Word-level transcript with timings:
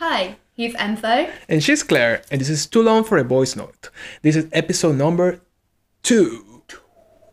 Hi, 0.00 0.36
he's 0.54 0.74
Enzo. 0.76 1.30
And 1.46 1.62
she's 1.62 1.82
Claire, 1.82 2.22
and 2.30 2.40
this 2.40 2.48
is 2.48 2.66
Too 2.66 2.82
Long 2.82 3.04
for 3.04 3.18
a 3.18 3.22
Voice 3.22 3.54
Note. 3.54 3.90
This 4.22 4.34
is 4.34 4.48
episode 4.50 4.96
number 4.96 5.42
two. 6.02 6.62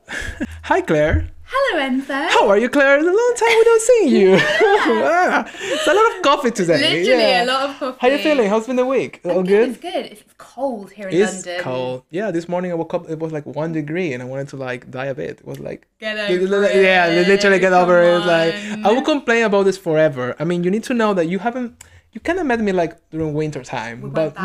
Hi, 0.63 0.81
Claire. 0.81 1.29
Hello, 1.45 1.81
Enzo. 1.81 2.27
How 2.27 2.49
are 2.49 2.57
you, 2.57 2.67
Claire? 2.67 2.97
It's 2.97 3.07
a 3.07 3.11
long 3.21 3.33
time 3.37 3.57
we 3.57 3.63
don't 3.63 3.81
see 3.81 4.19
you. 4.19 4.31
It's 5.77 5.87
a 5.87 5.93
lot 5.93 6.17
of 6.17 6.21
coffee 6.21 6.51
today. 6.51 6.73
Literally 6.81 7.21
yeah. 7.21 7.45
a 7.45 7.45
lot 7.45 7.69
of 7.69 7.79
coffee. 7.79 7.97
How 8.01 8.07
are 8.09 8.11
you 8.11 8.17
feeling? 8.17 8.49
How's 8.49 8.67
been 8.67 8.75
the 8.75 8.85
week? 8.85 9.21
All 9.23 9.43
good. 9.43 9.69
It's 9.69 9.79
good. 9.79 10.05
It's 10.07 10.23
cold 10.37 10.91
here 10.91 11.07
in 11.07 11.15
It's 11.15 11.35
London. 11.35 11.53
It's 11.53 11.63
cold. 11.63 12.03
Yeah, 12.09 12.31
this 12.31 12.49
morning 12.49 12.73
I 12.73 12.75
woke 12.75 12.93
up. 12.93 13.09
It 13.09 13.19
was 13.19 13.31
like 13.31 13.45
one 13.45 13.71
degree, 13.71 14.11
and 14.11 14.21
I 14.21 14.25
wanted 14.25 14.49
to 14.49 14.57
like 14.57 14.91
die 14.91 15.05
a 15.05 15.15
bit. 15.15 15.39
It 15.39 15.45
was 15.45 15.61
like 15.61 15.87
Get 16.01 16.17
over 16.17 16.59
li- 16.59 16.83
yeah, 16.83 17.07
literally 17.25 17.59
get 17.59 17.71
over 17.71 18.03
it. 18.03 18.25
Like 18.25 18.55
I 18.85 18.91
will 18.91 19.03
complain 19.03 19.45
about 19.45 19.63
this 19.63 19.77
forever. 19.77 20.35
I 20.37 20.43
mean, 20.43 20.65
you 20.65 20.69
need 20.69 20.83
to 20.83 20.93
know 20.93 21.13
that 21.13 21.29
you 21.29 21.39
haven't. 21.39 21.81
You 22.17 22.21
kind 22.21 22.39
of 22.39 22.47
met 22.47 22.59
me 22.59 22.71
like 22.71 22.97
during 23.11 23.35
winter 23.35 23.63
time, 23.63 24.01
We 24.01 24.09
but 24.09 24.35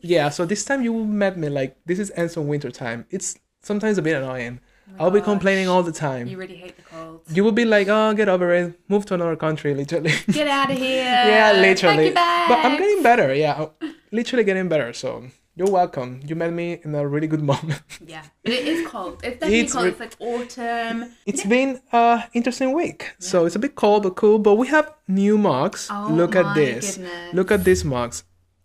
yeah. 0.00 0.30
So 0.30 0.46
this 0.46 0.64
time 0.64 0.80
you 0.82 0.94
met 1.04 1.36
me 1.36 1.50
like 1.50 1.76
this 1.84 1.98
is 1.98 2.10
ends 2.16 2.38
on 2.38 2.48
winter 2.48 2.70
time. 2.70 3.04
It's 3.10 3.38
sometimes 3.60 3.98
a 3.98 4.02
bit 4.02 4.16
annoying. 4.16 4.60
Oh 4.98 5.04
I'll 5.04 5.10
be 5.10 5.20
complaining 5.20 5.68
all 5.68 5.82
the 5.82 5.92
time. 5.92 6.26
You 6.26 6.38
really 6.38 6.56
hate 6.56 6.74
the 6.78 6.82
cold. 6.84 7.20
You 7.28 7.44
will 7.44 7.52
be 7.52 7.66
like, 7.66 7.88
oh, 7.88 8.14
get 8.14 8.30
over 8.30 8.50
it. 8.54 8.80
Move 8.88 9.04
to 9.06 9.14
another 9.14 9.36
country, 9.36 9.74
literally. 9.74 10.14
Get 10.30 10.48
out 10.48 10.70
of 10.70 10.78
here. 10.86 11.04
yeah, 11.04 11.52
literally. 11.52 12.12
But 12.14 12.58
I'm 12.64 12.78
getting 12.78 13.02
better. 13.02 13.34
Yeah, 13.34 13.68
I'm 13.82 13.94
literally 14.10 14.44
getting 14.44 14.68
better. 14.70 14.94
So 14.94 15.24
you're 15.54 15.70
welcome. 15.70 16.20
You 16.26 16.34
met 16.34 16.52
me 16.52 16.80
in 16.82 16.94
a 16.94 17.06
really 17.06 17.26
good 17.26 17.42
moment. 17.52 17.82
Yeah, 18.06 18.22
but 18.42 18.52
it 18.52 18.66
is 18.66 18.86
cold. 18.88 19.20
It's 19.24 19.38
definitely 19.40 19.60
It's 19.60 19.72
cold. 19.72 19.84
re- 19.84 19.90
It's 19.90 20.00
like 20.00 20.16
autumn. 20.20 21.12
It's 21.26 21.44
been 21.44 21.80
a 21.92 22.24
interesting 22.32 22.72
week. 22.72 23.14
So 23.18 23.44
it's 23.46 23.56
a 23.56 23.58
bit 23.58 23.74
cold 23.74 24.02
but 24.04 24.16
cool. 24.16 24.38
But 24.38 24.54
we 24.54 24.68
have 24.68 24.92
new 25.08 25.36
mugs. 25.38 25.88
Oh 25.90 26.08
Look 26.10 26.34
at 26.36 26.54
this. 26.54 26.96
goodness. 26.96 27.34
Look 27.34 27.50
at 27.50 27.64
these 27.64 27.84
mugs. 27.84 28.24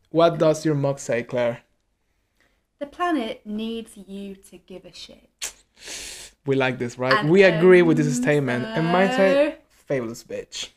What 0.09 0.37
does 0.39 0.65
your 0.65 0.75
mug 0.75 0.99
say, 0.99 1.23
Claire? 1.23 1.61
The 2.79 2.85
planet 2.85 3.41
needs 3.45 3.97
you 3.97 4.35
to 4.35 4.57
give 4.57 4.85
a 4.85 4.93
shit. 4.93 5.29
We 6.45 6.55
like 6.55 6.77
this, 6.79 6.97
right? 6.97 7.13
And 7.13 7.29
we 7.29 7.43
agree 7.43 7.81
with 7.81 7.97
this 7.97 8.15
statement. 8.15 8.63
And 8.65 8.87
mine 8.87 9.09
say, 9.11 9.57
fabulous 9.69 10.23
bitch. 10.23 10.69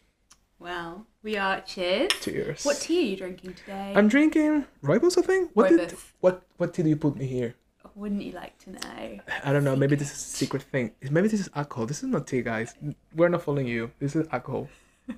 Well, 0.58 1.06
we 1.22 1.36
are 1.36 1.60
cheers. 1.60 2.10
Cheers. 2.20 2.64
What 2.64 2.78
tea 2.78 2.98
are 2.98 3.06
you 3.10 3.16
drinking 3.16 3.54
today? 3.54 3.92
I'm 3.94 4.08
drinking 4.08 4.66
rooibos, 4.82 5.18
I 5.18 5.22
think. 5.22 5.50
What 5.54 5.68
did 5.70 5.94
what 6.20 6.42
what 6.56 6.74
tea 6.74 6.82
do 6.82 6.88
you 6.88 6.96
put 6.96 7.16
me 7.16 7.26
here? 7.26 7.54
Wouldn't 7.96 8.22
you 8.22 8.32
like 8.32 8.56
to 8.60 8.70
know? 8.72 9.20
I 9.44 9.52
don't 9.52 9.64
know. 9.64 9.76
Maybe 9.76 9.96
this 9.96 10.08
is 10.10 10.16
a 10.16 10.36
secret 10.36 10.62
thing. 10.62 10.92
Maybe 11.10 11.28
this 11.28 11.40
is 11.40 11.50
alcohol. 11.54 11.86
This 11.86 12.02
is 12.02 12.08
not 12.08 12.26
tea, 12.26 12.40
guys. 12.42 12.74
We're 13.14 13.28
not 13.28 13.42
following 13.42 13.66
you. 13.66 13.90
This 13.98 14.16
is 14.16 14.26
alcohol. 14.32 14.68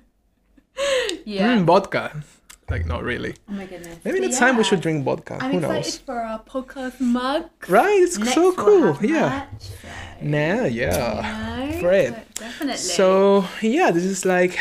Yeah. 1.25 1.55
Mm, 1.55 1.65
vodka. 1.65 2.23
Like 2.69 2.85
not 2.87 3.03
really. 3.03 3.35
Oh 3.47 3.53
my 3.53 3.65
goodness. 3.65 3.99
Maybe 4.03 4.19
next 4.19 4.39
time 4.39 4.57
we 4.57 4.63
should 4.63 4.81
drink 4.81 5.05
vodka. 5.05 5.37
I'm 5.39 5.51
Who 5.51 5.57
excited 5.59 5.83
knows? 5.85 5.97
for 5.99 6.19
our 6.19 6.39
podcast 6.43 6.99
mug. 6.99 7.49
Right? 7.69 7.99
It's 8.01 8.17
Next 8.17 8.33
so 8.33 8.51
cool. 8.53 8.97
Yeah. 9.01 9.45
Nah, 10.21 10.63
yeah. 10.65 11.79
Fred. 11.79 12.15
but 12.15 12.35
Definitely. 12.35 12.77
So 12.77 13.45
yeah, 13.61 13.91
this 13.91 14.03
is 14.03 14.25
like 14.25 14.57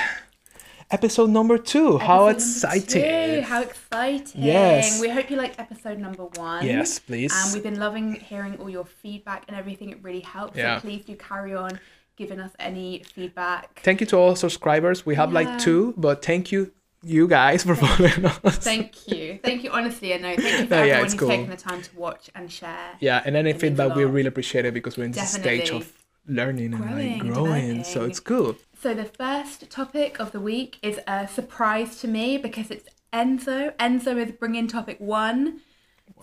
episode 0.93 1.31
number 1.31 1.59
two. 1.59 1.99
How 1.99 2.27
Episode 2.27 2.69
number 2.69 2.87
two, 2.87 2.99
exciting! 2.99 3.43
How 3.43 3.63
exciting. 3.63 4.43
Yes. 4.43 5.01
We 5.01 5.09
hope 5.09 5.31
you 5.31 5.37
liked 5.37 5.59
episode 5.59 5.99
number 5.99 6.25
one. 6.25 6.65
Yes, 6.67 6.99
please. 6.99 7.33
And 7.35 7.53
we've 7.55 7.63
been 7.63 7.79
loving 7.81 8.15
hearing 8.15 8.57
all 8.59 8.71
your 8.71 8.85
feedback 8.85 9.45
and 9.49 9.57
everything. 9.57 9.91
It 9.91 9.99
really 10.03 10.21
helps. 10.21 10.57
Yeah. 10.57 10.77
So 10.77 10.83
please 10.83 11.05
do 11.05 11.17
carry 11.17 11.55
on 11.55 11.79
giving 12.17 12.41
us 12.41 12.53
any 12.59 13.03
feedback. 13.15 13.81
Thank 13.83 14.01
you 14.01 14.07
to 14.09 14.17
all 14.17 14.37
subscribers. 14.37 15.05
We 15.07 15.15
have 15.17 15.31
Yeah. 15.33 15.41
like 15.41 15.59
two, 15.59 15.95
but 15.97 16.25
thank 16.25 16.53
you, 16.53 16.71
you 17.03 17.27
guys, 17.27 17.65
for 17.65 17.75
following 17.75 18.27
us. 18.27 18.59
Thank 18.59 19.09
you. 19.09 19.41
Thank 19.43 19.65
you, 19.65 19.71
honestly. 19.71 20.13
And 20.13 20.23
no, 20.23 20.37
thank 20.37 20.61
you 20.61 20.67
for 20.67 20.75
No, 20.75 20.77
yeah, 20.77 20.83
everyone 20.83 21.05
it's 21.05 21.13
who's 21.15 21.21
cool. 21.21 21.29
taken 21.29 21.51
the 21.51 21.57
time 21.57 21.83
to 21.83 21.97
watch 21.97 22.31
and 22.35 22.53
share. 22.53 22.91
yeah, 23.01 23.23
and 23.25 23.35
any 23.35 23.51
It 23.51 23.55
means 23.55 23.63
a 23.63 23.67
feedback 23.67 23.97
we 23.97 24.05
really 24.05 24.29
appreciate 24.29 24.67
it 24.67 24.75
because 24.75 24.97
we're 24.99 25.05
in 25.05 25.13
this 25.13 25.33
stage 25.33 25.71
of 25.71 25.91
learning 26.29 26.75
and 26.75 26.83
Growing 26.83 27.13
like 27.13 27.21
and 27.23 27.33
growing. 27.35 27.85
So 27.85 28.05
it's 28.05 28.21
cool. 28.21 28.57
So 28.83 28.95
the 28.95 29.05
first 29.05 29.71
topic 29.71 30.19
of 30.19 30.33
the 30.33 30.41
week 30.41 30.79
is 30.83 30.99
a 31.07 31.29
surprise 31.29 32.01
to 32.01 32.09
me 32.09 32.37
because 32.37 32.69
it's 32.71 32.89
Enzo. 33.13 33.73
Enzo 33.77 34.17
is 34.17 34.33
bringing 34.33 34.67
topic 34.67 34.99
one. 34.99 35.61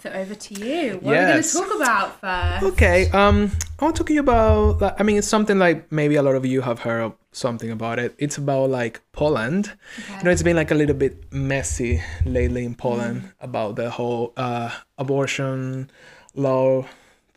So 0.04 0.10
over 0.10 0.36
to 0.36 0.54
you. 0.54 1.00
What 1.02 1.14
Yes. 1.14 1.56
are 1.56 1.62
we 1.62 1.66
going 1.68 1.70
to 1.72 1.76
talk 1.78 1.82
about 1.82 2.22
first? 2.22 2.74
Okay, 2.74 3.10
um, 3.12 3.52
I 3.80 3.84
want 3.86 3.96
to 3.96 4.04
talk 4.04 4.10
you 4.10 4.20
about. 4.20 4.82
like, 4.82 5.00
I 5.00 5.04
mean, 5.04 5.18
it's 5.18 5.28
something 5.28 5.58
like 5.58 5.90
maybe 5.90 6.16
a 6.16 6.22
lot 6.22 6.36
of 6.36 6.46
you 6.46 6.60
have 6.62 6.80
heard 6.80 7.02
of 7.02 7.14
something 7.32 7.72
about 7.72 7.98
it. 7.98 8.14
It's 8.18 8.38
about 8.38 8.70
like 8.70 9.02
Poland. 9.14 9.72
Okay. 10.00 10.18
You 10.18 10.24
know, 10.26 10.32
it's 10.32 10.44
been 10.44 10.58
like 10.58 10.72
a 10.72 10.76
little 10.76 10.96
bit 10.96 11.32
messy 11.32 12.02
lately 12.26 12.66
in 12.66 12.76
Poland 12.76 13.22
Mm. 13.22 13.32
about 13.40 13.76
the 13.78 13.90
whole 13.90 14.34
uh, 14.36 14.70
abortion 14.98 15.90
law 16.36 16.86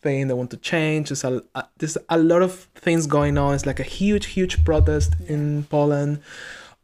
thing 0.02 0.28
they 0.28 0.34
want 0.34 0.50
to 0.50 0.56
change. 0.56 1.08
There's 1.08 1.24
a, 1.24 1.42
a 1.54 1.64
there's 1.78 1.96
a 2.08 2.18
lot 2.18 2.42
of 2.42 2.52
things 2.74 3.06
going 3.06 3.38
on. 3.38 3.54
It's 3.54 3.66
like 3.66 3.80
a 3.80 3.84
huge, 3.84 4.26
huge 4.26 4.64
protest 4.64 5.14
in 5.26 5.64
Poland. 5.64 6.20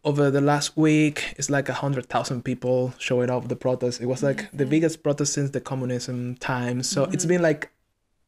Over 0.04 0.30
the 0.30 0.40
last 0.40 0.76
week, 0.76 1.34
it's 1.36 1.50
like 1.50 1.68
a 1.68 1.74
hundred 1.74 2.06
thousand 2.08 2.44
people 2.44 2.94
showing 2.98 3.30
up 3.30 3.48
the 3.48 3.56
protest. 3.56 4.00
It 4.00 4.06
was 4.06 4.22
like 4.22 4.50
the 4.52 4.64
mm-hmm. 4.64 4.70
biggest 4.70 5.02
protest 5.02 5.34
since 5.34 5.50
the 5.50 5.60
communism 5.60 6.36
times. 6.36 6.88
So 6.88 7.04
it's 7.04 7.24
mm-hmm. 7.24 7.28
been 7.28 7.42
like 7.42 7.70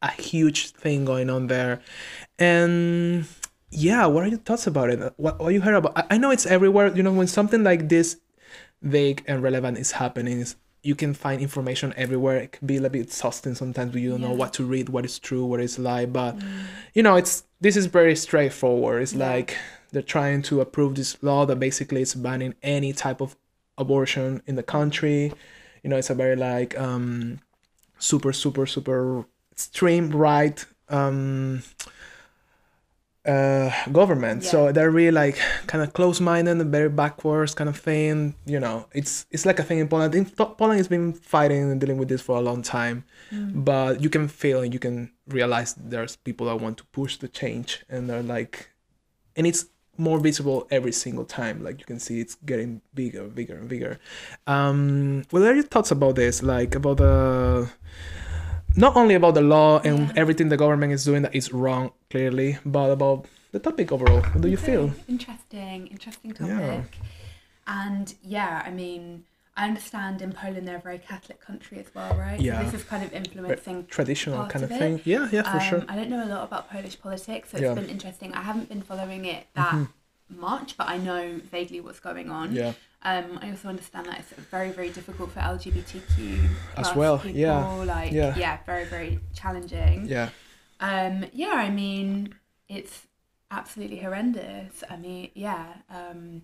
a 0.03 0.11
huge 0.11 0.71
thing 0.73 1.05
going 1.05 1.31
on 1.31 1.47
there. 1.47 1.81
And 2.39 3.25
yeah, 3.71 4.07
what 4.07 4.25
are 4.25 4.29
your 4.29 4.39
thoughts 4.39 4.67
about 4.67 4.91
it? 4.91 5.15
What, 5.17 5.39
what 5.39 5.55
you 5.55 5.61
heard 5.61 5.75
about? 5.75 5.97
I, 5.97 6.15
I 6.15 6.19
know 6.19 6.31
it's 6.31 6.47
everywhere. 6.47 6.95
You 6.95 7.03
know, 7.03 7.13
when 7.13 7.29
something 7.29 7.63
like 7.63 7.89
this 7.89 8.19
vague 8.83 9.23
and 9.27 9.43
relevant 9.43 9.79
is 9.79 9.93
happening, 9.93 10.45
you 10.83 10.95
can 10.95 11.13
find 11.15 11.41
information 11.41 11.93
everywhere. 11.97 12.37
It 12.39 12.53
can 12.53 12.67
be 12.67 12.77
a 12.77 12.81
little 12.81 12.93
bit 12.93 13.03
exhausting 13.03 13.55
sometimes 13.55 13.95
you 13.95 14.11
don't 14.11 14.21
know 14.23 14.33
what 14.33 14.55
to 14.55 14.65
read, 14.65 14.89
what 14.89 15.05
is 15.05 15.19
true, 15.19 15.45
what 15.45 15.61
is 15.61 15.79
lie. 15.79 16.07
But 16.07 16.37
you 16.95 17.03
know, 17.03 17.17
it's 17.17 17.45
this 17.61 17.77
is 17.77 17.87
very 17.87 18.17
straightforward. 18.17 19.03
It's 19.03 19.13
Yeah. 19.13 19.31
like 19.31 19.57
they're 19.93 20.03
trying 20.03 20.43
to 20.43 20.61
approve 20.61 20.95
this 20.95 21.23
law 21.23 21.45
that 21.47 21.57
basically 21.57 22.01
is 22.03 22.15
banning 22.15 22.55
any 22.63 22.93
type 22.93 23.21
of 23.21 23.37
abortion 23.77 24.43
in 24.47 24.55
the 24.55 24.63
country. 24.63 25.33
You 25.83 25.91
know, 25.91 25.97
it's 25.97 26.11
a 26.11 26.15
very 26.15 26.37
like 26.37 26.79
um 26.79 27.41
super 27.99 28.33
super 28.33 28.65
super 28.67 29.27
extreme 29.53 30.11
right 30.11 30.65
um 30.89 31.63
uh 33.27 33.71
government. 33.93 34.45
So 34.45 34.73
they're 34.73 34.91
really 34.91 35.11
like 35.11 35.37
kind 35.67 35.85
of 35.85 35.93
close-minded 35.93 36.59
and 36.59 36.73
very 36.73 36.89
backwards 36.89 37.55
kind 37.55 37.69
of 37.69 37.77
thing 37.77 38.35
you 38.47 38.59
know. 38.59 38.87
It's 38.93 39.27
it's 39.31 39.45
like 39.45 39.59
a 39.59 39.63
thing 39.63 39.79
in 39.79 39.89
poland. 39.89 40.11
I 40.11 40.17
think 40.17 40.37
Po- 40.37 40.55
poland 40.55 40.79
has 40.79 40.89
been 40.89 41.13
fighting 41.13 41.71
and 41.71 41.81
dealing 41.81 41.99
with 41.99 42.09
this 42.09 42.23
for 42.23 42.37
a 42.37 42.41
long 42.41 42.63
time 42.63 43.05
but 43.31 44.03
you 44.03 44.09
can 44.09 44.27
feel 44.27 44.63
and 44.63 44.73
you 44.73 44.81
can 44.81 45.13
realize 45.29 45.75
there's 45.75 46.17
people 46.17 46.47
that 46.47 46.57
want 46.57 46.79
to 46.79 46.85
push 46.87 47.17
the 47.19 47.29
change 47.29 47.85
and 47.89 48.09
they're 48.09 48.23
like 48.23 48.71
and 49.37 49.47
it's 49.47 49.67
more 49.99 50.19
visible 50.19 50.67
every 50.71 50.93
single 50.93 51.27
time. 51.27 51.63
Like 51.63 51.79
you 51.79 51.85
can 51.85 52.01
see 52.01 52.21
it's 52.21 52.35
getting 52.47 52.81
bigger 52.95 53.25
bigger 53.25 53.57
and 53.59 53.69
bigger. 53.69 53.99
Um 54.47 55.25
what 55.31 55.43
are 55.43 55.55
your 55.55 55.63
thoughts 55.63 55.91
about 55.91 56.17
this? 56.17 56.43
Like 56.43 56.75
about 56.75 56.97
the 56.97 57.71
not 58.77 58.97
only 58.97 59.15
about 59.15 59.35
the 59.35 59.41
law 59.43 59.81
and 59.81 59.99
Yeah. 60.09 60.13
everything 60.17 60.49
the 60.49 60.57
government 60.57 60.93
is 60.93 61.05
doing 61.05 61.23
that 61.23 61.35
is 61.35 61.53
wrong 61.53 61.93
clearly 62.11 62.59
but 62.65 62.91
about 62.91 63.27
the 63.53 63.59
topic 63.59 63.91
overall 63.93 64.23
what 64.23 64.41
do 64.41 64.49
you 64.49 64.57
feel 64.57 64.93
Interesting, 65.09 65.87
interesting 65.89 66.33
topic. 66.33 66.55
Yeah. 66.57 66.83
And 67.67 68.15
yeah, 68.23 68.63
I 68.67 68.71
mean, 68.71 69.25
I 69.57 69.65
understand 69.69 70.23
in 70.23 70.33
Poland 70.33 70.67
they're 70.67 70.77
a 70.77 70.81
very 70.91 70.99
Catholic 70.99 71.41
country 71.41 71.79
as 71.79 71.87
well, 71.95 72.13
right? 72.17 72.41
Yeah. 72.41 72.59
So 72.59 72.65
this 72.65 72.75
is 72.81 72.85
kind 72.85 73.03
of 73.05 73.13
influencing. 73.13 73.87
traditional 73.87 74.37
part 74.39 74.51
kind 74.51 74.65
of 74.65 74.71
of 74.71 74.79
thing 74.79 75.01
yeah 75.05 75.29
yeah 75.31 75.43
for 75.43 75.59
um, 75.61 75.69
sure 75.69 75.85
I 75.89 75.95
don't 75.97 76.11
know 76.11 76.25
a 76.25 76.31
lot 76.35 76.43
about 76.49 76.71
Polish 76.71 76.97
politics, 77.01 77.51
so 77.51 77.59
Yeah. 77.59 77.63
Mm-hmm. 77.69 77.79
it's 77.79 77.81
been 77.87 77.91
interesting. 77.97 78.29
I 78.35 78.43
haven't 78.43 78.69
been 78.69 78.83
following 78.83 79.25
it 79.25 79.47
that 79.55 79.77
much, 80.29 80.77
but 80.79 80.89
I 80.89 80.97
know 80.97 81.41
vaguely 81.51 81.81
what's 81.81 82.01
going 82.01 82.31
on. 82.31 82.53
yeah 82.55 82.73
Um, 83.03 83.39
I 83.41 83.51
also 83.51 83.69
understand 83.69 84.07
that 84.07 84.19
it's 84.21 84.33
very, 84.51 84.71
very 84.73 84.91
difficult 84.91 85.33
for 85.33 85.41
LGBTQ 85.41 86.49
As 86.77 86.95
well, 86.95 87.19
people. 87.19 87.39
yeah, 87.41 87.65
Like, 87.85 88.13
yeah. 88.13 88.37
yeah. 88.37 88.59
very, 88.67 88.85
very 88.85 89.21
challenging. 89.35 90.07
yeah 90.07 90.29
Um, 90.81 91.25
yeah, 91.33 91.55
I 91.55 91.71
mean, 91.71 92.35
it's 92.69 93.07
absolutely 93.51 93.99
horrendous. 93.99 94.85
I 94.91 94.97
mean, 94.97 95.31
yeah, 95.35 95.67
um, 95.89 96.43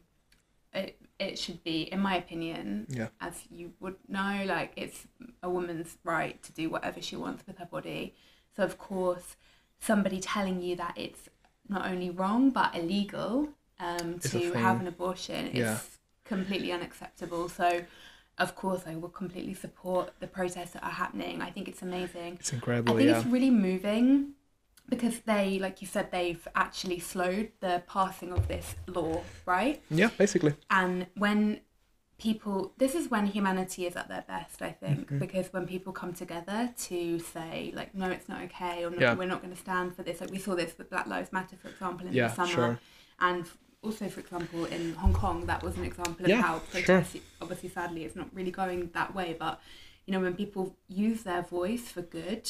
it 0.72 0.98
it 1.18 1.38
should 1.38 1.62
be, 1.64 1.82
in 1.82 2.00
my 2.00 2.16
opinion, 2.16 2.86
yeah 2.90 3.08
as 3.20 3.34
you 3.50 3.72
would 3.80 3.96
know, 4.08 4.44
like 4.46 4.72
it's 4.76 5.06
a 5.42 5.48
woman's 5.48 5.96
right 6.04 6.42
to 6.42 6.52
do 6.52 6.68
whatever 6.68 7.00
she 7.00 7.16
wants 7.16 7.46
with 7.46 7.56
her 7.58 7.66
body. 7.66 8.14
So 8.54 8.62
of 8.62 8.76
course, 8.78 9.36
somebody 9.78 10.20
telling 10.20 10.60
you 10.62 10.76
that 10.76 10.94
it's 10.96 11.28
not 11.68 11.86
only 11.90 12.10
wrong 12.10 12.50
but 12.50 12.74
illegal 12.74 13.48
um, 13.80 14.18
to 14.20 14.52
have 14.54 14.80
an 14.80 14.86
abortion 14.86 15.46
is 15.48 15.58
Yeah. 15.58 15.78
Completely 16.28 16.72
unacceptable. 16.72 17.48
So 17.48 17.84
of 18.38 18.54
course, 18.54 18.82
I 18.86 18.96
will 18.96 19.08
completely 19.08 19.54
support 19.54 20.12
the 20.20 20.26
protests 20.26 20.72
that 20.72 20.84
are 20.84 20.90
happening. 20.90 21.40
I 21.40 21.50
think 21.50 21.68
it's 21.68 21.82
amazing. 21.82 22.34
It's 22.40 22.52
incredible. 22.52 22.92
I 22.94 22.96
think 22.98 23.08
yeah. 23.10 23.18
it's 23.18 23.26
really 23.26 23.50
moving 23.50 24.32
because 24.88 25.20
they, 25.20 25.58
like 25.58 25.80
you 25.80 25.86
said, 25.88 26.12
they've 26.12 26.46
actually 26.54 26.98
slowed 26.98 27.50
the 27.60 27.82
passing 27.88 28.32
of 28.32 28.46
this 28.46 28.74
law, 28.86 29.22
right? 29.46 29.82
Yeah, 29.90 30.10
basically. 30.18 30.54
And 30.70 31.06
when 31.16 31.60
people 32.18 32.72
this 32.78 32.94
is 32.94 33.10
when 33.10 33.26
humanity 33.26 33.84
is 33.86 33.94
at 33.94 34.08
their 34.08 34.24
best 34.26 34.62
i 34.62 34.70
think 34.70 35.00
Mm-hmm. 35.00 35.18
because 35.18 35.52
when 35.52 35.66
people 35.66 35.92
come 35.92 36.14
together 36.14 36.72
to 36.84 37.18
say 37.18 37.72
like 37.76 37.94
no 37.94 38.08
it's 38.08 38.26
not 38.26 38.40
okay 38.44 38.84
or 38.86 38.90
no, 38.90 38.96
Yeah. 38.98 39.14
we're 39.14 39.26
not 39.26 39.42
going 39.42 39.52
to 39.54 39.60
stand 39.60 39.94
for 39.94 40.02
this 40.02 40.22
like 40.22 40.30
we 40.30 40.38
saw 40.38 40.54
this 40.54 40.72
with 40.78 40.88
black 40.88 41.06
lives 41.06 41.30
matter 41.30 41.56
for 41.60 41.68
example 41.68 42.06
in 42.06 42.14
Yeah, 42.14 42.28
the 42.28 42.34
summer 42.34 42.48
sure. 42.50 42.78
and 43.20 43.44
also 43.86 44.08
for 44.08 44.20
example 44.20 44.64
in 44.76 44.82
hong 45.02 45.14
kong 45.22 45.46
that 45.46 45.60
was 45.66 45.74
an 45.80 45.84
example 45.90 46.24
of 46.24 46.28
Yeah, 46.32 46.42
how 46.42 46.60
sure. 46.72 47.04
obviously 47.42 47.68
sadly 47.78 48.00
it's 48.06 48.16
not 48.22 48.28
really 48.38 48.50
going 48.62 48.90
that 48.98 49.10
way 49.18 49.28
but 49.38 49.54
you 50.06 50.12
know 50.12 50.20
when 50.20 50.34
people 50.34 50.64
use 50.88 51.22
their 51.22 51.42
voice 51.42 51.84
for 51.94 52.02
good 52.02 52.44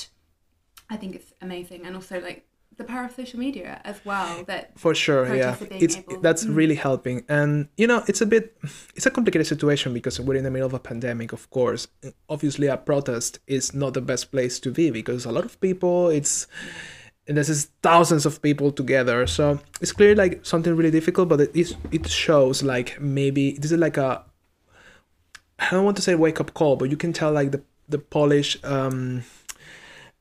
i 0.90 0.96
think 1.00 1.14
it's 1.18 1.32
amazing. 1.46 1.80
And 1.86 1.92
also 1.96 2.16
like 2.20 2.40
the 2.76 2.84
power 2.84 3.04
of 3.08 3.12
social 3.22 3.38
media 3.46 3.80
as 3.84 3.98
well 4.04 4.44
that 4.50 4.62
for 4.78 4.94
sure 4.94 5.22
yeah. 5.34 5.54
protests 5.56 5.82
it's 5.84 5.96
able- 5.96 6.20
that's 6.26 6.44
Mm. 6.44 6.54
really 6.60 6.74
helping. 6.88 7.16
And 7.38 7.68
you 7.80 7.86
know 7.90 8.00
it's 8.10 8.20
a 8.20 8.26
bit 8.34 8.44
it's 8.96 9.06
a 9.06 9.10
complicated 9.10 9.46
situation 9.54 9.88
because 9.98 10.20
we're 10.20 10.36
in 10.42 10.44
the 10.44 10.50
middle 10.50 10.66
of 10.72 10.74
a 10.74 10.78
pandemic 10.90 11.32
of 11.32 11.42
course. 11.56 11.82
Obviously 12.28 12.66
a 12.68 12.76
protest 12.76 13.38
is 13.46 13.72
not 13.82 13.94
the 13.94 14.02
best 14.12 14.30
place 14.30 14.60
to 14.64 14.70
be 14.70 14.90
because 14.90 15.24
a 15.24 15.32
lot 15.32 15.44
of 15.48 15.58
people 15.60 16.08
it's 16.18 16.46
and 17.28 17.36
this 17.36 17.48
is 17.48 17.70
thousands 17.82 18.24
of 18.26 18.40
people 18.40 18.70
together. 18.70 19.26
So 19.26 19.60
it's 19.80 19.92
clearly 19.92 20.14
like 20.14 20.44
something 20.44 20.74
really 20.74 20.90
difficult 20.90 21.28
but 21.28 21.40
it 21.40 21.50
is 21.54 21.74
it 21.90 22.08
shows 22.08 22.62
like 22.62 23.00
maybe 23.00 23.52
this 23.52 23.72
is 23.72 23.78
like 23.78 23.96
a 23.96 24.24
i 25.58 25.70
don't 25.70 25.84
want 25.84 25.96
to 25.96 26.02
say 26.02 26.14
wake 26.14 26.40
up 26.40 26.54
call 26.54 26.76
but 26.76 26.90
you 26.90 26.96
can 26.96 27.12
tell 27.12 27.32
like 27.32 27.50
the 27.52 27.62
the 27.88 27.98
polish 27.98 28.58
um 28.64 29.22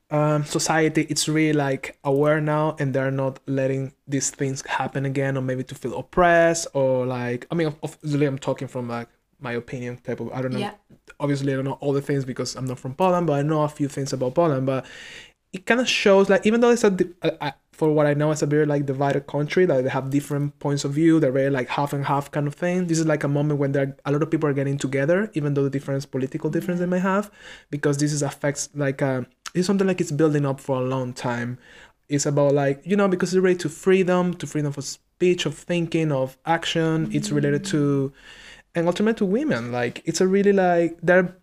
um, 0.08 0.44
society 0.44 1.04
it's 1.08 1.28
really 1.28 1.52
like 1.52 1.98
aware 2.04 2.40
now 2.40 2.76
and 2.78 2.94
they're 2.94 3.10
not 3.10 3.40
letting 3.48 3.92
these 4.06 4.30
things 4.30 4.64
happen 4.64 5.04
again 5.04 5.36
or 5.36 5.40
maybe 5.40 5.64
to 5.64 5.74
feel 5.74 5.98
oppressed 5.98 6.68
or 6.74 7.04
like 7.04 7.44
i 7.50 7.56
mean 7.56 7.74
obviously 7.82 8.24
i'm 8.24 8.38
talking 8.38 8.68
from 8.68 8.88
like 8.88 9.08
my 9.40 9.52
opinion 9.52 9.96
type 9.96 10.20
of 10.20 10.30
i 10.32 10.40
don't 10.40 10.52
know 10.52 10.60
yeah. 10.60 10.74
obviously 11.18 11.52
i 11.52 11.56
don't 11.56 11.64
know 11.64 11.78
all 11.80 11.92
the 11.92 12.00
things 12.00 12.24
because 12.24 12.54
i'm 12.54 12.66
not 12.66 12.78
from 12.78 12.94
poland 12.94 13.26
but 13.26 13.32
i 13.32 13.42
know 13.42 13.62
a 13.62 13.68
few 13.68 13.88
things 13.88 14.12
about 14.12 14.32
poland 14.32 14.64
but 14.64 14.86
it 15.56 15.66
kind 15.66 15.80
of 15.80 15.88
shows 15.88 16.28
like 16.28 16.44
even 16.46 16.60
though 16.60 16.70
it's 16.70 16.84
a 16.84 16.96
uh, 17.22 17.30
uh, 17.40 17.50
for 17.72 17.92
what 17.92 18.06
i 18.06 18.14
know 18.14 18.30
it's 18.30 18.42
a 18.42 18.46
very 18.46 18.66
like 18.66 18.86
divided 18.86 19.26
country 19.26 19.66
like 19.66 19.82
they 19.84 19.90
have 19.90 20.10
different 20.10 20.58
points 20.58 20.84
of 20.84 20.92
view 20.92 21.18
they're 21.18 21.32
very 21.32 21.50
like 21.50 21.68
half 21.68 21.92
and 21.92 22.04
half 22.04 22.30
kind 22.30 22.46
of 22.46 22.54
thing. 22.54 22.86
This 22.86 22.98
is 22.98 23.06
like 23.06 23.24
a 23.24 23.28
moment 23.28 23.58
when 23.60 23.72
there 23.72 23.96
a 24.04 24.12
lot 24.12 24.22
of 24.22 24.30
people 24.30 24.48
are 24.48 24.52
getting 24.52 24.78
together 24.78 25.30
even 25.34 25.54
though 25.54 25.64
the 25.64 25.70
difference 25.70 26.06
political 26.06 26.50
difference 26.50 26.80
they 26.80 26.86
may 26.86 26.98
have 26.98 27.30
because 27.70 27.98
this 27.98 28.12
is 28.12 28.22
affects 28.22 28.68
like 28.74 29.02
uh 29.02 29.22
it's 29.54 29.66
something 29.66 29.86
like 29.86 30.00
it's 30.00 30.12
building 30.12 30.44
up 30.44 30.60
for 30.60 30.76
a 30.76 30.84
long 30.84 31.12
time. 31.12 31.58
It's 32.08 32.26
about 32.26 32.52
like 32.54 32.82
you 32.84 32.96
know 32.96 33.08
because 33.08 33.32
it's 33.32 33.42
related 33.42 33.62
to 33.62 33.68
freedom 33.70 34.34
to 34.34 34.46
freedom 34.46 34.72
of 34.76 34.84
speech 34.84 35.46
of 35.46 35.54
thinking 35.56 36.12
of 36.12 36.36
action. 36.44 37.10
It's 37.12 37.30
related 37.30 37.64
to 37.66 38.12
and 38.74 38.86
ultimately 38.86 39.18
to 39.18 39.24
women. 39.24 39.72
Like 39.72 40.02
it's 40.04 40.20
a 40.20 40.28
really 40.28 40.52
like 40.52 40.98
they're 41.02 41.36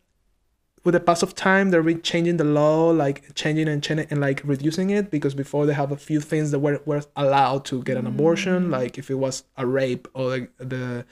with 0.83 0.94
the 0.94 1.00
pass 1.00 1.24
of 1.24 1.33
time 1.35 1.69
they're 1.69 1.81
really 1.81 2.00
changing 2.00 2.38
the 2.38 2.44
law 2.44 2.89
like 2.89 3.33
changing 3.35 3.68
and 3.68 3.83
changing 3.83 4.07
and 4.09 4.19
like 4.19 4.41
reducing 4.44 4.89
it 4.89 5.09
because 5.09 5.33
before 5.33 5.65
they 5.65 5.74
have 5.74 5.91
a 5.91 5.97
few 5.97 6.19
things 6.19 6.51
that 6.51 6.59
were, 6.59 6.81
were 6.85 7.01
allowed 7.15 7.63
to 7.65 7.81
get 7.83 7.97
an 7.97 8.06
abortion 8.06 8.68
mm. 8.68 8.71
like 8.71 8.97
if 8.97 9.09
it 9.09 9.15
was 9.15 9.44
a 9.57 9.65
rape 9.65 10.07
or 10.13 10.30
like 10.30 10.51
the 10.57 11.06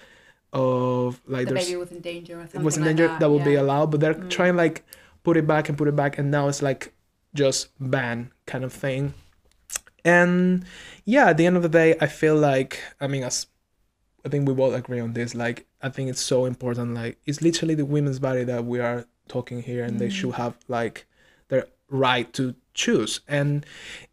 of 0.53 1.21
like 1.27 1.47
the 1.47 1.53
baby 1.53 1.75
was 1.77 1.91
in 1.91 2.01
danger 2.01 2.37
or 2.37 2.41
something 2.41 2.61
it 2.61 2.63
was 2.63 2.75
in 2.75 2.83
like 2.83 2.89
danger 2.89 3.07
that, 3.07 3.19
that, 3.21 3.29
would 3.29 3.45
be 3.45 3.55
allowed 3.55 3.89
but 3.89 3.99
they're 4.01 4.13
trying 4.13 4.53
mm. 4.53 4.57
like 4.57 4.83
put 5.23 5.37
it 5.37 5.47
back 5.47 5.69
and 5.69 5.77
put 5.77 5.87
it 5.87 5.95
back 5.95 6.17
and 6.17 6.29
now 6.29 6.47
it's 6.47 6.61
like 6.61 6.93
just 7.33 7.69
ban 7.79 8.29
kind 8.45 8.65
of 8.65 8.73
thing. 8.73 9.13
And 10.03 10.65
yeah 11.05 11.29
at 11.29 11.37
the 11.37 11.45
end 11.45 11.57
of 11.57 11.63
the 11.63 11.69
day 11.69 11.95
i 11.99 12.07
feel 12.07 12.35
like 12.35 12.79
i 12.99 13.07
mean 13.07 13.23
as 13.23 13.47
i 14.25 14.29
think 14.29 14.47
we 14.47 14.53
both 14.53 14.73
agree 14.73 14.99
on 14.99 15.13
this 15.13 15.33
like 15.35 15.65
i 15.81 15.89
think 15.89 16.09
it's 16.09 16.21
so 16.21 16.45
important 16.45 16.93
like 16.93 17.17
it's 17.25 17.41
literally 17.41 17.75
the 17.75 17.85
women's 17.85 18.19
body 18.19 18.43
that 18.43 18.65
we 18.65 18.79
are 18.79 19.05
talking 19.27 19.61
here 19.61 19.83
and 19.83 19.99
they 19.99 20.07
mm. 20.07 20.11
should 20.11 20.35
have 20.35 20.55
like 20.67 21.05
their 21.49 21.67
right 21.89 22.31
to 22.33 22.55
choose. 22.73 23.21
And 23.27 23.65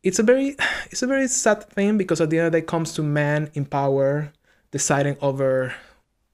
it's 0.02 0.18
a 0.18 0.22
very 0.22 0.56
it's 0.90 1.02
a 1.02 1.06
very 1.06 1.28
sad 1.28 1.68
thing 1.70 1.98
because 1.98 2.20
at 2.20 2.30
the 2.30 2.38
end 2.38 2.46
of 2.46 2.52
the 2.52 2.58
day 2.58 2.64
it 2.64 2.68
comes 2.68 2.92
to 2.94 3.02
men 3.02 3.50
in 3.54 3.64
power 3.64 4.32
deciding 4.70 5.16
over 5.20 5.74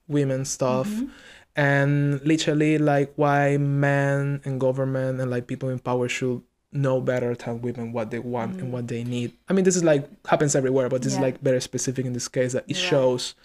women's 0.07 0.49
stuff. 0.49 0.87
Mm-hmm. 0.87 1.05
And 1.57 2.21
literally 2.25 2.77
like 2.77 3.13
why 3.15 3.55
men 3.57 4.41
and 4.43 4.59
government 4.59 5.21
and 5.21 5.31
like 5.31 5.47
people 5.47 5.69
in 5.69 5.79
power 5.79 6.09
should 6.09 6.41
know 6.73 6.99
better 6.99 7.33
than 7.33 7.61
women 7.61 7.93
what 7.93 8.11
they 8.11 8.19
want 8.19 8.59
and 8.59 8.73
what 8.73 8.85
mm. 8.85 8.89
they 8.89 9.03
need. 9.05 9.31
I 9.47 9.53
mean 9.53 9.63
this 9.63 9.77
is 9.77 9.83
like 9.83 10.09
happens 10.27 10.55
everywhere 10.55 10.89
but 10.89 11.01
this 11.01 11.13
is 11.13 11.19
like 11.19 11.39
very 11.39 11.61
specific 11.61 12.05
in 12.05 12.11
this 12.11 12.27
case 12.27 12.51
that 12.53 12.65
it 12.67 12.75
You're 12.75 12.89
shows 12.89 13.35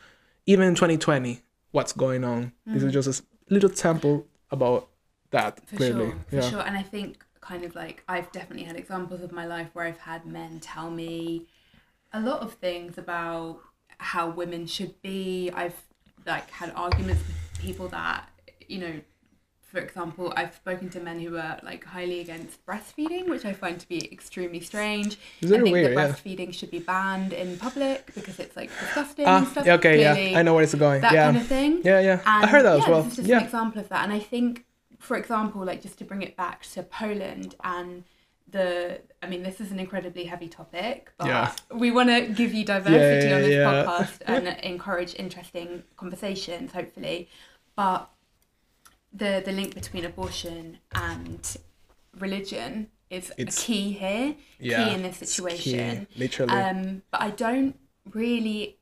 even 0.46 0.66
in 0.66 0.74
2020 0.74 1.40
what's 1.70 1.92
going 1.92 2.24
on. 2.24 2.52
This 2.66 2.82
is 2.82 2.90
mm. 2.90 2.92
just 2.92 3.20
a 3.20 3.24
little 3.48 3.70
sample 3.70 4.26
about 4.50 4.88
that 5.30 5.66
for 5.68 5.76
clearly 5.76 6.10
sure 6.10 6.18
for 6.28 6.36
yeah. 6.36 6.50
sure. 6.50 6.60
And 6.60 6.76
i 6.76 6.82
think 6.82 7.24
kind 7.40 7.64
of 7.64 7.74
like 7.74 8.02
i've 8.08 8.30
definitely 8.32 8.64
had 8.64 8.76
examples 8.76 9.22
of 9.22 9.32
my 9.32 9.46
life 9.46 9.68
where 9.72 9.86
i've 9.86 9.98
had 9.98 10.26
men 10.26 10.60
tell 10.60 10.90
me 10.90 11.46
a 12.12 12.20
lot 12.20 12.40
of 12.40 12.54
things 12.54 12.98
about 12.98 13.60
how 13.98 14.28
women 14.30 14.66
should 14.66 15.00
be. 15.02 15.50
I've 15.54 15.76
like 16.26 16.50
had 16.50 16.72
arguments 16.74 17.22
with 17.26 17.36
people 17.60 17.88
that 17.88 18.28
you 18.68 18.78
know 18.78 19.00
for 19.62 19.78
example 19.78 20.32
i've 20.36 20.54
spoken 20.54 20.90
to 20.90 21.00
men 21.00 21.18
who 21.18 21.36
are 21.36 21.58
like 21.62 21.84
highly 21.84 22.20
against 22.20 22.64
breastfeeding 22.66 23.28
which 23.28 23.44
i 23.44 23.52
find 23.52 23.80
to 23.80 23.88
be 23.88 24.12
extremely 24.12 24.60
strange. 24.60 25.18
I 25.42 25.46
think 25.46 25.62
weird, 25.64 25.86
that 25.86 25.92
yeah. 25.92 26.12
breastfeeding 26.12 26.52
should 26.52 26.70
be 26.70 26.78
banned 26.78 27.32
in 27.32 27.56
public 27.58 28.12
because 28.14 28.38
it's 28.38 28.54
like 28.56 28.70
disgusting 28.80 29.26
ah 29.26 29.38
and 29.38 29.48
stuff 29.48 29.66
okay 29.66 29.96
Clearly, 30.02 30.32
yeah 30.32 30.38
i 30.38 30.42
know 30.42 30.54
where 30.54 30.62
it's 30.62 30.74
going 30.74 31.00
that 31.00 31.12
yeah. 31.12 31.24
kind 31.26 31.36
of 31.38 31.46
thing. 31.46 31.80
Yeah 31.84 32.00
yeah. 32.00 32.20
I 32.26 32.46
heard 32.46 32.64
that 32.64 32.78
yeah, 32.78 32.82
as 32.82 32.88
well 32.88 33.02
This 33.02 33.12
is 33.12 33.16
just 33.18 33.30
an 33.30 33.38
yeah. 33.38 33.44
example 33.44 33.80
of 33.80 33.88
that. 33.88 34.04
And 34.04 34.12
I 34.12 34.18
think, 34.18 34.64
for 35.00 35.16
example, 35.16 35.64
like 35.64 35.80
just 35.82 35.98
to 35.98 36.04
bring 36.04 36.22
it 36.22 36.36
back 36.36 36.62
to 36.74 36.82
Poland 36.84 37.54
and 37.64 38.04
the, 38.48 39.00
I 39.22 39.26
mean, 39.28 39.42
this 39.44 39.60
is 39.60 39.70
an 39.70 39.78
incredibly 39.78 40.24
heavy 40.24 40.48
topic, 40.48 41.12
but 41.18 41.26
Yeah. 41.28 41.52
we 41.72 41.90
want 41.90 42.08
to 42.10 42.20
give 42.40 42.52
you 42.52 42.64
diversity 42.64 43.28
Yeah, 43.28 43.36
on 43.36 43.42
this 43.42 43.50
yeah. 43.54 43.84
podcast 43.84 44.16
and 44.26 44.48
encourage 44.74 45.14
interesting 45.14 45.84
conversations, 45.96 46.72
hopefully. 46.72 47.28
But 47.76 48.10
the 49.12 49.42
the 49.44 49.52
link 49.52 49.74
between 49.74 50.04
abortion 50.04 50.78
and 50.92 51.56
religion 52.18 52.88
is 53.08 53.32
It's- 53.36 53.64
key 53.64 53.92
here, 53.92 54.36
yeah 54.58 54.84
key 54.88 54.94
in 54.94 55.02
this 55.02 55.16
situation. 55.18 56.06
key, 56.06 56.18
literally 56.18 56.52
Um, 56.52 57.02
but 57.10 57.20
I 57.22 57.30
don't 57.30 57.76
really, 58.12 58.78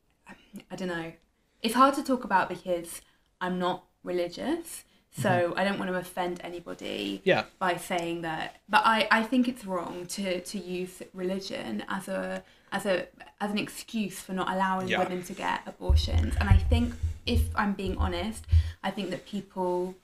I 0.71 0.75
don't 0.75 0.87
know. 0.89 1.13
It's 1.61 1.75
hard 1.75 1.93
to 1.95 2.03
talk 2.03 2.23
about 2.23 2.49
because 2.49 3.01
I'm 3.41 3.57
not 3.59 3.83
religious, 4.03 4.83
so 5.21 5.29
mm-hmm. 5.29 5.59
I 5.59 5.63
don't 5.63 5.79
want 5.79 5.91
to 5.91 5.97
offend 5.97 6.39
anybody 6.43 7.21
yeah 7.23 7.43
by 7.59 7.77
saying 7.77 8.21
that. 8.21 8.47
But 8.67 8.81
I, 8.85 9.07
I 9.11 9.23
think 9.23 9.47
it's 9.47 9.65
wrong 9.65 10.05
to, 10.17 10.41
to 10.41 10.57
use 10.57 11.01
religion 11.13 11.83
as 11.87 12.07
a 12.07 12.43
as 12.71 12.85
a 12.85 13.07
as 13.41 13.51
an 13.51 13.57
excuse 13.57 14.19
for 14.19 14.33
not 14.33 14.49
allowing 14.55 14.87
Yeah. 14.87 14.99
women 15.03 15.23
to 15.23 15.33
get 15.33 15.61
abortions. 15.65 16.35
And 16.39 16.47
I 16.49 16.57
think, 16.57 16.93
if 17.25 17.41
I'm 17.55 17.73
being 17.73 17.97
honest, 17.97 18.45
I 18.83 18.91
think 18.91 19.09
that 19.11 19.25
people 19.25 19.95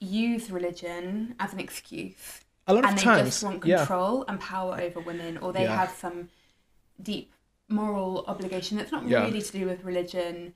use 0.00 0.50
religion 0.50 1.34
as 1.40 1.52
an 1.52 1.60
excuse 1.60 2.40
a 2.66 2.74
lot 2.74 2.84
and 2.84 2.98
they 2.98 3.02
times 3.02 3.28
just 3.28 3.42
want 3.44 3.64
yeah 3.64 3.78
control 3.78 4.24
and 4.28 4.38
power 4.40 4.78
over 4.80 5.00
women 5.00 5.38
or 5.38 5.52
they 5.52 5.64
Yeah. 5.64 5.76
have 5.76 5.90
some 5.90 6.28
deep 7.02 7.32
moral 7.68 8.24
obligation 8.26 8.76
that's 8.78 8.92
not 8.92 9.06
Yeah. 9.06 9.24
really 9.24 9.42
to 9.42 9.52
do 9.52 9.66
with 9.66 9.84
religion 9.84 10.54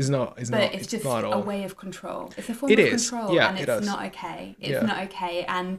it's 0.00 0.08
not 0.16 0.28
it's 0.40 0.50
but 0.50 0.58
not 0.64 0.74
it's, 0.74 0.86
just 0.94 1.04
not 1.04 1.22
a 1.24 1.38
way 1.50 1.60
of 1.68 1.72
control 1.84 2.22
it's 2.38 2.48
a 2.48 2.54
form 2.54 2.70
It 2.72 2.78
of 2.80 2.86
is. 2.86 3.08
control 3.10 3.34
Yeah, 3.36 3.48
and 3.50 3.58
it's 3.58 3.68
is. 3.82 3.86
not 3.92 4.00
okay 4.10 4.56
it's 4.60 4.70
Yeah. 4.70 4.82
not 4.92 4.98
okay 5.06 5.34
and 5.58 5.76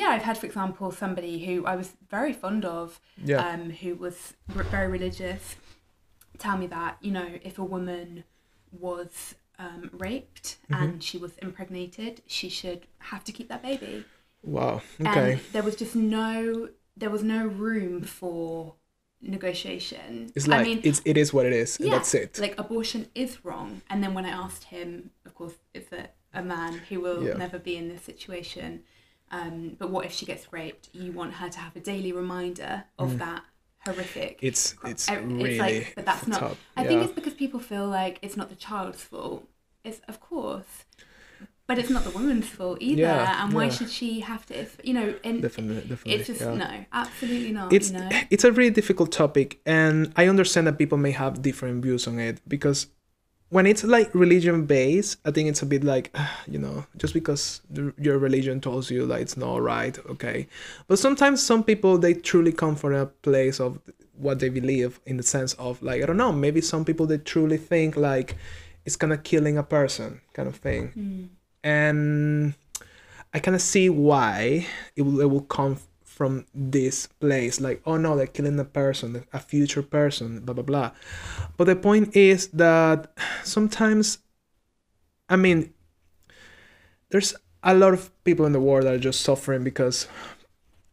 yeah 0.00 0.08
i've 0.14 0.22
had 0.30 0.36
for 0.40 0.46
example 0.50 0.86
somebody 1.04 1.34
who 1.46 1.54
i 1.72 1.74
was 1.82 1.88
very 2.16 2.34
fond 2.42 2.62
of 2.64 3.00
yeah 3.30 3.40
um, 3.48 3.70
who 3.80 3.90
was 4.04 4.16
very 4.74 4.88
religious 4.98 5.56
tell 6.44 6.56
me 6.62 6.66
that 6.68 6.92
you 7.00 7.12
know 7.16 7.28
if 7.42 7.58
a 7.58 7.64
woman 7.64 8.24
was 8.86 9.34
um, 9.58 9.90
raped 10.06 10.46
Mm-hmm. 10.70 10.82
and 10.82 11.02
she 11.08 11.16
was 11.24 11.32
impregnated 11.38 12.14
she 12.26 12.48
should 12.58 12.80
have 13.10 13.22
to 13.24 13.32
keep 13.32 13.48
that 13.48 13.62
baby 13.62 14.04
wow 14.42 14.82
okay 15.00 15.32
and 15.32 15.40
there 15.54 15.62
was 15.68 15.74
just 15.82 15.96
no 15.96 16.68
there 16.96 17.10
was 17.16 17.22
no 17.36 17.40
room 17.46 18.02
for 18.02 18.74
negotiation 19.20 20.30
it's 20.34 20.46
like 20.46 20.60
i 20.60 20.64
mean 20.64 20.80
it's 20.84 21.00
it 21.04 21.16
is 21.16 21.32
what 21.32 21.44
it 21.46 21.52
is 21.52 21.76
and 21.78 21.88
yeah, 21.88 21.94
that's 21.96 22.14
it 22.14 22.38
like 22.38 22.58
abortion 22.58 23.06
is 23.14 23.44
wrong 23.44 23.82
and 23.90 24.02
then 24.02 24.14
when 24.14 24.24
i 24.24 24.30
asked 24.30 24.64
him 24.64 25.10
of 25.26 25.34
course 25.34 25.54
it's 25.74 25.92
a, 25.92 26.08
a 26.34 26.42
man 26.42 26.72
who 26.88 27.00
will 27.00 27.24
Yeah. 27.26 27.34
never 27.34 27.58
be 27.58 27.76
in 27.76 27.88
this 27.88 28.02
situation 28.02 28.82
um, 29.30 29.76
but 29.78 29.90
what 29.90 30.06
if 30.06 30.12
she 30.12 30.24
gets 30.24 30.52
raped 30.52 30.88
you 30.92 31.12
want 31.12 31.34
her 31.34 31.48
to 31.50 31.58
have 31.58 31.76
a 31.76 31.80
daily 31.80 32.12
reminder 32.12 32.84
of 32.98 33.18
that 33.18 33.42
horrific 33.86 34.40
Mm. 34.40 34.48
it's 34.48 34.74
it's 34.84 35.10
really 35.10 35.58
like 35.58 35.92
but 35.96 36.04
that's 36.04 36.26
not 36.26 36.42
up. 36.42 36.56
i 36.76 36.84
think 36.84 37.02
it's 37.04 37.12
because 37.12 37.34
people 37.34 37.60
feel 37.60 37.86
like 37.86 38.18
it's 38.22 38.36
not 38.36 38.48
the 38.50 38.56
child's 38.56 39.02
fault 39.02 39.48
it's 39.84 40.00
of 40.08 40.20
course 40.20 40.84
but 41.68 41.78
it's 41.78 41.90
not 41.90 42.02
the 42.02 42.10
woman's 42.10 42.48
fault 42.48 42.78
either 42.80 43.02
Yeah, 43.02 43.44
and 43.44 43.52
why 43.52 43.64
yeah. 43.64 43.70
should 43.70 43.90
she 43.90 44.20
have 44.20 44.44
to 44.46 44.58
if 44.58 44.80
you 44.82 44.94
know 44.94 45.14
and 45.22 45.40
definitely 45.42 45.82
definitely 45.82 46.14
it's 46.14 46.26
just 46.26 46.40
yeah. 46.40 46.54
no 46.54 46.84
absolutely 46.92 47.52
not 47.52 47.72
it's 47.72 47.90
you 47.90 47.98
know 47.98 48.08
it's 48.30 48.44
a 48.44 48.50
really 48.50 48.70
difficult 48.70 49.12
topic 49.12 49.60
and 49.66 50.12
i 50.16 50.26
understand 50.26 50.66
that 50.66 50.78
people 50.78 50.98
may 50.98 51.12
have 51.12 51.42
different 51.42 51.82
views 51.84 52.06
on 52.08 52.18
it 52.18 52.40
because 52.48 52.88
when 53.50 53.66
it's 53.66 53.82
like 53.82 54.14
religion 54.14 54.66
based, 54.66 55.18
I 55.24 55.30
think 55.30 55.48
it's 55.48 55.62
a 55.62 55.66
bit 55.66 55.82
like, 55.82 56.14
you 56.46 56.58
know, 56.58 56.84
just 56.98 57.14
because 57.14 57.62
the, 57.70 57.94
your 57.98 58.18
religion 58.18 58.60
tells 58.60 58.90
you 58.90 59.06
like 59.06 59.22
it's 59.22 59.36
not 59.36 59.62
right, 59.62 59.98
okay. 60.10 60.48
But 60.86 60.98
sometimes 60.98 61.42
some 61.42 61.64
people 61.64 61.96
they 61.98 62.14
truly 62.14 62.52
come 62.52 62.76
from 62.76 62.94
a 62.94 63.06
place 63.06 63.58
of 63.58 63.78
what 64.16 64.40
they 64.40 64.48
believe 64.50 65.00
in 65.06 65.16
the 65.16 65.22
sense 65.22 65.54
of 65.54 65.80
like 65.82 66.02
I 66.02 66.06
don't 66.06 66.16
know, 66.18 66.32
maybe 66.32 66.60
some 66.60 66.84
people 66.84 67.06
they 67.06 67.18
truly 67.18 67.56
think 67.56 67.96
like 67.96 68.36
it's 68.84 68.96
kind 68.96 69.12
of 69.12 69.22
killing 69.22 69.56
a 69.56 69.62
person 69.62 70.20
kind 70.34 70.48
of 70.48 70.56
thing, 70.56 70.92
Mm. 70.96 71.28
And 71.62 72.54
I 73.32 73.38
kind 73.40 73.54
of 73.54 73.62
see 73.62 73.88
why 73.88 74.66
it 74.96 75.02
will, 75.02 75.20
it 75.20 75.30
will 75.30 75.42
come 75.42 75.78
from 76.04 76.46
this 76.52 77.06
place 77.06 77.60
like 77.60 77.80
oh 77.86 77.96
no 77.96 78.16
they're 78.16 78.26
killing 78.26 78.58
a 78.58 78.64
person 78.64 79.24
a 79.32 79.38
future 79.38 79.82
person 79.82 80.40
blah 80.40 80.54
blah 80.54 80.64
blah. 80.64 80.90
But 81.56 81.64
the 81.64 81.76
point 81.76 82.16
is 82.16 82.48
that 82.48 83.12
sometimes 83.44 84.18
i 85.28 85.36
mean 85.36 85.72
there's 87.10 87.34
a 87.62 87.74
lot 87.74 87.92
of 87.92 88.10
people 88.24 88.46
in 88.46 88.52
the 88.52 88.60
world 88.60 88.84
that 88.84 88.94
are 88.94 88.98
just 88.98 89.20
suffering 89.20 89.62
because 89.62 90.08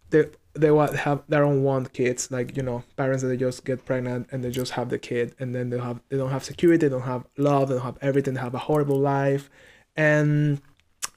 they 0.10 0.26
they 0.54 0.68
have 0.68 1.24
they 1.28 1.38
don't 1.38 1.64
want 1.64 1.92
kids 1.94 2.32
like 2.32 2.56
you 2.56 2.64
know 2.64 2.84
parents 2.96 3.22
that 3.22 3.30
they 3.30 3.38
just 3.38 3.66
get 3.66 3.86
pregnant 3.86 4.28
and 4.32 4.44
they 4.44 4.50
just 4.50 4.74
have 4.74 4.90
the 4.90 4.98
kid 4.98 5.36
and 5.40 5.54
then 5.54 5.70
they 5.70 5.78
have 5.78 6.00
they 6.10 6.18
don't 6.18 6.32
have 6.32 6.44
security 6.44 6.88
they 6.88 6.90
don't 6.90 7.02
have 7.02 7.26
love 7.38 7.68
they 7.68 7.76
don't 7.76 7.84
have 7.84 7.98
everything 8.02 8.34
they 8.34 8.40
have 8.40 8.56
a 8.56 8.60
horrible 8.60 9.00
life 9.00 9.50
and 9.96 10.62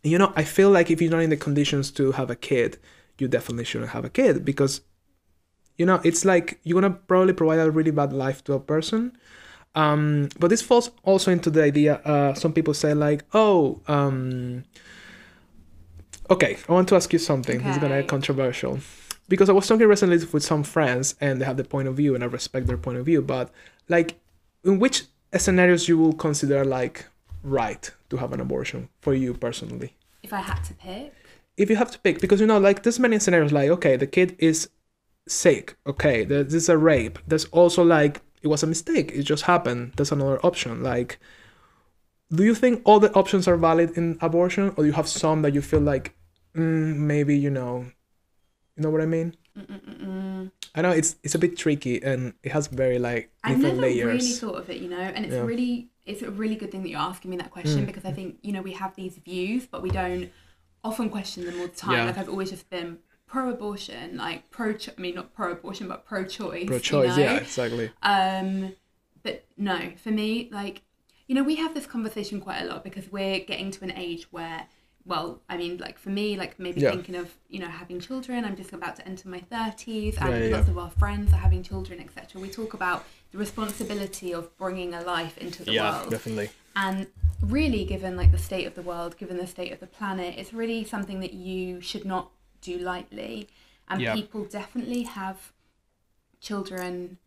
you 0.02 0.18
know 0.18 0.32
i 0.36 0.44
feel 0.44 0.70
like 0.70 0.90
if 0.90 1.00
you're 1.00 1.10
not 1.10 1.22
in 1.22 1.30
the 1.30 1.36
conditions 1.36 1.90
to 1.90 2.12
have 2.12 2.30
a 2.30 2.36
kid 2.36 2.78
you 3.18 3.28
definitely 3.28 3.64
shouldn't 3.64 3.90
have 3.90 4.04
a 4.04 4.10
kid 4.10 4.44
because 4.44 4.80
you 5.76 5.86
know 5.86 6.00
it's 6.04 6.24
like 6.24 6.60
you're 6.62 6.80
gonna 6.80 6.94
probably 6.94 7.32
provide 7.32 7.58
a 7.58 7.70
really 7.70 7.90
bad 7.90 8.12
life 8.12 8.42
to 8.44 8.52
a 8.52 8.60
person. 8.60 9.16
Um 9.74 10.28
but 10.38 10.48
this 10.48 10.62
falls 10.62 10.90
also 11.04 11.30
into 11.30 11.50
the 11.50 11.62
idea 11.62 11.96
uh 11.96 12.34
some 12.34 12.52
people 12.52 12.74
say 12.74 12.94
like 12.94 13.24
oh 13.34 13.80
um 13.86 14.64
okay 16.30 16.56
i 16.68 16.72
want 16.72 16.88
to 16.88 16.96
ask 16.96 17.12
you 17.12 17.18
something. 17.18 17.60
It's 17.60 17.78
gonna 17.78 18.00
be 18.02 18.08
controversial. 18.08 18.78
Because 19.28 19.50
i 19.50 19.52
was 19.52 19.66
talking 19.66 19.86
recently 19.86 20.18
with 20.32 20.42
some 20.42 20.64
friends 20.64 21.14
and 21.20 21.40
they 21.40 21.44
have 21.44 21.58
the 21.58 21.64
point 21.64 21.86
of 21.86 21.96
view 21.96 22.14
and 22.14 22.24
i 22.24 22.26
respect 22.26 22.66
their 22.66 22.78
point 22.78 22.98
of 22.98 23.04
view 23.04 23.20
but 23.20 23.50
like 23.88 24.18
in 24.64 24.78
which 24.78 25.04
scenarios 25.36 25.86
you 25.86 25.98
will 25.98 26.14
consider 26.14 26.64
like 26.64 27.04
right 27.42 27.90
to 28.10 28.16
have 28.18 28.32
an 28.32 28.40
abortion 28.40 28.88
for 29.00 29.14
you 29.14 29.34
personally. 29.34 29.94
If 30.22 30.32
I 30.32 30.40
had 30.40 30.62
to 30.64 30.74
pick, 30.74 31.14
if 31.56 31.70
you 31.70 31.76
have 31.76 31.90
to 31.92 31.98
pick 31.98 32.20
because 32.20 32.40
you 32.40 32.46
know 32.46 32.58
like 32.58 32.82
there's 32.82 32.98
many 33.00 33.18
scenarios 33.18 33.52
like 33.52 33.70
okay 33.70 33.96
the 33.96 34.06
kid 34.06 34.36
is 34.38 34.68
sick 35.28 35.76
okay 35.86 36.24
there- 36.24 36.44
this 36.44 36.54
is 36.54 36.68
a 36.68 36.78
rape. 36.78 37.18
There's 37.26 37.46
also 37.46 37.82
like 37.84 38.22
it 38.42 38.48
was 38.48 38.62
a 38.62 38.66
mistake 38.66 39.12
it 39.12 39.22
just 39.24 39.44
happened 39.44 39.92
there's 39.96 40.12
another 40.12 40.38
option. 40.44 40.82
Like 40.82 41.18
do 42.32 42.44
you 42.44 42.54
think 42.54 42.82
all 42.84 43.00
the 43.00 43.12
options 43.14 43.48
are 43.48 43.56
valid 43.56 43.96
in 43.96 44.18
abortion 44.20 44.68
or 44.76 44.84
do 44.84 44.86
you 44.86 44.92
have 44.92 45.08
some 45.08 45.42
that 45.42 45.54
you 45.54 45.62
feel 45.62 45.80
like 45.80 46.14
mm, 46.54 46.96
maybe 46.96 47.36
you 47.36 47.50
know 47.50 47.86
you 48.76 48.82
know 48.82 48.90
what 48.90 49.00
i 49.00 49.06
mean? 49.06 49.34
Mm-mm-mm. 49.58 50.50
i 50.74 50.82
know 50.82 50.90
it's 50.90 51.16
it's 51.24 51.34
a 51.34 51.38
bit 51.38 51.56
tricky 51.56 52.02
and 52.02 52.34
it 52.42 52.52
has 52.52 52.66
very 52.68 52.98
like 52.98 53.30
different 53.44 53.76
never 53.76 53.80
layers 53.80 54.22
really 54.22 54.34
thought 54.34 54.56
of 54.58 54.70
it, 54.70 54.78
you 54.80 54.88
know, 54.88 54.98
and 54.98 55.24
it's 55.26 55.34
Yeah. 55.34 55.42
really 55.42 55.88
it's 56.08 56.22
a 56.22 56.30
really 56.30 56.56
good 56.56 56.70
thing 56.72 56.82
that 56.82 56.88
you're 56.88 56.98
asking 57.12 57.30
me 57.30 57.36
that 57.36 57.50
question 57.50 57.82
Mm. 57.82 57.86
because 57.86 58.04
I 58.04 58.12
think 58.12 58.38
you 58.42 58.52
know 58.52 58.62
we 58.62 58.72
have 58.72 58.94
these 58.96 59.16
views, 59.18 59.66
but 59.66 59.82
we 59.82 59.90
don't 59.90 60.30
often 60.82 61.10
question 61.10 61.44
them 61.46 61.60
all 61.60 61.66
the 61.66 61.72
time. 61.74 61.92
Yeah. 61.96 62.04
Like 62.04 62.18
I've 62.18 62.28
always 62.28 62.50
just 62.50 62.68
been 62.70 62.98
pro-abortion, 63.26 64.16
like 64.16 64.50
pro. 64.50 64.70
I 64.96 65.00
mean, 65.00 65.14
not 65.14 65.34
pro-abortion, 65.34 65.86
but 65.88 66.04
pro-choice. 66.06 66.66
pro-choice 66.66 67.16
know? 67.16 67.22
yeah 67.22 67.36
exactly 67.36 67.90
Um, 68.02 68.74
but 69.22 69.44
no, 69.56 69.92
for 70.02 70.10
me, 70.10 70.48
like, 70.50 70.82
you 71.26 71.34
know, 71.34 71.42
we 71.42 71.56
have 71.56 71.74
this 71.74 71.86
conversation 71.86 72.40
quite 72.40 72.60
a 72.62 72.64
lot 72.64 72.82
because 72.84 73.10
we're 73.12 73.40
getting 73.40 73.70
to 73.72 73.84
an 73.84 73.92
age 73.92 74.28
where, 74.30 74.66
well, 75.04 75.42
I 75.48 75.56
mean, 75.56 75.76
like 75.78 75.98
for 75.98 76.10
me, 76.10 76.36
like 76.36 76.58
maybe 76.58 76.80
Yeah. 76.80 76.90
thinking 76.92 77.16
of, 77.16 77.34
you 77.48 77.58
know, 77.58 77.68
having 77.68 78.00
children. 78.00 78.44
I'm 78.44 78.56
just 78.56 78.72
about 78.72 78.96
to 78.96 79.06
enter 79.06 79.28
my 79.28 79.40
30s, 79.40 80.16
and 80.20 80.44
Yeah, 80.50 80.56
lots 80.56 80.68
of 80.68 80.78
our 80.78 80.90
friends 80.90 81.32
are 81.32 81.36
having 81.36 81.62
children, 81.62 82.00
etc. 82.00 82.40
We 82.40 82.48
talk 82.48 82.72
about 82.74 83.04
the 83.32 83.38
responsibility 83.38 84.32
of 84.32 84.56
bringing 84.56 84.94
a 84.94 85.02
life 85.02 85.36
into 85.38 85.64
the 85.64 85.72
yeah 85.72 85.98
world. 86.00 86.10
definitely 86.10 86.50
And 86.76 87.06
really, 87.42 87.84
given 87.84 88.16
like 88.16 88.30
the 88.32 88.38
state 88.38 88.66
of 88.66 88.74
the 88.74 88.82
world, 88.82 89.16
given 89.16 89.36
the 89.36 89.46
state 89.46 89.72
of 89.72 89.80
the 89.80 89.86
planet, 89.86 90.34
it's 90.38 90.52
really 90.52 90.84
something 90.84 91.20
that 91.20 91.34
you 91.34 91.80
should 91.80 92.04
not 92.04 92.30
do 92.60 92.78
lightly. 92.78 93.48
And 93.88 94.00
Yeah. 94.00 94.14
people 94.14 94.44
definitely 94.44 95.02
have 95.04 95.52
children 96.40 97.18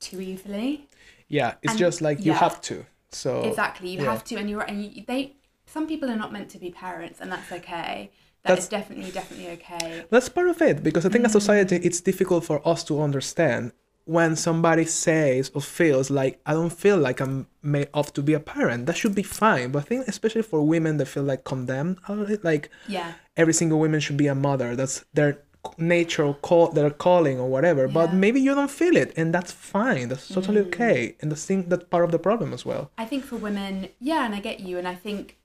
too 0.00 0.20
easily. 0.20 0.88
yeah 1.28 1.54
it's 1.62 1.72
And- 1.72 1.78
just 1.78 2.00
like 2.00 2.18
you 2.20 2.32
yeah. 2.32 2.38
have 2.46 2.60
to 2.62 2.86
so 3.12 3.42
Exactly, 3.42 3.88
you 3.90 4.00
yeah. 4.02 4.10
have 4.12 4.22
to, 4.24 4.36
and 4.36 4.48
you're 4.48 4.62
and 4.70 4.76
you, 4.84 5.04
they. 5.10 5.34
Some 5.66 5.86
people 5.88 6.08
are 6.12 6.16
not 6.24 6.30
meant 6.32 6.48
to 6.54 6.58
be 6.58 6.70
parents, 6.70 7.20
and 7.20 7.30
that's 7.32 7.50
okay. 7.58 8.10
That 8.42 8.48
That's- 8.50 8.64
is 8.64 8.68
definitely, 8.68 9.10
definitely 9.10 9.48
okay. 9.58 10.04
That's 10.10 10.28
part 10.28 10.48
of 10.48 10.62
it 10.62 10.76
because 10.84 11.04
I 11.06 11.08
think 11.12 11.24
as 11.24 11.32
Mm. 11.32 11.40
society 11.40 11.76
it's 11.88 12.00
difficult 12.00 12.42
for 12.50 12.58
us 12.72 12.80
to 12.84 13.02
understand 13.02 13.72
when 14.04 14.34
somebody 14.36 14.84
says 14.84 15.50
or 15.54 15.60
feels 15.60 16.10
like 16.10 16.40
I 16.46 16.52
don't 16.54 16.72
feel 16.72 16.96
like 16.98 17.20
I'm 17.20 17.46
made 17.62 17.88
off 17.94 18.12
to 18.14 18.22
be 18.22 18.34
a 18.34 18.40
parent. 18.40 18.86
That 18.86 18.96
should 18.96 19.14
be 19.14 19.22
fine. 19.22 19.70
But 19.72 19.80
I 19.80 19.82
think 19.82 20.08
especially 20.08 20.42
for 20.42 20.62
women 20.66 20.96
that 20.98 21.06
feel 21.06 21.22
like 21.22 21.44
condemned 21.44 21.98
out 22.08 22.18
of 22.18 22.30
it, 22.30 22.42
like 22.44 22.70
Yeah, 22.88 23.12
every 23.36 23.52
single 23.52 23.78
woman 23.78 24.00
should 24.00 24.16
be 24.16 24.26
a 24.26 24.34
mother. 24.34 24.74
That's 24.74 25.04
their 25.14 25.42
nature 25.76 26.24
or 26.24 26.34
call 26.34 26.68
their 26.72 26.90
calling 26.90 27.38
or 27.38 27.48
whatever. 27.48 27.86
But 27.86 28.14
maybe 28.14 28.40
you 28.40 28.54
don't 28.54 28.70
feel 28.70 28.96
it 28.96 29.12
and 29.16 29.32
that's 29.34 29.52
fine. 29.52 30.08
That's 30.08 30.26
totally 30.28 30.62
Mm. 30.62 30.66
okay. 30.68 31.16
And 31.20 31.30
I 31.32 31.36
think 31.36 31.68
that's 31.68 31.84
part 31.84 32.04
of 32.04 32.12
the 32.12 32.18
problem 32.18 32.52
as 32.54 32.64
well. 32.64 32.90
I 32.96 33.04
think 33.04 33.24
for 33.24 33.36
women, 33.36 33.88
yeah, 34.00 34.24
and 34.24 34.34
I 34.34 34.40
get 34.40 34.60
you, 34.60 34.78
and 34.78 34.88
I 34.88 34.94
think, 34.94 35.36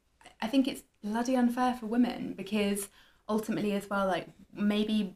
I 0.41 0.47
think 0.47 0.67
it's 0.69 0.83
bloody 1.03 1.35
unfair 1.35 1.73
for 1.73 1.87
women 1.87 2.33
because 2.35 2.87
ultimately, 3.27 3.73
as 3.73 3.89
well, 3.89 4.07
like 4.07 4.27
maybe 4.53 5.15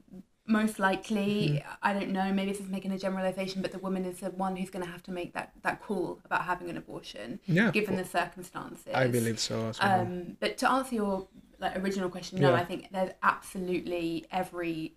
most 0.49 0.79
likely, 0.79 1.29
Mm-hmm. 1.61 1.69
I 1.83 1.93
don't 1.93 2.09
know, 2.09 2.33
maybe 2.33 2.51
this 2.51 2.59
is 2.61 2.69
making 2.69 2.91
a 2.91 2.97
generalization, 2.97 3.61
but 3.61 3.71
the 3.71 3.77
woman 3.79 4.03
is 4.03 4.19
the 4.19 4.31
one 4.31 4.55
who's 4.57 4.69
going 4.69 4.83
to 4.83 4.91
have 4.91 5.03
to 5.03 5.11
make 5.11 5.33
that 5.33 5.51
that 5.61 5.81
call 5.81 6.19
about 6.25 6.43
having 6.43 6.69
an 6.69 6.77
abortion, 6.77 7.39
Yeah. 7.45 7.69
given 7.71 7.95
the 7.95 8.05
circumstances. 8.05 8.93
I 8.93 9.07
believe 9.07 9.39
so 9.39 9.69
as 9.69 9.79
well. 9.79 10.01
Um, 10.01 10.37
but 10.39 10.57
to 10.57 10.69
answer 10.69 10.95
your 10.95 11.27
like 11.59 11.77
original 11.77 12.09
question, 12.09 12.39
no, 12.41 12.49
Yeah. 12.51 12.61
I 12.61 12.65
think 12.65 12.91
there's 12.91 13.11
absolutely 13.21 14.25
every 14.31 14.95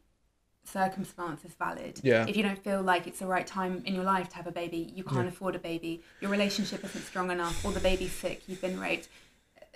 circumstance 0.65 1.45
is 1.45 1.55
valid. 1.55 2.01
Yeah. 2.03 2.25
If 2.29 2.37
you 2.37 2.43
don't 2.43 2.63
feel 2.63 2.83
like 2.83 3.07
it's 3.07 3.19
the 3.19 3.27
right 3.27 3.47
time 3.47 3.83
in 3.85 3.95
your 3.95 4.05
life 4.05 4.29
to 4.31 4.37
have 4.37 4.47
a 4.47 4.53
baby, 4.53 4.93
you 4.95 5.05
can't 5.05 5.29
afford 5.29 5.55
a 5.57 5.59
baby, 5.59 6.03
your 6.21 6.31
relationship 6.31 6.85
isn't 6.85 7.03
strong 7.05 7.31
enough, 7.31 7.65
or 7.65 7.73
the 7.73 7.81
baby's 7.81 8.13
sick, 8.13 8.43
you've 8.49 8.61
been 8.61 8.79
raped. 8.81 9.09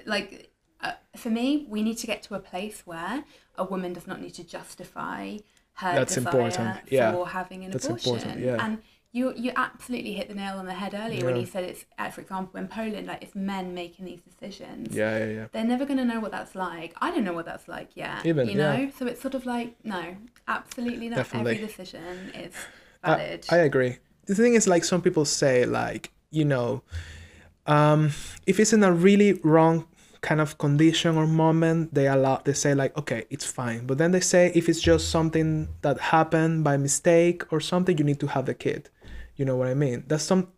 Like 0.06 0.52
uh, 0.80 0.92
for 1.16 1.30
me, 1.30 1.66
we 1.68 1.82
need 1.82 1.98
to 1.98 2.06
get 2.06 2.22
to 2.24 2.34
a 2.34 2.38
place 2.38 2.82
where 2.86 3.24
a 3.56 3.64
woman 3.64 3.92
does 3.94 4.06
not 4.06 4.20
need 4.20 4.34
to 4.34 4.44
justify 4.44 5.38
her 5.76 5.94
That's 5.94 6.16
important. 6.16 6.78
Yeah. 6.90 7.12
for 7.12 7.28
having 7.28 7.64
an 7.64 7.70
That's 7.70 7.86
abortion. 7.86 8.14
important, 8.14 8.40
yeah. 8.40 8.64
And 8.64 8.78
you 9.12 9.32
you 9.36 9.52
absolutely 9.56 10.12
hit 10.12 10.28
the 10.28 10.34
nail 10.34 10.58
on 10.58 10.66
the 10.66 10.74
head 10.74 10.92
earlier 10.94 11.24
when 11.24 11.36
you 11.36 11.46
said 11.46 11.64
it's, 11.64 11.84
uh, 11.98 12.10
for 12.10 12.20
example, 12.20 12.60
in 12.60 12.68
Poland, 12.68 13.06
like 13.06 13.22
it's 13.22 13.34
men 13.34 13.74
making 13.74 14.04
these 14.04 14.20
decisions 14.20 14.94
yeah, 14.94 15.18
yeah, 15.18 15.32
yeah. 15.32 15.46
they're 15.52 15.64
never 15.64 15.86
going 15.86 15.96
to 15.98 16.04
know 16.04 16.20
what 16.20 16.32
that's 16.32 16.54
like. 16.54 16.94
I 17.00 17.10
don't 17.10 17.24
know 17.24 17.32
what 17.32 17.46
that's 17.46 17.66
like 17.66 17.90
yet. 17.94 18.26
Even, 18.26 18.48
you 18.48 18.56
know? 18.56 18.74
yeah. 18.74 18.90
So 18.98 19.06
it's 19.06 19.22
sort 19.22 19.34
of 19.34 19.46
like, 19.46 19.74
no, 19.84 20.16
absolutely 20.48 21.08
not 21.08 21.16
Definitely. 21.16 21.54
every 21.54 21.66
decision 21.66 22.32
is 22.34 22.52
I- 23.02 23.40
I, 23.50 23.58
agree. 23.58 23.98
The 24.26 24.34
thing 24.34 24.54
is, 24.54 24.66
like 24.66 24.84
some 24.84 25.00
people 25.00 25.24
say, 25.24 25.64
like 25.64 26.12
you 26.30 26.44
know, 26.44 26.82
um, 27.66 28.10
if 28.46 28.60
it's 28.60 28.72
in 28.72 28.82
a 28.82 28.92
really 28.92 29.34
wrong 29.44 29.86
kind 30.20 30.40
of 30.40 30.58
condition 30.58 31.16
or 31.16 31.26
moment, 31.26 31.94
they 31.94 32.06
allow 32.06 32.40
they 32.44 32.52
say 32.52 32.74
like, 32.74 32.96
okay, 32.96 33.24
it's 33.30 33.44
fine. 33.44 33.86
But 33.86 33.98
then 33.98 34.12
they 34.12 34.20
say 34.20 34.52
if 34.54 34.68
it's 34.68 34.80
just 34.80 35.10
something 35.10 35.68
that 35.82 35.98
happened 36.00 36.64
by 36.64 36.76
mistake 36.76 37.52
or 37.52 37.60
something, 37.60 37.96
you 37.98 38.04
need 38.04 38.20
to 38.20 38.28
have 38.28 38.46
the 38.46 38.54
kid. 38.54 38.90
You 39.36 39.44
know 39.44 39.56
what 39.56 39.68
I 39.68 39.74
mean? 39.74 40.04
That's 40.06 40.24
some 40.24 40.48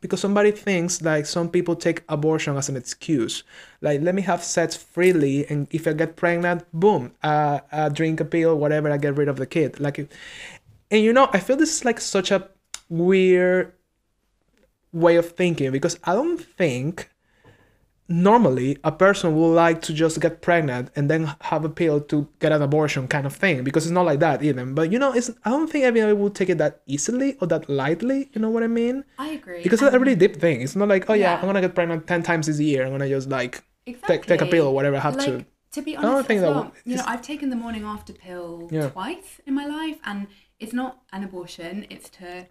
because 0.00 0.20
somebody 0.20 0.50
thinks 0.50 1.02
like 1.02 1.26
some 1.26 1.48
people 1.48 1.76
take 1.76 2.02
abortion 2.08 2.56
as 2.56 2.68
an 2.68 2.76
excuse 2.76 3.42
like 3.80 4.00
let 4.00 4.14
me 4.14 4.22
have 4.22 4.42
sex 4.42 4.76
freely 4.76 5.46
and 5.48 5.66
if 5.70 5.86
i 5.86 5.92
get 5.92 6.16
pregnant 6.16 6.64
boom 6.72 7.12
uh, 7.22 7.60
uh 7.72 7.88
drink 7.88 8.20
a 8.20 8.24
pill 8.24 8.56
whatever 8.56 8.90
i 8.90 8.96
get 8.96 9.16
rid 9.16 9.28
of 9.28 9.36
the 9.36 9.46
kid 9.46 9.78
like 9.80 9.98
and 9.98 10.08
you 10.90 11.12
know 11.12 11.28
i 11.32 11.38
feel 11.38 11.56
this 11.56 11.74
is 11.76 11.84
like 11.84 12.00
such 12.00 12.30
a 12.30 12.48
weird 12.88 13.72
way 14.92 15.16
of 15.16 15.32
thinking 15.32 15.70
because 15.70 15.98
i 16.04 16.14
don't 16.14 16.40
think 16.40 17.10
normally 18.08 18.76
a 18.84 18.92
person 18.92 19.34
would 19.34 19.54
like 19.54 19.80
to 19.82 19.92
just 19.94 20.20
get 20.20 20.42
pregnant 20.42 20.90
and 20.94 21.10
then 21.10 21.34
have 21.40 21.64
a 21.64 21.68
pill 21.70 22.00
to 22.00 22.28
get 22.38 22.52
an 22.52 22.60
abortion 22.60 23.08
kind 23.08 23.26
of 23.26 23.34
thing 23.34 23.64
because 23.64 23.86
it's 23.86 23.92
not 23.92 24.04
like 24.04 24.20
that 24.20 24.42
even 24.42 24.74
but 24.74 24.92
you 24.92 24.98
know 24.98 25.12
it's 25.12 25.30
i 25.44 25.50
don't 25.50 25.68
think 25.70 25.84
everybody 25.84 26.12
will 26.12 26.28
take 26.30 26.50
it 26.50 26.58
that 26.58 26.82
easily 26.86 27.36
or 27.40 27.46
that 27.46 27.66
lightly 27.68 28.28
you 28.34 28.40
know 28.40 28.50
what 28.50 28.62
i 28.62 28.66
mean 28.66 29.04
I 29.18 29.28
agree. 29.28 29.62
because 29.62 29.80
it's 29.80 29.94
a 29.94 29.98
really 29.98 30.14
deep 30.16 30.36
thing 30.36 30.60
it's 30.60 30.76
not 30.76 30.88
like 30.88 31.08
oh 31.08 31.14
yeah, 31.14 31.32
Yeah. 31.32 31.38
i'm 31.40 31.46
gonna 31.46 31.62
get 31.62 31.74
pregnant 31.74 32.06
10 32.06 32.22
times 32.22 32.46
this 32.46 32.60
year 32.60 32.84
i'm 32.84 32.92
gonna 32.92 33.08
just 33.08 33.30
like 33.30 33.64
exactly. 33.86 34.18
take, 34.18 34.26
take 34.26 34.40
a 34.42 34.46
pill 34.46 34.66
or 34.66 34.74
whatever 34.74 34.96
i 34.96 35.00
have 35.00 35.16
like, 35.16 35.26
to 35.26 35.46
To 35.74 35.82
be 35.82 35.94
don't 35.94 36.04
honest, 36.04 36.28
think 36.28 36.38
as 36.38 36.42
that 36.42 36.54
well, 36.54 36.72
you 36.84 36.96
know, 36.96 37.02
I've 37.06 37.22
taken 37.22 37.50
the 37.50 37.56
morning 37.56 37.84
after 37.84 38.12
pill 38.12 38.68
Yeah. 38.70 38.90
twice 38.90 39.40
in 39.46 39.54
my 39.60 39.66
life, 39.66 39.98
and 40.04 40.28
it's 40.62 40.72
not 40.72 40.92
an 41.12 41.24
abortion; 41.24 41.86
it's 41.90 42.08
to 42.18 42.46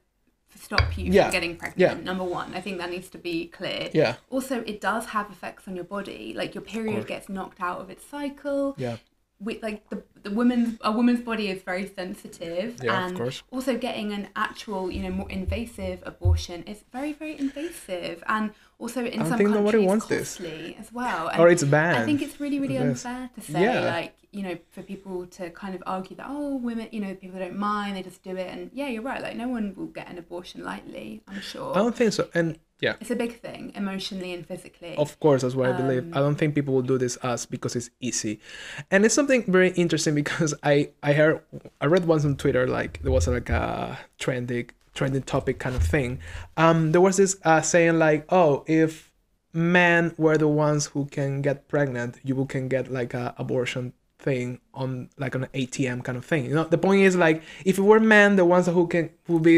stop 0.59 0.97
you 0.97 1.11
Yeah. 1.11 1.23
from 1.23 1.31
getting 1.31 1.55
pregnant. 1.55 1.79
Yeah. 1.99 2.03
Number 2.03 2.23
one, 2.23 2.53
I 2.53 2.61
think 2.61 2.77
that 2.79 2.89
needs 2.89 3.09
to 3.09 3.17
be 3.17 3.47
clear. 3.47 3.89
Yeah. 3.93 4.15
Also, 4.29 4.61
it 4.61 4.81
does 4.81 5.05
have 5.07 5.29
effects 5.31 5.67
on 5.67 5.75
your 5.75 5.85
body. 5.85 6.33
Like 6.35 6.53
your 6.55 6.61
period 6.63 7.07
gets 7.07 7.29
knocked 7.29 7.61
out 7.61 7.79
of 7.81 7.89
its 7.89 8.05
cycle. 8.05 8.75
Yeah. 8.77 8.97
With 9.39 9.61
like 9.61 9.89
the 9.89 10.03
the 10.21 10.31
woman's 10.31 10.77
a 10.81 10.91
woman's 10.91 11.19
body 11.19 11.49
is 11.49 11.61
very 11.63 11.85
sensitive, 11.93 12.79
Yeah, 12.81 12.97
of 13.05 13.09
and 13.09 13.17
course. 13.17 13.43
also 13.51 13.77
getting 13.77 14.13
an 14.13 14.29
actual, 14.37 14.89
you 14.89 15.01
know, 15.03 15.09
more 15.09 15.29
invasive 15.29 15.99
abortion 16.05 16.63
is 16.63 16.85
very 16.93 17.11
very 17.11 17.37
invasive, 17.37 18.23
and 18.27 18.51
also 18.79 19.03
in 19.03 19.19
don't 19.19 19.27
some 19.27 19.37
think 19.39 19.49
countries 19.49 19.65
nobody 19.65 19.85
wants 19.85 20.05
this. 20.05 20.37
costly 20.37 20.77
as 20.79 20.93
well. 20.93 21.29
Or 21.37 21.49
it's 21.49 21.63
banned. 21.65 21.97
I 21.97 22.05
think 22.05 22.21
it's 22.21 22.39
really 22.39 22.59
really 22.59 22.77
unfair 22.77 23.31
to 23.35 23.41
say 23.41 23.63
Yeah. 23.63 23.81
like 23.81 24.13
you 24.33 24.41
know 24.43 24.57
for 24.71 24.81
people 24.81 25.25
to 25.27 25.49
kind 25.51 25.75
of 25.75 25.83
argue 25.85 26.15
that 26.15 26.25
oh 26.27 26.55
women 26.55 26.87
you 26.91 26.99
know 26.99 27.13
people 27.13 27.39
don't 27.39 27.57
mind 27.57 27.95
they 27.95 28.01
just 28.01 28.23
do 28.23 28.35
it 28.35 28.49
and 28.51 28.71
yeah 28.73 28.87
you're 28.87 29.03
right 29.03 29.21
like 29.21 29.35
no 29.35 29.47
one 29.47 29.73
will 29.77 29.85
get 29.85 30.09
an 30.09 30.17
abortion 30.17 30.63
lightly 30.63 31.21
I'm 31.27 31.41
sure 31.41 31.71
I 31.75 31.79
don't 31.79 31.95
think 31.95 32.13
so. 32.13 32.27
And 32.33 32.59
yeah, 32.79 32.95
it's 32.99 33.11
a 33.11 33.15
big 33.15 33.39
thing 33.39 33.71
emotionally 33.75 34.33
and 34.33 34.45
physically 34.45 34.97
Of 34.97 35.17
course, 35.21 35.43
that's 35.43 35.55
what 35.55 35.69
I 35.69 35.71
believe. 35.71 36.05
I 36.13 36.19
don't 36.19 36.35
think 36.35 36.53
people 36.53 36.73
will 36.73 36.81
do 36.81 36.97
this 36.97 37.15
as 37.17 37.45
because 37.45 37.77
it's 37.77 37.89
easy, 38.01 38.41
and 38.91 39.05
it's 39.05 39.13
something 39.13 39.49
very 39.49 39.69
interesting 39.69 40.15
because 40.15 40.53
I 40.63 40.89
I 41.01 41.13
heard 41.13 41.41
I 41.79 41.85
read 41.85 42.05
once 42.05 42.25
on 42.25 42.35
Twitter 42.35 42.67
like 42.67 43.01
there 43.01 43.11
was 43.11 43.25
like 43.27 43.49
a 43.49 43.97
trending 44.19 44.69
trending 44.93 45.23
topic 45.23 45.59
kind 45.59 45.77
of 45.77 45.83
thing. 45.83 46.19
Um, 46.57 46.91
there 46.91 46.99
was 46.99 47.15
this 47.15 47.37
uh, 47.45 47.61
saying 47.61 47.99
like, 47.99 48.25
oh, 48.29 48.65
if 48.67 49.13
men 49.53 50.13
were 50.17 50.37
the 50.37 50.49
ones 50.49 50.87
who 50.87 51.05
can 51.05 51.41
get 51.41 51.69
pregnant, 51.69 52.19
you 52.23 52.45
can 52.45 52.67
get 52.67 52.91
like 52.91 53.13
a 53.13 53.33
abortion 53.37 53.93
thing 54.27 54.59
on 54.73 55.09
like 55.23 55.35
an 55.35 55.45
ATM 55.53 56.03
kind 56.07 56.17
of 56.17 56.25
thing. 56.31 56.45
You 56.49 56.55
know, 56.57 56.63
the 56.75 56.77
point 56.87 57.01
is 57.07 57.15
like 57.25 57.37
if 57.65 57.75
it 57.77 57.85
were 57.91 57.99
men 57.99 58.29
the 58.41 58.45
ones 58.55 58.65
who 58.67 58.87
can 58.93 59.05
who 59.27 59.39
be 59.39 59.57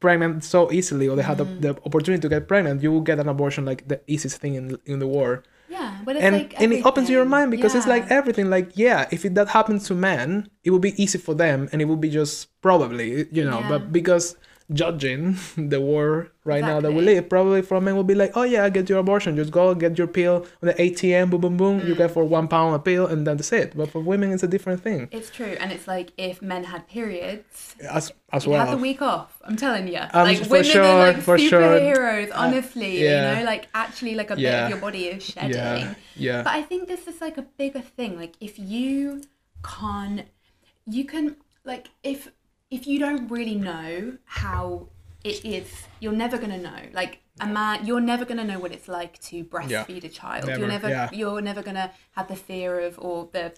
pregnant 0.00 0.44
so 0.44 0.60
easily 0.78 1.06
or 1.10 1.16
they 1.18 1.26
have 1.30 1.38
the, 1.42 1.44
mm-hmm. 1.44 1.60
the 1.64 1.70
opportunity 1.86 2.20
to 2.22 2.28
get 2.34 2.46
pregnant, 2.52 2.82
you 2.84 2.90
will 2.94 3.06
get 3.10 3.18
an 3.18 3.28
abortion 3.28 3.62
like 3.70 3.80
the 3.92 3.98
easiest 4.14 4.36
thing 4.42 4.54
in 4.60 4.64
in 4.92 4.98
the 5.04 5.10
world. 5.16 5.40
yeah 5.76 5.90
but 6.06 6.12
it's 6.16 6.24
And 6.26 6.34
like 6.40 6.52
and 6.62 6.70
it 6.76 6.82
opens 6.90 7.06
your 7.16 7.26
mind 7.36 7.48
because 7.56 7.72
it's 7.78 7.86
like 7.94 8.04
everything 8.18 8.46
like 8.56 8.68
yeah, 8.84 9.00
if 9.16 9.20
it, 9.26 9.32
that 9.38 9.48
happens 9.58 9.80
to 9.88 9.94
men, 10.10 10.28
it 10.64 10.70
will 10.72 10.84
be 10.90 10.94
easy 11.02 11.18
for 11.26 11.34
them 11.44 11.58
and 11.70 11.76
it 11.82 11.86
will 11.90 12.02
be 12.06 12.10
just 12.20 12.34
probably, 12.66 13.08
you 13.36 13.44
know, 13.50 13.60
Yeah. 13.60 13.72
but 13.72 13.82
because 13.98 14.24
judging 14.72 15.36
the 15.56 15.80
war 15.80 16.30
right 16.44 16.62
now 16.62 16.80
that 16.80 16.92
we 16.92 17.00
live, 17.02 17.28
probably 17.28 17.62
for 17.62 17.80
men 17.80 17.94
will 17.96 18.04
be 18.04 18.14
like, 18.14 18.32
oh 18.34 18.42
yeah, 18.42 18.68
get 18.68 18.88
your 18.88 18.98
abortion, 18.98 19.36
just 19.36 19.50
go 19.50 19.74
get 19.74 19.96
your 19.98 20.06
pill 20.06 20.46
on 20.62 20.66
the 20.68 20.74
ATM, 20.74 21.30
boom, 21.30 21.40
boom, 21.40 21.56
boom, 21.56 21.78
you 21.86 21.94
Mm. 21.94 21.98
get 21.98 22.10
for 22.10 22.24
one 22.24 22.48
pound 22.48 22.74
a 22.74 22.78
pill, 22.78 23.06
and 23.06 23.26
that's 23.26 23.52
it. 23.52 23.76
But 23.76 23.90
for 23.90 24.00
women, 24.00 24.32
it's 24.32 24.42
a 24.42 24.48
different 24.48 24.82
thing 24.82 25.08
it's 25.12 25.30
true 25.30 25.56
and 25.60 25.72
it's 25.72 25.86
like 25.88 26.12
if 26.18 26.40
men 26.42 26.64
had 26.64 26.86
periods 26.88 27.74
as 27.90 28.12
as 28.32 28.44
you 28.46 28.52
have 28.52 28.70
the 28.70 28.76
week 28.76 29.00
off 29.00 29.40
I'm 29.44 29.56
telling 29.56 29.88
you 29.88 29.98
Um, 30.12 30.24
like 30.28 30.38
for 30.38 30.50
women 30.50 30.64
sure, 30.64 30.82
are 30.84 31.12
like 31.12 31.22
for 31.22 31.38
sure. 31.38 31.60
superheroes 31.60 32.30
honestly 32.34 33.02
yeah. 33.04 33.10
you 33.14 33.36
know 33.38 33.44
like 33.44 33.68
actually 33.74 34.14
like 34.14 34.30
a 34.30 34.36
bit 34.36 34.44
Yeah. 34.44 34.64
of 34.64 34.70
your 34.70 34.78
body 34.78 35.06
is 35.06 35.22
shedding 35.22 35.54
Yeah, 35.56 35.94
yeah, 36.16 36.42
But 36.42 36.52
I 36.54 36.62
think 36.62 36.88
this 36.88 37.06
is 37.08 37.20
like 37.20 37.36
a 37.38 37.46
bigger 37.60 37.80
thing. 37.80 38.16
Like 38.18 38.34
if 38.40 38.58
you 38.58 39.22
can't, 39.64 40.22
you 40.86 41.04
can 41.04 41.36
like 41.64 41.88
if 42.02 42.30
if 42.70 42.86
you 42.86 42.98
don't 42.98 43.28
really 43.28 43.54
know 43.54 44.18
how 44.24 44.88
it 45.24 45.44
is, 45.44 45.70
you're 46.00 46.12
never 46.12 46.38
gonna 46.38 46.58
know. 46.58 46.80
Like 46.92 47.20
a 47.40 47.46
man, 47.46 47.86
you're 47.86 48.00
never 48.00 48.24
gonna 48.24 48.44
know 48.44 48.58
what 48.58 48.72
it's 48.72 48.88
like 48.88 49.18
to 49.22 49.44
breastfeed 49.44 50.04
a 50.04 50.08
child. 50.08 50.46
Never, 50.46 50.58
You're 50.60 50.68
never, 50.68 50.88
yeah. 50.88 51.10
you're 51.12 51.40
never 51.40 51.62
gonna 51.62 51.92
have 52.12 52.28
the 52.28 52.36
fear 52.36 52.80
of 52.80 52.98
or 52.98 53.28
the, 53.32 53.52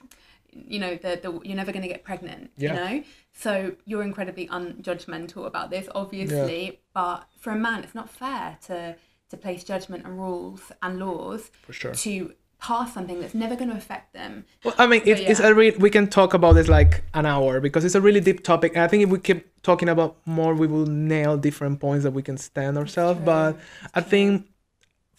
you 0.53 0.79
know, 0.79 0.97
the 0.97 1.19
the 1.23 1.41
you're 1.45 1.57
never 1.57 1.73
gonna 1.73 1.89
get 1.89 2.05
pregnant. 2.05 2.51
Yeah. 2.57 2.73
You 2.73 2.81
know, 2.99 3.05
so 3.33 3.77
you're 3.85 4.03
incredibly 4.03 4.47
unjudgmental 4.49 5.47
about 5.47 5.71
this, 5.71 5.89
obviously. 5.95 6.81
But 6.95 7.27
for 7.39 7.51
a 7.53 7.57
man, 7.57 7.83
it's 7.85 7.95
not 7.95 8.11
fair 8.11 8.59
to 8.67 8.97
to 9.31 9.37
place 9.37 9.63
judgment 9.65 10.05
and 10.05 10.19
rules 10.19 10.73
and 10.83 10.99
laws 10.99 11.51
for 11.63 11.73
sure. 11.73 11.95
to 11.95 12.33
pass 12.61 12.95
something 12.95 13.21
that's 13.21 13.35
never 13.35 13.57
going 13.57 13.71
to 13.71 13.77
affect 13.77 14.13
them. 14.13 14.45
Well, 14.65 14.75
I 14.79 14.87
mean, 14.87 15.03
it's, 15.05 15.21
it's 15.21 15.41
yeah. 15.41 15.49
a 15.49 15.55
re- 15.55 15.77
we 15.79 15.91
can 15.91 16.09
talk 16.09 16.35
about 16.35 16.53
this 16.53 16.69
like 16.69 17.03
an 17.15 17.27
hour 17.27 17.61
because 17.61 17.85
it's 17.85 17.95
a 17.95 18.01
really 18.01 18.21
deep 18.21 18.45
topic. 18.45 18.73
And 18.75 18.83
I 18.83 18.89
think 18.89 19.03
if 19.03 19.09
we 19.09 19.19
keep 19.19 19.49
talking 19.63 19.89
about 19.89 20.17
more, 20.27 20.55
we 20.55 20.67
will 20.67 20.87
nail 20.87 21.37
different 21.37 21.81
points 21.81 22.05
that 22.05 22.13
we 22.13 22.23
can 22.23 22.37
stand 22.37 22.79
ourselves. 22.79 23.19
True, 23.19 23.27
But 23.27 23.57
I 23.95 24.01
think 24.01 24.47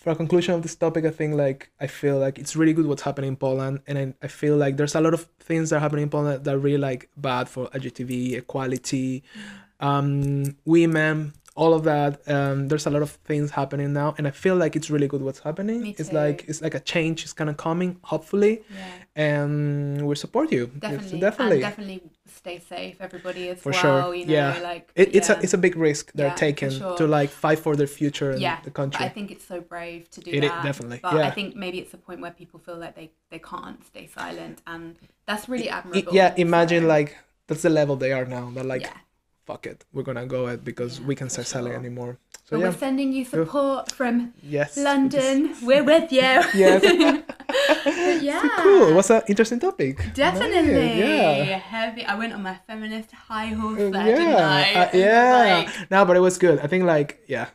for 0.01 0.11
a 0.11 0.15
conclusion 0.15 0.55
of 0.55 0.63
this 0.63 0.75
topic, 0.75 1.05
I 1.05 1.11
think 1.11 1.35
like 1.35 1.71
I 1.79 1.87
feel 1.87 2.17
like 2.17 2.39
it's 2.39 2.55
really 2.55 2.73
good 2.73 2.87
what's 2.87 3.03
happening 3.03 3.29
in 3.29 3.35
Poland, 3.35 3.81
and 3.85 3.97
I, 3.97 4.13
I 4.25 4.27
feel 4.27 4.57
like 4.57 4.77
there's 4.77 4.95
a 4.95 5.01
lot 5.01 5.13
of 5.13 5.27
things 5.39 5.69
that 5.69 5.77
are 5.77 5.79
happening 5.79 6.03
in 6.03 6.09
Poland 6.09 6.43
that 6.43 6.53
are 6.53 6.57
really 6.57 6.79
like 6.79 7.09
bad 7.17 7.47
for 7.47 7.67
LGTB 7.67 8.33
equality, 8.33 9.23
um, 9.79 10.57
women, 10.65 11.33
all 11.55 11.73
of 11.73 11.83
that. 11.83 12.11
Um, 12.29 12.67
there's 12.69 12.85
a 12.85 12.89
lot 12.89 13.01
of 13.01 13.11
things 13.29 13.51
happening 13.51 13.91
now, 13.93 14.15
and 14.17 14.25
I 14.27 14.31
feel 14.31 14.55
like 14.55 14.75
it's 14.75 14.89
really 14.89 15.07
good 15.07 15.21
what's 15.21 15.39
happening. 15.39 15.87
It's 15.97 16.11
like 16.13 16.45
it's 16.47 16.61
like 16.61 16.75
a 16.75 16.79
change 16.79 17.25
is 17.25 17.33
kind 17.33 17.49
of 17.49 17.57
coming, 17.57 17.97
hopefully 18.03 18.63
Yeah, 18.73 19.21
and 19.27 20.07
we 20.07 20.15
support 20.15 20.51
you. 20.51 20.67
Definitely, 20.79 21.19
definitely. 21.19 21.55
and 21.57 21.61
definitely 21.69 22.01
stay 22.25 22.59
safe, 22.59 22.95
everybody 23.01 23.49
as 23.49 23.59
For 23.59 23.71
well. 23.71 23.81
sure, 23.81 24.15
You 24.15 24.25
know, 24.27 24.33
yeah. 24.33 24.59
like 24.71 24.91
It, 24.95 25.15
it's 25.17 25.29
yeah. 25.29 25.39
a 25.39 25.43
it's 25.43 25.53
a 25.53 25.57
big 25.57 25.75
risk 25.75 26.11
they're 26.13 26.27
Yeah, 26.27 26.35
taking 26.35 26.71
sure. 26.71 26.95
to 26.97 27.05
like 27.07 27.29
fight 27.29 27.59
for 27.59 27.75
their 27.75 27.87
future 27.87 28.31
in 28.31 28.39
the 28.63 28.71
country. 28.71 29.05
I 29.05 29.09
think 29.09 29.29
it's 29.31 29.45
so 29.45 29.59
brave 29.61 30.09
to 30.11 30.21
do 30.21 30.31
It 30.31 30.41
that. 30.41 30.63
definitely, 30.63 30.99
But. 31.01 31.17
I 31.29 31.31
think 31.31 31.55
maybe 31.55 31.77
it's 31.79 31.93
a 31.93 31.97
point 32.07 32.19
where 32.21 32.31
people 32.31 32.59
feel 32.59 32.77
like 32.77 32.95
they 32.95 33.09
they 33.29 33.39
can't 33.39 33.79
stay 33.91 34.05
silent, 34.07 34.61
and 34.73 34.95
that's 35.25 35.47
really 35.49 35.69
admirable. 35.69 36.13
yeah, 36.19 36.33
imagine 36.37 36.83
So, 36.83 36.87
like 36.95 37.17
that's 37.47 37.63
the 37.67 37.69
level 37.69 37.95
they 37.97 38.13
are 38.13 38.25
now. 38.25 38.49
They're 38.53 38.63
like, 38.75 38.83
yeah. 38.83 38.97
Fuck 39.45 39.65
it, 39.65 39.85
we're 39.93 40.03
gonna 40.03 40.25
go 40.25 40.47
it 40.47 40.63
because 40.63 40.99
Yeah, 40.99 41.05
we 41.07 41.15
can 41.15 41.27
for 41.27 41.33
start 41.33 41.47
selling 41.47 41.71
sure. 41.73 41.79
anymore. 41.79 42.17
So 42.45 42.57
yeah, 42.57 42.65
we're 42.69 42.73
sending 42.77 43.11
you 43.13 43.23
support 43.25 43.91
from 43.91 44.33
yes, 44.43 44.77
London. 44.77 45.55
We're 45.63 45.83
with 45.83 46.11
you. 46.11 46.21
Yes. 46.53 46.83
Yeah. 48.21 48.47
cool. 48.63 48.93
What's 48.95 49.09
an 49.09 49.21
interesting 49.27 49.59
topic. 49.59 49.97
Definitely. 50.13 50.71
Nice, 50.71 51.47
Yeah. 51.49 51.57
Heavy. 51.57 52.05
I 52.05 52.15
went 52.15 52.33
on 52.33 52.43
my 52.43 52.55
feminist 52.67 53.11
high 53.11 53.47
horse 53.47 53.79
Uh, 53.81 53.89
there, 53.89 54.05
didn't 54.05 54.35
I? 54.35 54.71
yeah, 54.71 54.81
uh, 54.81 54.97
yeah. 54.97 55.57
like- 55.65 55.91
no, 55.91 56.05
but 56.05 56.15
it 56.17 56.19
was 56.21 56.37
good. 56.37 56.59
I 56.59 56.67
think 56.67 56.85
like 56.85 57.19
yeah, 57.27 57.47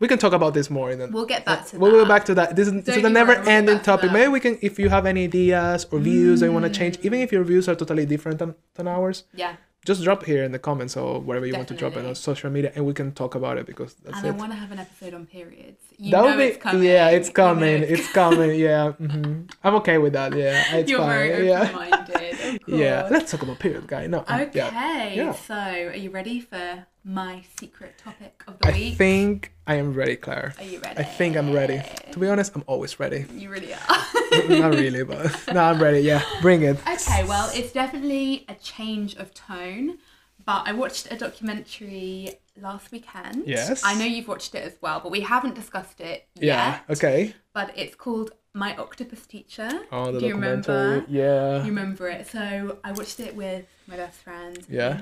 we 0.00 0.08
can 0.08 0.18
talk 0.18 0.32
about 0.32 0.54
this 0.54 0.70
more 0.70 0.90
in 0.90 0.98
the 0.98 1.06
we'll 1.08 1.26
get 1.26 1.44
back 1.44 1.66
to 1.66 1.78
We'll 1.78 1.92
that. 1.92 1.98
go 2.02 2.04
back 2.08 2.24
to 2.26 2.34
that. 2.34 2.56
This 2.56 2.68
is, 2.68 2.84
this 2.84 2.96
is 2.96 3.04
a 3.04 3.10
never-ending 3.10 3.76
back 3.76 3.84
to 3.84 3.90
topic. 3.90 4.12
Maybe 4.12 4.28
we 4.28 4.40
can, 4.40 4.58
if 4.62 4.78
you 4.78 4.88
have 4.88 5.06
any 5.06 5.24
ideas 5.24 5.86
or 5.90 5.98
views 6.00 6.40
that 6.40 6.46
you 6.46 6.52
want 6.52 6.64
to 6.66 6.70
change, 6.80 6.98
even 7.02 7.20
if 7.20 7.30
your 7.32 7.44
views 7.44 7.68
are 7.68 7.74
totally 7.76 8.06
different 8.06 8.38
than, 8.38 8.54
than 8.74 8.88
ours, 8.88 9.24
Yeah. 9.34 9.54
Just 9.84 10.02
drop 10.02 10.24
here 10.24 10.42
in 10.44 10.52
the 10.52 10.58
comments 10.58 10.96
or 10.96 11.20
wherever 11.20 11.46
you 11.46 11.54
want 11.54 11.68
to 11.68 11.74
drop 11.74 11.96
it 11.96 12.04
on 12.04 12.14
social 12.14 12.50
media 12.50 12.72
and 12.74 12.86
we 12.86 12.94
can 12.94 13.12
talk 13.12 13.34
about 13.34 13.58
it 13.58 13.66
because 13.66 13.94
that's 13.94 14.18
and 14.18 14.26
I 14.28 14.30
want 14.30 14.52
to 14.52 14.56
have 14.58 14.72
an 14.72 14.78
episode 14.78 15.14
on 15.14 15.26
periods. 15.26 15.80
You 15.98 16.10
that 16.10 16.18
know 16.18 16.24
would 16.24 16.38
be, 16.38 16.44
it's 16.44 16.56
coming. 16.62 16.82
yeah, 16.82 17.08
it's 17.10 17.28
coming. 17.30 17.82
It's 17.82 18.12
coming. 18.12 18.58
Yeah, 18.58 18.92
hmm 18.92 19.42
I'm 19.64 19.74
okay 19.76 19.98
with 19.98 20.14
that. 20.14 20.34
Yeah, 20.36 20.76
it's 20.76 20.90
You're 20.90 20.98
fine. 21.00 21.28
very 21.28 21.48
yeah, 21.48 22.56
yeah. 22.66 23.08
Let's 23.10 23.30
talk 23.30 23.42
about 23.42 23.58
period, 23.58 23.86
guy. 23.86 24.06
No, 24.06 24.20
Okay. 24.20 24.50
yeah. 24.54 25.08
Yeah. 25.12 25.32
So, 25.34 25.54
are 25.54 25.94
you 25.96 26.10
ready 26.10 26.40
for 26.40 26.86
my 27.04 27.42
secret 27.58 27.98
topic 27.98 28.42
of 28.48 28.58
the 28.60 28.68
I 28.68 28.72
week? 28.72 28.92
I 28.94 28.96
think 28.96 29.52
I 29.66 29.74
am 29.74 29.92
ready, 29.94 30.16
Claire. 30.16 30.54
Are 30.58 30.64
you 30.64 30.80
ready? 30.80 30.98
I 30.98 31.02
think 31.04 31.36
I'm 31.36 31.52
ready. 31.52 31.82
To 32.12 32.18
be 32.18 32.28
honest, 32.28 32.54
I'm 32.54 32.64
always 32.66 32.98
ready. 32.98 33.26
You 33.34 33.50
really 33.50 33.74
are. 33.74 34.48
Not 34.48 34.74
really, 34.74 35.04
but 35.04 35.30
no, 35.52 35.60
I'm 35.62 35.80
ready. 35.82 36.00
Yeah, 36.00 36.22
bring 36.40 36.62
it. 36.62 36.78
Okay, 36.88 37.24
well, 37.24 37.50
it's 37.54 37.72
definitely 37.72 38.44
a 38.48 38.54
change 38.54 39.16
of 39.16 39.34
tone, 39.34 39.98
but 40.44 40.62
I 40.66 40.72
watched 40.72 41.10
a 41.12 41.16
documentary 41.16 42.34
last 42.60 42.90
weekend. 42.92 43.44
Yes. 43.46 43.82
I 43.84 43.94
know 43.98 44.04
you've 44.04 44.28
watched 44.28 44.54
it 44.54 44.64
as 44.64 44.76
well, 44.80 45.00
but 45.00 45.10
we 45.12 45.20
haven't 45.20 45.54
discussed 45.54 46.00
it 46.00 46.26
Yeah. 46.36 46.80
yet. 46.88 46.98
Okay. 46.98 47.34
But 47.52 47.72
it's 47.76 47.94
called 47.96 48.30
My 48.54 48.76
Octopus 48.76 49.26
Teacher. 49.26 49.70
Oh, 49.92 50.10
the 50.12 50.20
Do 50.20 50.26
you 50.26 50.32
documentary. 50.32 50.74
remember? 50.74 51.06
Yeah. 51.08 51.58
You 51.58 51.64
remember 51.68 52.08
it? 52.08 52.26
So 52.28 52.78
I 52.84 52.92
watched 52.92 53.20
it 53.20 53.34
with 53.34 53.66
my 53.86 53.96
best 53.96 54.20
friend. 54.20 54.58
Yeah. 54.68 55.00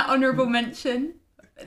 Honorable 0.00 0.46
mention 0.46 1.14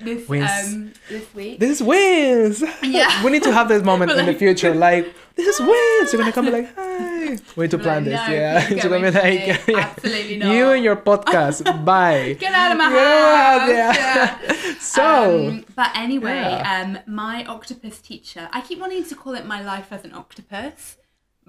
this 0.02 0.28
Wins. 0.28 0.50
um 0.74 0.94
this 1.10 1.34
week. 1.34 1.60
This 1.60 1.80
is 1.80 1.84
wins. 1.84 2.62
Yeah. 2.84 3.24
we 3.26 3.32
need 3.32 3.44
to 3.44 3.52
have 3.54 3.70
this 3.70 3.84
moment 3.84 4.10
But 4.12 4.20
in 4.20 4.26
the 4.26 4.34
future. 4.46 4.74
Like 4.76 5.14
this 5.36 5.48
is 5.48 5.60
wins. 5.60 6.12
You're 6.12 6.20
gonna 6.22 6.34
come 6.34 6.46
be 6.46 6.52
like, 6.52 6.76
hi. 6.76 7.38
We 7.56 7.64
need 7.64 7.72
to 7.72 7.78
Like, 7.78 7.84
plan 7.84 8.04
this. 8.04 8.14
no, 8.28 8.34
yeah. 8.34 8.68
You're 8.70 8.80
go 8.84 8.90
gonna 8.90 9.12
be 9.12 9.18
like, 9.18 9.68
yeah. 9.68 9.78
Absolutely 9.80 10.38
not. 10.38 10.54
You 10.54 10.70
and 10.72 10.84
your 10.84 10.96
podcast. 10.98 11.86
Bye. 11.86 12.34
Get 12.34 12.54
out 12.54 12.72
of 12.74 12.78
my 12.78 12.90
Get 12.90 12.98
out, 13.08 13.60
house. 13.62 13.70
yeah. 13.70 14.40
Yeah. 14.44 14.74
So 14.80 15.48
Um, 15.50 15.66
but 15.76 15.92
anyway, 15.96 16.34
Yeah. 16.36 16.82
um, 16.84 17.00
my 17.14 17.46
octopus 17.46 18.00
teacher. 18.02 18.50
I 18.52 18.62
keep 18.62 18.80
wanting 18.80 19.06
to 19.06 19.16
call 19.16 19.36
it 19.36 19.46
my 19.46 19.62
life 19.62 19.88
as 19.92 20.04
an 20.04 20.14
octopus. 20.14 20.98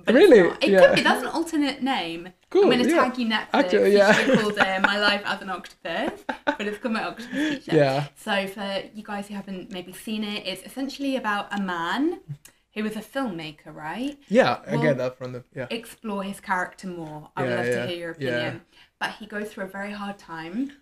But 0.05 0.15
Really? 0.15 0.51
It 0.61 0.71
Yeah. 0.71 0.87
could 0.87 0.97
be. 0.97 1.03
That's 1.03 1.23
an 1.23 1.29
alternate 1.29 1.83
name. 1.83 2.33
Cool, 2.51 2.65
I'm 2.65 2.71
gonna 2.71 2.89
yeah. 2.89 3.05
tag 3.05 3.19
you 3.19 3.27
Netflix. 3.27 3.49
Actually, 3.53 3.97
yeah. 3.97 4.37
called 4.37 4.57
it 4.57 4.83
my 4.83 4.99
life 4.99 5.23
as 5.25 5.43
an 5.43 5.51
octopus, 5.51 6.25
but 6.45 6.61
it's 6.67 6.79
called 6.79 6.95
my 6.95 7.05
octopus 7.05 7.31
teacher. 7.33 7.77
Yeah. 7.77 8.07
So 8.17 8.47
for 8.47 8.83
you 8.95 9.03
guys 9.03 9.29
who 9.29 9.35
haven't 9.35 9.71
maybe 9.73 9.93
seen 9.93 10.25
it, 10.25 10.47
it's 10.47 10.63
essentially 10.63 11.17
about 11.17 11.49
a 11.53 11.61
man 11.61 12.21
who 12.75 12.85
is 12.87 12.97
a 12.97 13.01
filmmaker, 13.01 13.75
right? 13.75 14.19
yeah, 14.29 14.61
I 14.67 14.77
get 14.77 14.99
that 14.99 15.19
from 15.19 15.33
the 15.33 15.45
yeah. 15.55 15.67
explore 15.71 16.23
his 16.23 16.41
character 16.41 16.87
more. 16.87 17.31
I 17.37 17.43
would 17.43 17.51
love 17.51 17.67
yeah, 17.67 17.83
to 17.83 17.87
hear 17.89 17.99
your 17.99 18.17
yeah. 18.19 18.29
opinion. 18.29 18.61
But 19.01 19.11
he 19.13 19.27
goes 19.27 19.51
through 19.51 19.65
a 19.65 19.69
very 19.69 19.93
hard 19.93 20.19
time 20.19 20.73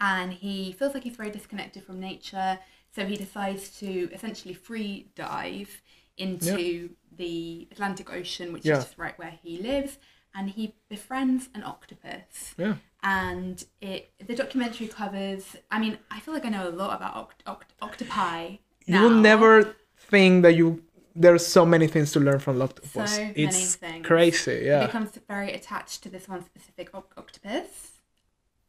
and 0.00 0.32
he 0.32 0.72
feels 0.72 0.94
like 0.94 1.04
he's 1.04 1.16
very 1.16 1.30
disconnected 1.30 1.84
from 1.84 2.00
nature. 2.00 2.58
So 2.94 3.06
he 3.06 3.16
decides 3.16 3.70
to 3.80 4.10
essentially 4.12 4.54
free 4.54 5.10
dive 5.14 5.82
into 6.16 6.90
the 7.16 7.68
Atlantic 7.72 8.10
Ocean, 8.12 8.52
which 8.52 8.64
Yeah. 8.64 8.78
is 8.78 8.96
right 8.98 9.18
where 9.18 9.34
he 9.42 9.58
lives, 9.58 9.98
and 10.34 10.50
he 10.50 10.74
befriends 10.88 11.48
an 11.54 11.62
octopus. 11.62 12.54
Yeah. 12.56 12.76
And 13.02 13.64
it 13.80 14.10
the 14.26 14.34
documentary 14.34 14.88
covers. 14.88 15.56
I 15.70 15.78
mean, 15.78 15.98
I 16.10 16.20
feel 16.20 16.34
like 16.34 16.44
I 16.46 16.48
know 16.50 16.68
a 16.68 16.70
lot 16.82 16.96
about 16.96 17.14
oct- 17.14 17.44
oct- 17.46 17.74
octopi. 17.82 18.56
You 18.86 19.00
will 19.00 19.10
now. 19.10 19.20
never 19.20 19.76
think 19.98 20.42
that 20.44 20.54
you 20.56 20.82
there's 21.14 21.46
so 21.46 21.66
many 21.66 21.86
things 21.88 22.10
to 22.12 22.20
learn 22.20 22.38
from 22.38 22.62
octopus. 22.62 22.90
So 23.14 23.22
many 23.22 23.34
it's 23.44 23.74
things. 23.76 24.06
crazy, 24.06 24.60
He 24.60 24.66
yeah. 24.66 24.86
becomes 24.86 25.10
very 25.28 25.52
attached 25.52 26.02
to 26.04 26.08
this 26.08 26.26
one 26.26 26.42
specific 26.44 26.88
oc- 26.94 27.12
octopus. 27.18 27.90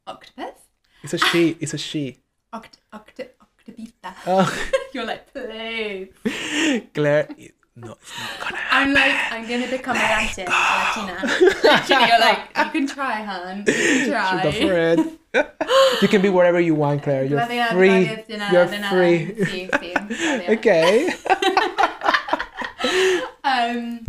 Octopus? 0.05 0.55
It's 1.03 1.13
a 1.13 1.17
she. 1.17 1.55
It's 1.61 1.73
a 1.73 1.77
she. 1.77 2.17
Oct- 2.51 2.79
oct- 2.91 3.29
octopita. 3.45 4.13
Oh, 4.27 4.47
You're 4.93 5.05
like, 5.05 5.31
please. 5.31 6.09
Claire. 6.93 7.27
It's 7.75 7.85
not 7.85 7.97
gonna 8.39 8.57
happen. 8.57 8.59
I'm 8.71 8.93
like, 8.93 9.31
I'm 9.31 9.47
gonna 9.49 9.69
become 9.69 9.95
a 9.95 9.99
Latin, 9.99 10.45
Latina. 10.45 11.19
Literally, 11.23 12.07
you're 12.07 12.19
like, 12.19 12.39
you 12.57 12.71
can 12.71 12.87
try, 12.87 13.23
hon. 13.23 13.57
You 13.59 13.63
can 13.73 14.09
try. 14.11 14.43
Go 14.43 14.51
for 14.51 14.73
it. 14.73 15.99
you 16.01 16.07
can 16.07 16.21
be 16.21 16.29
wherever 16.29 16.59
you 16.59 16.75
want, 16.75 17.03
Claire. 17.03 17.25
You're 17.25 17.45
free. 17.45 18.05
gracias, 18.05 18.27
de 18.27 18.37
nada, 18.37 18.53
You're 18.53 18.67
free. 18.89 19.45
Sí, 19.45 19.69
sí, 19.71 19.93
gracias. 19.93 20.49
Okay. 20.49 21.13
Um, 23.45 24.05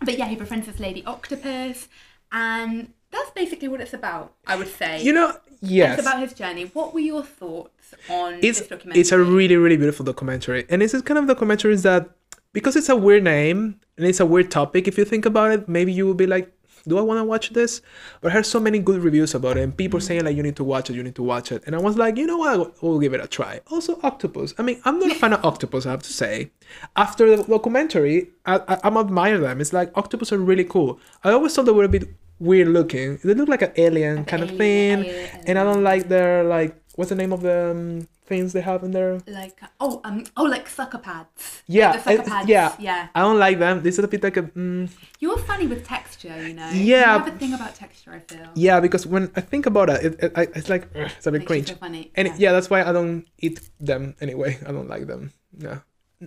but 0.00 0.18
yeah, 0.18 0.26
he 0.26 0.34
befriends 0.34 0.66
this 0.66 0.80
lady 0.80 1.04
octopus, 1.04 1.88
and 2.32 2.92
that's 3.12 3.30
basically 3.30 3.68
what 3.68 3.80
it's 3.80 3.94
about. 3.94 4.34
I 4.46 4.56
would 4.56 4.68
say. 4.68 5.02
You 5.02 5.12
know, 5.12 5.36
yes. 5.60 5.98
It's 5.98 6.06
about 6.06 6.20
his 6.20 6.32
journey. 6.32 6.64
What 6.64 6.92
were 6.92 7.00
your 7.00 7.22
thoughts 7.22 7.94
on 8.08 8.34
it's 8.42 8.58
this 8.58 8.68
documentary? 8.68 9.00
it's 9.00 9.12
a 9.12 9.18
really 9.18 9.56
really 9.56 9.76
beautiful 9.76 10.04
documentary 10.04 10.64
and 10.68 10.82
it's 10.82 10.98
kind 11.02 11.18
of 11.18 11.26
the 11.26 11.34
documentaries 11.34 11.82
that 11.82 12.10
because 12.52 12.76
it's 12.76 12.88
a 12.88 12.96
weird 12.96 13.24
name 13.24 13.80
and 13.96 14.06
it's 14.06 14.20
a 14.20 14.26
weird 14.26 14.50
topic 14.50 14.86
if 14.88 14.96
you 14.98 15.04
think 15.04 15.24
about 15.26 15.50
it 15.52 15.68
maybe 15.68 15.92
you 15.92 16.06
will 16.06 16.14
be 16.14 16.26
like 16.26 16.52
do 16.88 16.98
i 16.98 17.00
want 17.00 17.16
to 17.20 17.24
watch 17.24 17.50
this? 17.50 17.80
But 18.20 18.30
i 18.30 18.34
heard 18.34 18.44
so 18.46 18.58
many 18.58 18.80
good 18.80 19.02
reviews 19.04 19.34
about 19.36 19.56
it 19.56 19.62
and 19.62 19.76
people 19.76 20.00
Mm-hmm. 20.00 20.06
saying 20.06 20.24
like 20.24 20.36
you 20.36 20.42
need 20.42 20.56
to 20.56 20.64
watch 20.64 20.90
it 20.90 20.94
you 20.94 21.02
need 21.04 21.14
to 21.14 21.22
watch 21.22 21.52
it. 21.52 21.62
And 21.66 21.76
i 21.76 21.78
was 21.78 21.96
like 21.96 22.16
you 22.16 22.26
know 22.26 22.38
what? 22.38 22.82
We'll 22.82 22.98
give 22.98 23.14
it 23.14 23.20
a 23.20 23.28
try. 23.28 23.60
Also 23.70 24.00
octopus. 24.02 24.52
I 24.58 24.62
mean 24.62 24.80
i'm 24.84 24.98
not 24.98 25.12
a 25.12 25.14
fan 25.14 25.32
of 25.32 25.44
octopus 25.44 25.86
i 25.86 25.90
have 25.92 26.02
to 26.02 26.12
say. 26.12 26.50
After 26.96 27.36
the 27.36 27.44
documentary 27.44 28.30
i, 28.46 28.56
I 28.66 28.80
i'm 28.82 28.96
admire 28.96 29.38
them. 29.38 29.60
It's 29.60 29.72
like 29.72 29.96
octopus 29.96 30.32
are 30.32 30.38
really 30.38 30.64
cool. 30.64 30.98
I 31.22 31.30
always 31.30 31.54
thought 31.54 31.66
they 31.66 31.72
were 31.72 31.84
a 31.84 31.88
bit 31.88 32.08
weird 32.40 32.66
looking. 32.66 33.18
They 33.22 33.34
look 33.34 33.48
like 33.48 33.62
an 33.62 33.72
alien 33.76 34.16
Like 34.16 34.26
kind 34.26 34.42
of 34.42 34.50
thing 34.50 35.04
alien. 35.04 35.30
and 35.46 35.58
i 35.60 35.62
don't 35.62 35.84
like 35.84 36.08
their 36.08 36.42
like 36.42 36.81
what's 36.96 37.08
the 37.08 37.14
name 37.16 37.32
of 37.32 37.40
the 37.42 37.70
um, 37.70 38.08
things 38.26 38.52
they 38.52 38.60
have 38.60 38.82
in 38.82 38.92
there 38.92 39.20
like 39.26 39.58
oh 39.80 40.00
um 40.04 40.24
oh 40.36 40.44
like 40.44 40.68
sucker 40.68 40.98
pads. 40.98 41.62
Yeah, 41.66 41.96
the 41.96 42.02
sucker 42.02 42.22
pads. 42.22 42.48
yeah. 42.48 42.74
yeah. 42.78 43.08
I 43.14 43.20
don't 43.20 43.38
like 43.38 43.58
them. 43.58 43.82
This 43.82 43.98
is 43.98 44.04
a 44.04 44.08
bit 44.08 44.22
like 44.22 44.36
a 44.36 44.42
mm, 44.42 44.90
You're 45.20 45.38
funny 45.38 45.66
with 45.66 45.86
texture, 45.86 46.36
you 46.46 46.54
know. 46.54 46.70
Yeah. 46.70 47.16
You 47.18 47.24
have 47.24 47.28
a 47.28 47.38
thing 47.42 47.54
about 47.54 47.74
texture. 47.74 48.12
I 48.12 48.20
feel. 48.20 48.48
yeah 48.54 48.80
because 48.80 49.06
when 49.06 49.30
I 49.36 49.40
think 49.40 49.66
about 49.66 49.88
it, 49.90 50.04
it, 50.04 50.12
it 50.24 50.32
I, 50.34 50.42
it's 50.58 50.68
like 50.68 50.84
ugh, 50.94 51.10
it's 51.16 51.26
a 51.26 51.32
bit 51.32 51.40
Makes 51.40 51.48
cringe. 51.50 51.68
feel 51.68 51.78
funny. 51.78 52.10
And 52.14 52.28
yeah. 52.28 52.34
yeah. 52.38 52.52
that's 52.52 52.70
why 52.70 52.82
I 52.82 52.92
don't 52.92 53.26
eat 53.38 53.60
them 53.80 54.14
anyway. 54.20 54.58
I 54.66 54.72
don't 54.72 54.88
like 54.88 55.06
them. 55.06 55.32
Yeah. 55.58 55.78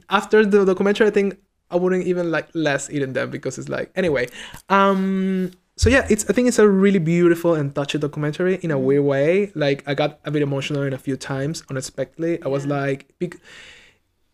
After 0.09 0.45
the 0.45 0.65
documentary, 0.65 1.07
I 1.07 1.11
think 1.11 1.37
I 1.71 1.77
wouldn't 1.77 2.05
even 2.05 2.29
like 2.29 2.49
less 2.53 2.89
eating 2.89 3.13
them 3.13 3.29
because 3.29 3.57
it's 3.57 3.69
like 3.69 3.91
anyway. 3.95 4.27
Um. 4.69 5.51
So 5.77 5.89
yeah, 5.89 6.07
it's 6.09 6.23
I 6.29 6.33
think 6.33 6.47
it's 6.47 6.59
a 6.59 6.69
really 6.69 6.99
beautiful 6.99 7.53
and 7.53 7.73
touchy 7.75 7.97
documentary 7.97 8.55
in 8.61 8.71
a 8.71 8.79
weird 8.79 9.03
way. 9.03 9.51
Like 9.55 9.83
I 9.85 9.93
got 9.93 10.19
a 10.23 10.31
bit 10.31 10.41
emotional 10.41 10.83
in 10.83 10.93
a 10.93 10.97
few 10.97 11.17
times 11.17 11.63
unexpectedly. 11.69 12.41
I 12.41 12.47
was 12.47 12.65
like, 12.65 13.13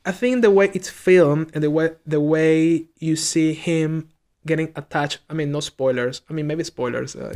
I 0.06 0.12
think 0.12 0.42
the 0.44 0.52
way 0.52 0.70
it's 0.74 0.90
filmed 0.90 1.52
and 1.54 1.64
the 1.64 1.72
way 1.72 1.92
the 2.06 2.22
way 2.22 2.86
you 3.00 3.16
see 3.16 3.54
him 3.54 4.10
getting 4.46 4.72
attached. 4.76 5.20
I 5.30 5.34
mean, 5.34 5.52
no 5.52 5.60
spoilers. 5.62 6.22
I 6.30 6.34
mean, 6.34 6.46
maybe 6.48 6.64
spoilers. 6.64 7.16
Uh, 7.16 7.34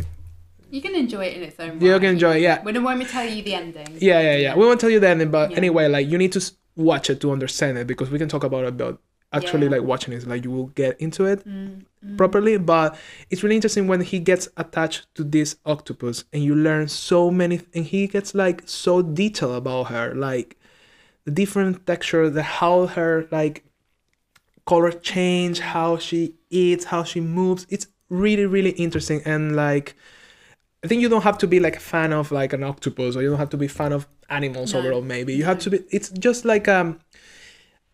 You 0.71 0.81
can 0.81 0.95
enjoy 0.95 1.25
it 1.25 1.37
in 1.37 1.43
its 1.43 1.59
own. 1.59 1.79
Way. 1.79 1.87
You 1.87 1.99
can 1.99 2.09
enjoy. 2.17 2.35
it, 2.37 2.41
Yeah, 2.41 2.63
We 2.63 2.71
don't 2.73 2.83
want 2.83 2.99
me 2.99 3.05
to 3.05 3.11
tell 3.11 3.25
you 3.25 3.41
the 3.43 3.53
ending. 3.53 3.87
yeah, 4.01 4.21
yeah, 4.21 4.37
yeah. 4.37 4.55
We 4.55 4.65
won't 4.65 4.79
tell 4.81 4.89
you 4.89 4.99
the 4.99 5.09
ending, 5.09 5.29
but 5.31 5.51
Yeah. 5.51 5.57
anyway, 5.57 5.87
like 5.87 6.07
you 6.11 6.17
need 6.17 6.31
to 6.33 6.41
watch 6.75 7.09
it 7.09 7.21
to 7.21 7.31
understand 7.31 7.77
it 7.77 7.87
because 7.87 8.09
we 8.09 8.17
can 8.19 8.27
talk 8.29 8.43
about 8.43 8.65
it, 8.65 8.69
about 8.69 8.99
actually 9.37 9.65
Yeah. 9.67 9.75
like 9.75 9.83
watching 9.83 10.13
it. 10.13 10.25
Like 10.27 10.43
you 10.45 10.51
will 10.51 10.67
get 10.81 10.99
into 11.05 11.25
it 11.25 11.39
Mm, 11.47 11.83
mm. 12.05 12.17
properly. 12.17 12.57
But 12.57 12.97
it's 13.29 13.41
really 13.43 13.55
interesting 13.55 13.87
when 13.87 14.01
he 14.01 14.19
gets 14.19 14.47
attached 14.57 15.07
to 15.15 15.23
this 15.23 15.55
octopus 15.65 16.25
and 16.31 16.43
you 16.43 16.55
learn 16.55 16.87
so 16.87 17.29
many, 17.31 17.61
and 17.75 17.85
he 17.85 18.07
gets 18.07 18.33
like 18.33 18.63
so 18.65 19.01
detailed 19.01 19.55
about 19.55 19.83
her, 19.93 20.13
like 20.15 20.57
the 21.25 21.31
different 21.31 21.85
texture, 21.85 22.29
the 22.29 22.43
how 22.43 22.87
her 22.87 23.27
like 23.31 23.63
color 24.65 24.91
change, 24.91 25.59
how 25.59 25.97
she 25.97 26.33
eats, 26.49 26.85
how 26.85 27.03
she 27.03 27.19
moves. 27.21 27.65
It's 27.69 27.87
really 28.09 28.45
really 28.45 28.71
interesting 28.71 29.21
and 29.25 29.55
like. 29.55 29.95
I 30.83 30.87
think 30.87 31.01
you 31.01 31.09
don't 31.09 31.23
have 31.23 31.39
to 31.39 31.47
be 31.47 31.59
like 31.59 31.75
a 31.77 31.79
fan 31.79 32.13
of 32.13 32.31
like 32.31 32.53
an 32.53 32.63
octopus 32.63 33.15
or 33.15 33.23
you 33.23 33.29
don't 33.31 33.39
have 33.39 33.49
to 33.49 33.57
be 33.57 33.65
a 33.65 33.69
fan 33.69 33.91
of 33.91 34.05
animals 34.29 34.71
No. 34.71 34.79
overall 34.79 35.01
maybe. 35.01 35.33
You 35.33 35.43
have 35.45 35.57
to 35.65 35.71
be 35.71 35.79
it's 35.89 36.09
just 36.09 36.45
like 36.45 36.67
um 36.67 36.99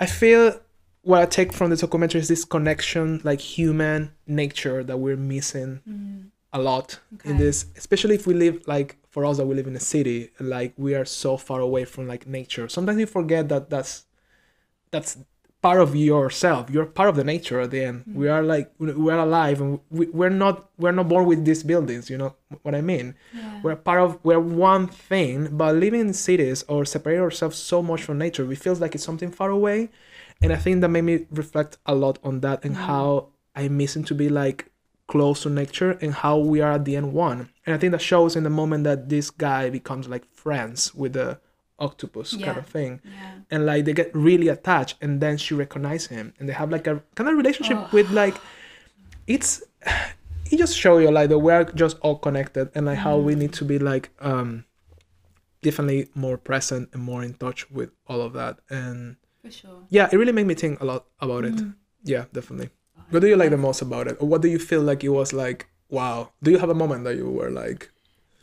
I 0.02 0.08
feel 0.08 0.60
what 1.04 1.22
I 1.22 1.26
take 1.26 1.52
from 1.54 1.70
the 1.72 1.76
documentary 1.78 2.22
is 2.22 2.28
this 2.28 2.46
connection 2.46 3.22
like 3.24 3.40
human 3.42 4.12
nature 4.28 4.84
that 4.84 4.98
we're 4.98 5.18
missing 5.18 5.82
Mm, 5.88 6.30
a 6.54 6.60
lot 6.60 7.00
in 7.24 7.38
this 7.38 7.66
especially 7.78 8.16
if 8.16 8.28
we 8.28 8.34
live 8.34 8.62
like 8.68 8.98
for 9.10 9.26
us 9.26 9.38
that 9.38 9.46
we 9.46 9.56
live 9.56 9.68
in 9.68 9.76
a 9.76 9.80
city 9.80 10.30
like 10.40 10.74
we 10.78 10.94
are 10.96 11.06
so 11.06 11.38
far 11.38 11.60
away 11.62 11.86
from 11.86 12.08
like 12.08 12.28
nature. 12.28 12.68
Sometimes 12.70 13.00
you 13.00 13.06
forget 13.08 13.50
that 13.50 13.70
that's 13.70 14.06
that's 14.92 15.18
part 15.62 15.80
of 15.80 15.96
yourself. 15.96 16.70
You're 16.70 16.86
part 16.88 17.08
of 17.10 17.16
the 17.16 17.24
nature 17.24 17.60
at 17.62 17.70
the 17.72 17.84
end. 17.84 18.04
We 18.14 18.28
are 18.28 18.42
like 18.44 18.72
we're 18.80 19.18
alive 19.18 19.62
and 19.62 19.80
we, 19.90 20.08
we're 20.08 20.30
not 20.30 20.70
we're 20.78 20.92
not 20.92 21.08
born 21.08 21.26
with 21.26 21.46
these 21.46 21.64
buildings 21.64 22.10
you 22.10 22.18
know 22.18 22.36
what 22.64 22.74
i 22.76 22.82
mean? 22.82 23.16
Yeah. 23.34 23.60
we're 23.64 23.76
part 23.76 24.02
of 24.02 24.20
we're 24.24 24.40
one 24.40 24.88
thing 24.88 25.56
but 25.56 25.76
living 25.76 26.02
in 26.02 26.14
cities 26.14 26.64
or 26.68 26.84
separate 26.86 27.20
ourselves 27.20 27.58
so 27.58 27.82
much 27.82 28.02
from 28.04 28.18
nature 28.18 28.46
we 28.46 28.56
feels 28.56 28.80
like 28.82 28.94
it's 28.96 29.04
something 29.04 29.32
far 29.32 29.52
away 29.52 29.90
and 30.42 30.52
i 30.54 30.56
think 30.56 30.82
that 30.82 30.90
made 30.90 31.04
me 31.04 31.26
reflect 31.32 31.78
a 31.86 31.96
lot 31.96 32.18
on 32.24 32.40
that 32.42 32.64
and 32.66 32.76
Mm. 32.76 32.80
how 32.90 33.28
i 33.56 33.68
miss 33.68 33.96
it 33.96 34.06
to 34.08 34.16
be 34.16 34.30
like 34.30 34.72
close 35.08 35.44
to 35.44 35.50
nature 35.50 35.92
and 36.02 36.14
how 36.14 36.38
we 36.38 36.62
are 36.62 36.72
at 36.74 36.86
the 36.86 36.96
end 36.96 37.12
one 37.14 37.50
and 37.66 37.76
i 37.76 37.78
think 37.78 37.92
that 37.92 38.02
shows 38.02 38.36
in 38.36 38.44
the 38.44 38.50
moment 38.50 38.84
that 38.86 39.10
this 39.10 39.30
guy 39.30 39.70
becomes 39.70 40.08
like 40.08 40.26
friends 40.34 40.96
with 40.96 41.14
the 41.14 41.38
octopus 41.80 42.36
kind 42.38 42.58
of 42.58 42.66
thing 42.66 43.02
yeah. 43.04 43.32
and 43.50 43.66
like 43.66 43.84
they 43.86 43.94
get 43.94 44.10
really 44.16 44.48
attached 44.48 44.96
and 45.02 45.20
then 45.20 45.36
she 45.38 45.54
recognizes 45.56 46.08
him 46.08 46.34
and 46.40 46.48
they 46.48 46.54
have 46.54 46.70
like 46.72 46.86
a 46.88 47.02
kind 47.16 47.28
of 47.30 47.36
relationship 47.36 47.78
Oh. 47.78 47.90
with 47.92 48.10
like 48.12 48.36
it's 49.28 49.64
it 50.52 50.58
just 50.58 50.78
show 50.78 50.98
you 51.00 51.10
like 51.12 51.30
that 51.30 51.40
we're 51.40 51.64
just 51.64 51.98
all 52.02 52.18
connected 52.18 52.70
and 52.76 52.86
like 52.86 53.00
how 53.00 53.18
we 53.18 53.34
Mm. 53.36 53.40
need 53.40 53.54
to 53.54 53.66
be 53.66 53.80
like 53.80 54.12
um 54.22 54.66
definitely 55.62 56.08
more 56.16 56.38
present 56.38 56.90
and 56.94 57.02
more 57.04 57.24
in 57.24 57.34
touch 57.34 57.70
with 57.72 57.90
all 58.08 58.22
of 58.22 58.34
that 58.34 58.60
and 58.70 59.16
For 59.42 59.52
sure. 59.52 59.84
yeah 59.90 60.08
it 60.12 60.18
really 60.18 60.32
made 60.32 60.48
me 60.48 60.54
think 60.54 60.82
a 60.82 60.86
lot 60.86 61.06
about 61.20 61.44
it 61.46 61.56
Mm. 61.56 61.76
yeah 62.04 62.26
definitely 62.34 62.70
what 63.10 63.20
do 63.22 63.28
you 63.28 63.36
like 63.36 63.50
the 63.50 63.58
most 63.58 63.82
about 63.82 64.08
it 64.08 64.18
or 64.22 64.28
what 64.28 64.42
do 64.42 64.48
you 64.48 64.60
feel 64.60 64.82
like 64.82 65.04
it 65.04 65.10
was 65.10 65.34
like 65.34 65.68
wow 65.90 66.32
do 66.44 66.52
you 66.52 66.58
have 66.60 66.70
a 66.70 66.76
moment 66.76 67.04
that 67.06 67.16
you 67.18 67.30
were 67.30 67.50
like 67.52 67.90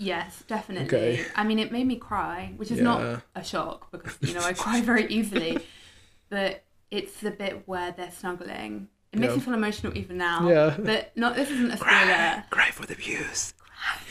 Yes, 0.00 0.44
definitely. 0.46 0.86
Okay. 0.86 1.24
I 1.34 1.42
mean, 1.42 1.58
it 1.58 1.72
made 1.72 1.84
me 1.84 1.96
cry, 1.96 2.52
which 2.56 2.70
is 2.70 2.78
Yeah. 2.78 2.84
not 2.84 3.22
a 3.34 3.42
shock 3.42 3.90
because 3.90 4.16
you 4.20 4.32
know 4.32 4.44
I 4.46 4.52
cry 4.52 4.80
very 4.80 5.06
easily. 5.08 5.58
But 6.30 6.62
it's 6.92 7.18
the 7.20 7.32
bit 7.32 7.62
where 7.66 7.90
they're 7.90 8.12
snuggling. 8.12 8.86
It 9.12 9.18
makes 9.18 9.32
Yeah. 9.32 9.38
me 9.38 9.42
feel 9.42 9.54
emotional 9.54 9.98
even 9.98 10.16
now. 10.16 10.48
Yeah. 10.48 10.76
But 10.78 11.10
not. 11.16 11.34
This 11.34 11.50
isn't 11.50 11.72
a 11.72 11.76
spoiler. 11.78 12.44
cry 12.50 12.70
for 12.70 12.86
the 12.86 12.94
views 12.94 13.54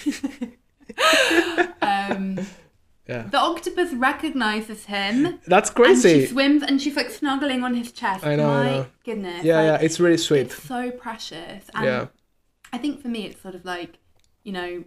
um, 1.82 2.39
yeah 3.07 3.23
the 3.23 3.37
octopus 3.37 3.93
recognizes 3.93 4.85
him. 4.85 5.39
that's 5.47 5.69
crazy. 5.69 6.11
And 6.13 6.21
she 6.21 6.27
swims 6.27 6.63
and 6.63 6.81
she's 6.81 6.95
like 6.95 7.09
snuggling 7.09 7.63
on 7.63 7.73
his 7.75 7.91
chest. 7.91 8.25
I 8.25 8.35
know, 8.35 8.49
I 8.49 8.63
My 8.63 8.69
know. 8.71 8.85
goodness. 9.05 9.43
yeah 9.43 9.61
yeah 9.63 9.77
it's 9.85 9.99
really 9.99 10.17
sweet 10.17 10.41
It's 10.47 10.63
so 10.63 10.91
precious. 10.91 11.63
And 11.73 11.85
yeah 11.85 12.07
I 12.73 12.77
think 12.77 13.01
for 13.01 13.07
me, 13.07 13.25
it's 13.27 13.41
sort 13.41 13.55
of 13.55 13.63
like, 13.63 13.97
you 14.43 14.51
know, 14.51 14.83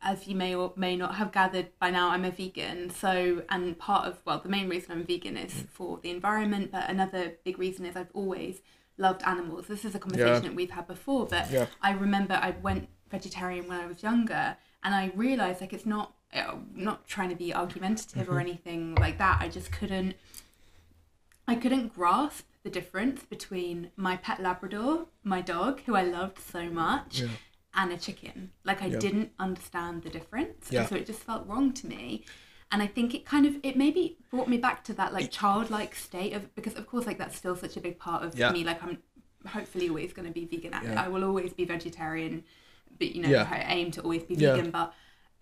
as 0.00 0.26
you 0.26 0.34
may 0.34 0.54
or 0.54 0.72
may 0.74 0.96
not 0.96 1.14
have 1.16 1.32
gathered 1.32 1.68
by 1.78 1.90
now, 1.90 2.08
I'm 2.08 2.24
a 2.24 2.30
vegan. 2.30 2.88
So, 2.90 3.42
and 3.50 3.78
part 3.78 4.06
of, 4.06 4.18
well, 4.24 4.38
the 4.40 4.48
main 4.48 4.68
reason 4.70 4.92
I'm 4.92 5.04
vegan 5.04 5.36
is 5.36 5.64
for 5.70 5.98
the 6.02 6.10
environment, 6.10 6.70
but 6.72 6.88
another 6.88 7.34
big 7.44 7.58
reason 7.58 7.84
is 7.84 7.94
I've 7.94 8.10
always 8.14 8.62
loved 8.96 9.22
animals. 9.26 9.66
This 9.66 9.84
is 9.84 9.94
a 9.94 9.98
conversation 9.98 10.44
that 10.44 10.54
we've 10.54 10.70
had 10.70 10.86
before, 10.86 11.26
but 11.26 11.50
Yeah. 11.50 11.66
I 11.82 11.92
remember 11.92 12.34
I 12.34 12.52
went 12.62 12.88
vegetarian 13.10 13.68
when 13.68 13.78
I 13.80 13.86
was 13.86 14.02
younger 14.02 14.56
and 14.82 14.94
I 14.94 15.10
realized 15.14 15.60
like 15.60 15.72
it's 15.74 15.86
not, 15.86 16.14
uh, 16.34 16.56
not 16.74 17.06
trying 17.06 17.28
to 17.30 17.36
be 17.36 17.54
argumentative 17.54 18.22
Mm-hmm. 18.26 18.34
or 18.34 18.40
anything 18.40 18.94
like 18.96 19.18
that. 19.18 19.38
I 19.40 19.48
just 19.48 19.70
couldn't, 19.72 20.14
I 21.46 21.54
couldn't 21.54 21.94
grasp 21.94 22.46
the 22.62 22.70
difference 22.70 23.22
between 23.24 23.90
my 23.96 24.16
pet 24.16 24.40
Labrador, 24.40 25.06
my 25.22 25.40
dog, 25.40 25.80
who 25.86 25.94
I 25.94 26.02
loved 26.02 26.38
so 26.38 26.64
much, 26.70 27.20
Yeah. 27.20 27.28
and 27.74 27.92
a 27.92 27.98
chicken. 27.98 28.50
Like 28.64 28.82
I 28.82 28.86
Yeah. 28.86 28.98
didn't 28.98 29.32
understand 29.38 30.02
the 30.02 30.10
difference, 30.10 30.68
Yeah. 30.70 30.86
so 30.86 30.96
it 30.96 31.06
just 31.06 31.20
felt 31.20 31.46
wrong 31.46 31.72
to 31.74 31.86
me. 31.86 32.24
and 32.72 32.82
I 32.82 32.88
think 32.88 33.14
it 33.14 33.24
kind 33.24 33.46
of 33.46 33.54
it 33.62 33.76
maybe 33.76 34.16
brought 34.32 34.48
me 34.48 34.56
back 34.58 34.82
to 34.84 34.92
that 34.94 35.12
like 35.12 35.30
childlike 35.30 35.94
state 35.94 36.32
of 36.32 36.52
because 36.56 36.74
of 36.74 36.88
course 36.88 37.06
like 37.06 37.18
that's 37.18 37.36
still 37.36 37.54
such 37.54 37.76
a 37.76 37.80
big 37.80 38.00
part 38.00 38.24
of 38.24 38.34
me. 38.52 38.64
Like 38.64 38.82
I'm 38.82 38.98
hopefully 39.46 39.88
always 39.88 40.12
going 40.12 40.26
to 40.26 40.32
be 40.34 40.44
vegan. 40.44 40.74
I- 40.74 41.06
will 41.06 41.22
always 41.22 41.52
be 41.52 41.64
vegetarian, 41.66 42.42
but 42.98 43.14
you 43.14 43.22
know. 43.22 43.38
I 43.38 43.64
aim 43.68 43.92
to 43.92 44.00
always 44.00 44.24
be 44.24 44.34
vegan. 44.34 44.72
But 44.72 44.92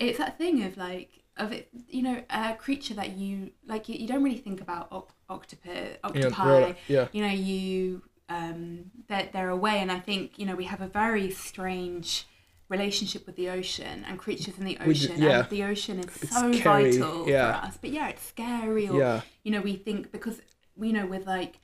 it's 0.08 0.18
that 0.18 0.38
thing 0.38 0.62
of 0.64 0.76
like 0.76 1.10
of 1.36 1.52
it, 1.52 1.68
you 1.88 2.02
know, 2.02 2.22
a 2.30 2.54
creature 2.54 2.94
that 2.94 3.16
you 3.16 3.50
like. 3.66 3.88
You, 3.88 3.96
you 3.96 4.06
don't 4.08 4.22
really 4.22 4.38
think 4.38 4.60
about 4.60 4.88
oc- 4.92 5.14
octopus, 5.30 5.72
Yeah, 5.92 5.96
octopi. 6.04 6.60
right, 6.60 6.76
yeah. 6.88 7.08
You 7.12 7.22
know, 7.22 7.32
you 7.32 8.02
um, 8.28 8.90
they're 9.08 9.28
they're 9.32 9.48
away, 9.50 9.78
and 9.80 9.90
I 9.90 9.98
think 10.00 10.38
you 10.38 10.46
know 10.46 10.54
we 10.54 10.64
have 10.64 10.80
a 10.82 10.86
very 10.88 11.30
strange 11.30 12.26
relationship 12.68 13.26
with 13.26 13.36
the 13.36 13.50
ocean 13.50 14.04
and 14.08 14.18
creatures 14.18 14.56
in 14.58 14.64
the 14.64 14.76
do- 14.76 14.90
ocean. 14.90 15.20
yeah. 15.22 15.40
And 15.40 15.50
the 15.50 15.62
ocean 15.64 15.98
is 15.98 16.06
It's 16.22 16.30
so 16.34 16.50
scary, 16.52 16.92
vital 16.98 17.28
yeah. 17.28 17.60
for 17.60 17.66
us. 17.66 17.78
But 17.80 17.90
yeah, 17.90 18.08
it's 18.08 18.24
scary. 18.26 18.88
Or 18.88 18.98
Yeah. 18.98 19.20
you 19.42 19.50
know, 19.52 19.60
we 19.60 19.76
think 19.76 20.10
because 20.12 20.40
you 20.80 20.92
know 20.92 21.06
with 21.06 21.26
like 21.26 21.58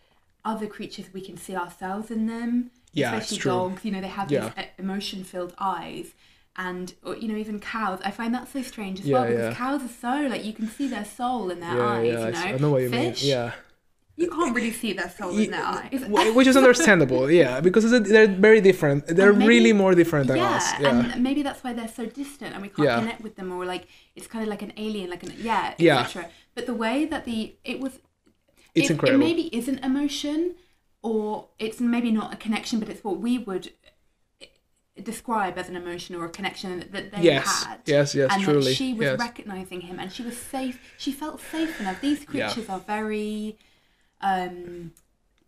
other 0.45 0.67
creatures 0.67 1.07
we 1.13 1.21
can 1.21 1.37
see 1.37 1.55
ourselves 1.57 2.11
in 2.11 2.27
them. 2.27 2.71
Yeah, 2.93 3.15
especially 3.15 3.39
true. 3.39 3.53
dogs. 3.53 3.85
You 3.85 3.93
know, 3.93 4.01
they 4.01 4.09
have 4.09 4.31
Yeah. 4.31 4.51
these 4.57 4.65
emotion 4.79 5.25
filled 5.25 5.55
eyes. 5.59 6.13
And 6.67 6.93
or, 7.05 7.17
you 7.17 7.29
know, 7.29 7.37
even 7.37 7.61
cows. 7.61 8.01
I 8.05 8.11
find 8.11 8.35
that 8.35 8.49
so 8.53 8.61
strange 8.63 8.99
as 9.01 9.07
Yeah, 9.07 9.15
well 9.21 9.27
because 9.29 9.49
yeah. 9.51 9.55
cows 9.55 9.81
are 9.85 9.95
so 10.07 10.15
like 10.29 10.45
you 10.45 10.53
can 10.53 10.67
see 10.69 10.89
their 10.89 11.05
soul 11.05 11.51
in 11.51 11.61
their 11.61 11.77
yeah, 11.77 11.87
eyes. 11.87 12.07
you 12.07 12.13
know, 12.15 12.55
I 12.57 12.59
know 12.59 12.71
what 12.73 12.83
you 12.83 12.91
Fish, 12.91 13.23
mean. 13.23 13.31
Yeah. 13.31 13.53
you 14.17 14.29
can't 14.29 14.53
really 14.57 14.73
see 14.73 14.93
their 14.93 15.09
soul 15.19 15.31
in 15.39 15.53
their 15.53 15.65
eyes. 15.65 16.03
Which 16.35 16.49
is 16.49 16.57
understandable, 16.57 17.31
yeah, 17.31 17.61
because 17.61 17.85
it's- 17.93 18.11
they're 18.11 18.27
very 18.49 18.61
different. 18.61 19.07
They're 19.07 19.33
maybe- 19.33 19.47
really 19.55 19.73
more 19.73 19.95
different 19.95 20.27
than 20.27 20.39
yeah, 20.39 20.57
us. 20.57 20.65
Yeah. 20.81 20.89
and 21.15 21.23
maybe 21.23 21.43
that's 21.47 21.63
why 21.63 21.73
they're 21.75 21.95
so 22.01 22.07
distant 22.07 22.51
and 22.55 22.61
we 22.67 22.71
can't 22.77 22.89
connect 23.03 23.21
with 23.27 23.37
them 23.37 23.53
or 23.53 23.65
like 23.65 23.85
it's 24.17 24.27
kind 24.27 24.43
of 24.43 24.49
like 24.55 24.63
an 24.69 24.73
alien, 24.77 25.11
like 25.15 25.23
an 25.23 25.33
yeah, 25.39 25.75
Yeah. 25.79 26.01
etc. 26.01 26.29
But 26.57 26.67
the 26.67 26.75
way 26.85 27.05
that 27.13 27.25
the 27.25 27.55
it 27.73 27.79
was, 27.79 27.93
It's 28.75 28.91
it, 28.91 28.95
incredible. 28.95 29.23
It 29.23 29.27
maybe 29.29 29.45
isn't 29.57 29.79
emotion, 29.85 30.57
or 31.03 31.47
it's 31.61 31.79
maybe 31.81 32.11
not 32.11 32.35
a 32.35 32.37
connection, 32.37 32.81
but 32.81 32.89
it's 32.89 33.05
what 33.05 33.17
we 33.21 33.39
would 33.39 33.71
describe 35.05 35.59
as 35.59 35.69
an 35.69 35.77
emotion 35.77 36.15
or 36.17 36.25
a 36.27 36.29
connection 36.29 36.79
that, 36.79 36.93
that 36.93 37.13
they 37.13 37.23
Yes, 37.23 37.65
had. 37.65 37.81
yes, 37.87 38.15
yes, 38.15 38.33
and 38.33 38.43
truly, 38.43 38.65
that 38.65 38.75
she 38.75 38.95
was 38.95 39.03
yes. 39.03 39.19
recognizing 39.19 39.81
him, 39.83 39.99
and 39.99 40.13
she 40.13 40.23
was 40.23 40.37
safe. 40.37 40.79
She 40.99 41.13
felt 41.13 41.41
safe 41.41 41.81
enough. 41.81 42.01
These 42.01 42.27
Yeah. 42.33 42.47
creatures 42.53 42.69
are 42.69 42.81
very. 42.81 43.59
Um, 44.21 44.93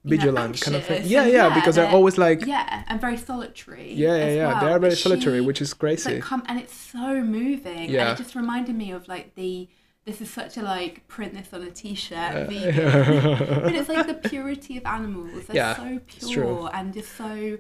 you 0.03 0.17
know, 0.17 0.23
Vigilant 0.25 0.61
kind 0.63 0.77
of 0.77 0.85
thing. 0.87 0.97
anxious 0.97 1.11
Yeah, 1.11 1.27
yeah, 1.27 1.55
because 1.55 1.75
they're 1.75 1.91
always 1.91 2.17
like, 2.17 2.47
yeah, 2.47 2.85
and 2.89 2.99
very 3.01 3.19
solitary. 3.19 3.93
yeah, 3.93 4.17
yeah, 4.17 4.29
yeah. 4.33 4.47
well. 4.49 4.61
They 4.61 4.67
are 4.73 4.79
very 4.79 4.91
But 4.93 4.99
solitary, 4.99 5.39
she- 5.41 5.47
which 5.47 5.61
is 5.61 5.75
crazy. 5.75 6.15
like 6.15 6.23
come 6.23 6.43
and 6.47 6.59
it's 6.59 6.73
so 6.75 7.21
moving. 7.23 7.77
And 7.81 7.91
Yeah. 7.91 8.13
it 8.13 8.17
just 8.17 8.35
reminded 8.35 8.75
me 8.77 8.93
of 8.93 9.09
like 9.09 9.35
the 9.35 9.69
this 10.07 10.23
is 10.23 10.31
such 10.31 10.57
a 10.57 10.63
like 10.63 11.07
print 11.07 11.35
this 11.35 11.53
on 11.53 11.63
a 11.63 11.71
t-shirt 11.71 12.49
vegan. 12.49 13.61
but 13.63 13.75
it's 13.75 13.91
like 13.91 14.07
the 14.07 14.15
purity 14.15 14.79
of 14.79 14.87
animals. 14.87 15.45
They're 15.47 15.57
Yeah, 15.57 15.77
so 15.77 16.01
pure 16.07 16.71
and 16.73 16.95
just 16.95 17.15
so 17.15 17.59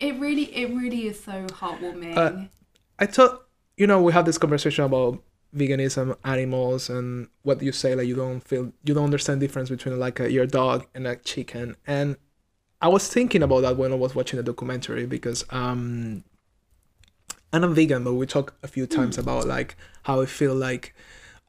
it 0.00 0.18
really 0.18 0.44
it 0.54 0.74
really 0.74 1.06
is 1.06 1.22
so 1.22 1.46
heartwarming. 1.46 2.16
Uh, 2.16 2.46
I 2.98 3.06
thought, 3.06 3.46
you 3.76 3.86
know, 3.86 4.02
we 4.02 4.12
have 4.12 4.24
this 4.24 4.38
conversation 4.38 4.84
about 4.84 5.22
veganism, 5.56 6.16
animals, 6.24 6.90
and 6.90 7.28
what 7.42 7.62
you 7.62 7.72
say, 7.72 7.94
like 7.94 8.06
you 8.06 8.16
don't 8.16 8.40
feel, 8.40 8.72
you 8.84 8.94
don't 8.94 9.04
understand 9.04 9.40
difference 9.40 9.70
between 9.70 9.98
like 9.98 10.20
a, 10.20 10.30
your 10.30 10.46
dog 10.46 10.86
and 10.94 11.06
a 11.06 11.16
chicken. 11.16 11.76
And 11.86 12.16
I 12.80 12.88
was 12.88 13.08
thinking 13.08 13.42
about 13.42 13.62
that 13.62 13.76
when 13.76 13.92
I 13.92 13.96
was 13.96 14.14
watching 14.14 14.36
the 14.36 14.42
documentary 14.42 15.06
because 15.06 15.44
um, 15.50 16.24
and 17.54 17.64
I'm 17.64 17.72
vegan, 17.72 18.02
but 18.02 18.14
we 18.14 18.26
talk 18.26 18.54
a 18.64 18.68
few 18.68 18.86
times 18.86 19.16
about 19.16 19.46
like 19.46 19.76
how 20.02 20.20
I 20.20 20.26
feel 20.26 20.54
like 20.54 20.92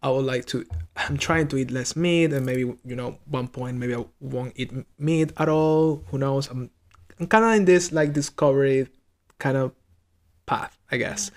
I 0.04 0.10
would 0.10 0.26
like 0.26 0.46
to. 0.48 0.64
I'm 0.96 1.18
trying 1.18 1.48
to 1.48 1.58
eat 1.58 1.72
less 1.72 1.96
meat, 1.96 2.32
and 2.32 2.46
maybe 2.46 2.62
you 2.86 2.96
know, 2.96 3.18
one 3.26 3.48
point 3.48 3.78
maybe 3.78 3.96
I 3.96 4.06
won't 4.20 4.54
eat 4.56 4.72
meat 5.00 5.32
at 5.38 5.50
all. 5.50 6.04
Who 6.12 6.20
knows? 6.20 6.48
I'm, 6.48 6.70
I'm 7.20 7.28
kind 7.28 7.46
of 7.46 7.52
in 7.54 7.66
this 7.66 7.92
like 7.92 8.14
discovery 8.14 8.88
kind 9.40 9.58
of 9.58 9.72
path, 10.46 10.78
I 10.92 10.98
guess. 10.98 11.32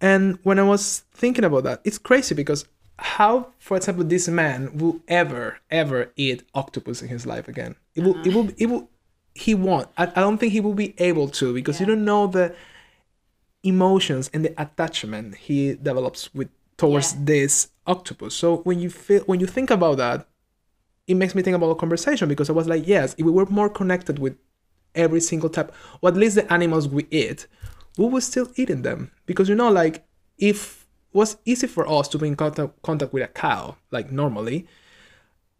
And 0.00 0.38
when 0.42 0.58
I 0.58 0.62
was 0.62 1.04
thinking 1.12 1.44
about 1.44 1.64
that, 1.64 1.80
it's 1.84 1.98
crazy 1.98 2.34
because 2.34 2.64
how, 2.98 3.48
for 3.58 3.76
example, 3.76 4.04
this 4.04 4.28
man 4.28 4.76
will 4.78 5.00
ever, 5.08 5.58
ever 5.70 6.12
eat 6.16 6.44
octopus 6.54 7.02
in 7.02 7.08
his 7.08 7.26
life 7.26 7.48
again? 7.48 7.76
It 7.94 8.02
will, 8.04 8.16
it 8.26 8.32
will, 8.34 8.48
it 8.56 8.66
will. 8.66 8.88
He 9.34 9.54
won't. 9.54 9.88
I, 9.98 10.04
I 10.04 10.20
don't 10.20 10.38
think 10.38 10.52
he 10.52 10.60
will 10.60 10.72
be 10.74 10.94
able 10.98 11.28
to 11.28 11.52
because 11.52 11.78
you 11.78 11.84
don't 11.86 12.04
know 12.06 12.26
the 12.26 12.54
emotions 13.62 14.30
and 14.32 14.44
the 14.44 14.54
attachment 14.60 15.34
he 15.36 15.74
develops 15.74 16.32
with 16.34 16.48
towards 16.76 17.14
Yeah. 17.14 17.20
this 17.24 17.68
octopus. 17.86 18.34
So 18.34 18.58
when 18.58 18.78
you 18.78 18.90
feel 18.90 19.22
when 19.22 19.40
you 19.40 19.46
think 19.46 19.70
about 19.70 19.96
that, 19.98 20.28
it 21.06 21.14
makes 21.14 21.34
me 21.34 21.42
think 21.42 21.56
about 21.56 21.70
a 21.70 21.74
conversation 21.74 22.28
because 22.28 22.48
I 22.48 22.52
was 22.52 22.66
like, 22.66 22.86
yes, 22.86 23.14
if 23.18 23.24
we 23.26 23.32
were 23.32 23.46
more 23.46 23.68
connected 23.68 24.18
with 24.18 24.36
every 24.96 25.20
single 25.20 25.48
type, 25.48 25.72
or 26.00 26.08
at 26.08 26.16
least 26.16 26.36
the 26.36 26.52
animals 26.52 26.88
we 26.88 27.06
eat, 27.10 27.46
we 27.96 28.06
would 28.06 28.22
still 28.22 28.50
eating 28.56 28.82
them. 28.82 29.12
Because 29.26 29.48
you 29.48 29.54
know, 29.54 29.70
like 29.70 30.06
if 30.38 30.86
it 31.12 31.16
was 31.16 31.36
easy 31.44 31.66
for 31.66 31.88
us 31.88 32.08
to 32.08 32.18
be 32.18 32.28
in 32.28 32.36
contact, 32.36 32.82
contact 32.82 33.12
with 33.12 33.22
a 33.22 33.28
cow, 33.28 33.76
like 33.90 34.10
normally, 34.10 34.66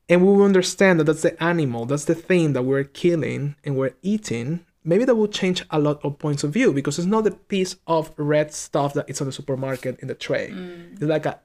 and 0.08 0.24
we 0.24 0.32
would 0.32 0.44
understand 0.44 1.00
that 1.00 1.04
that's 1.04 1.22
the 1.22 1.42
animal, 1.42 1.86
that's 1.86 2.04
the 2.04 2.14
thing 2.14 2.52
that 2.52 2.62
we're 2.62 2.84
killing 2.84 3.56
and 3.64 3.76
we're 3.76 3.94
eating, 4.02 4.64
maybe 4.84 5.04
that 5.04 5.16
will 5.16 5.28
change 5.28 5.64
a 5.70 5.78
lot 5.78 6.02
of 6.04 6.18
points 6.18 6.44
of 6.44 6.52
view 6.52 6.72
because 6.72 6.98
it's 6.98 7.06
not 7.06 7.24
the 7.24 7.32
piece 7.32 7.76
of 7.86 8.12
red 8.16 8.54
stuff 8.54 8.94
that 8.94 9.08
it's 9.08 9.20
on 9.20 9.26
the 9.26 9.32
supermarket 9.32 9.98
in 10.00 10.08
the 10.08 10.14
tray. 10.14 10.50
Mm. 10.50 10.92
It's 10.92 11.02
like 11.02 11.26
a 11.26 11.40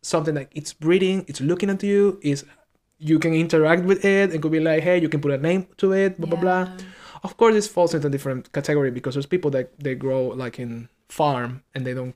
something 0.00 0.34
like 0.34 0.50
it's 0.54 0.72
breathing, 0.72 1.24
it's 1.28 1.40
looking 1.40 1.70
at 1.70 1.82
you, 1.82 2.18
is 2.22 2.44
you 2.98 3.18
can 3.18 3.34
interact 3.34 3.84
with 3.84 4.04
it 4.04 4.32
and 4.32 4.42
could 4.42 4.52
be 4.52 4.60
like, 4.60 4.82
hey, 4.82 5.00
you 5.00 5.08
can 5.08 5.20
put 5.20 5.30
a 5.30 5.38
name 5.38 5.66
to 5.76 5.92
it, 5.92 6.20
blah 6.20 6.30
blah 6.30 6.40
blah. 6.40 6.68
Yeah. 7.22 7.30
Of 7.30 7.36
course, 7.36 7.54
this 7.54 7.68
falls 7.68 7.94
into 7.94 8.06
a 8.06 8.10
different 8.10 8.52
category 8.52 8.90
because 8.90 9.14
there's 9.14 9.26
people 9.26 9.50
that 9.52 9.78
they 9.78 9.94
grow 9.94 10.28
like 10.28 10.58
in 10.58 10.88
farm 11.08 11.62
and 11.74 11.86
they 11.86 11.94
don't. 11.94 12.14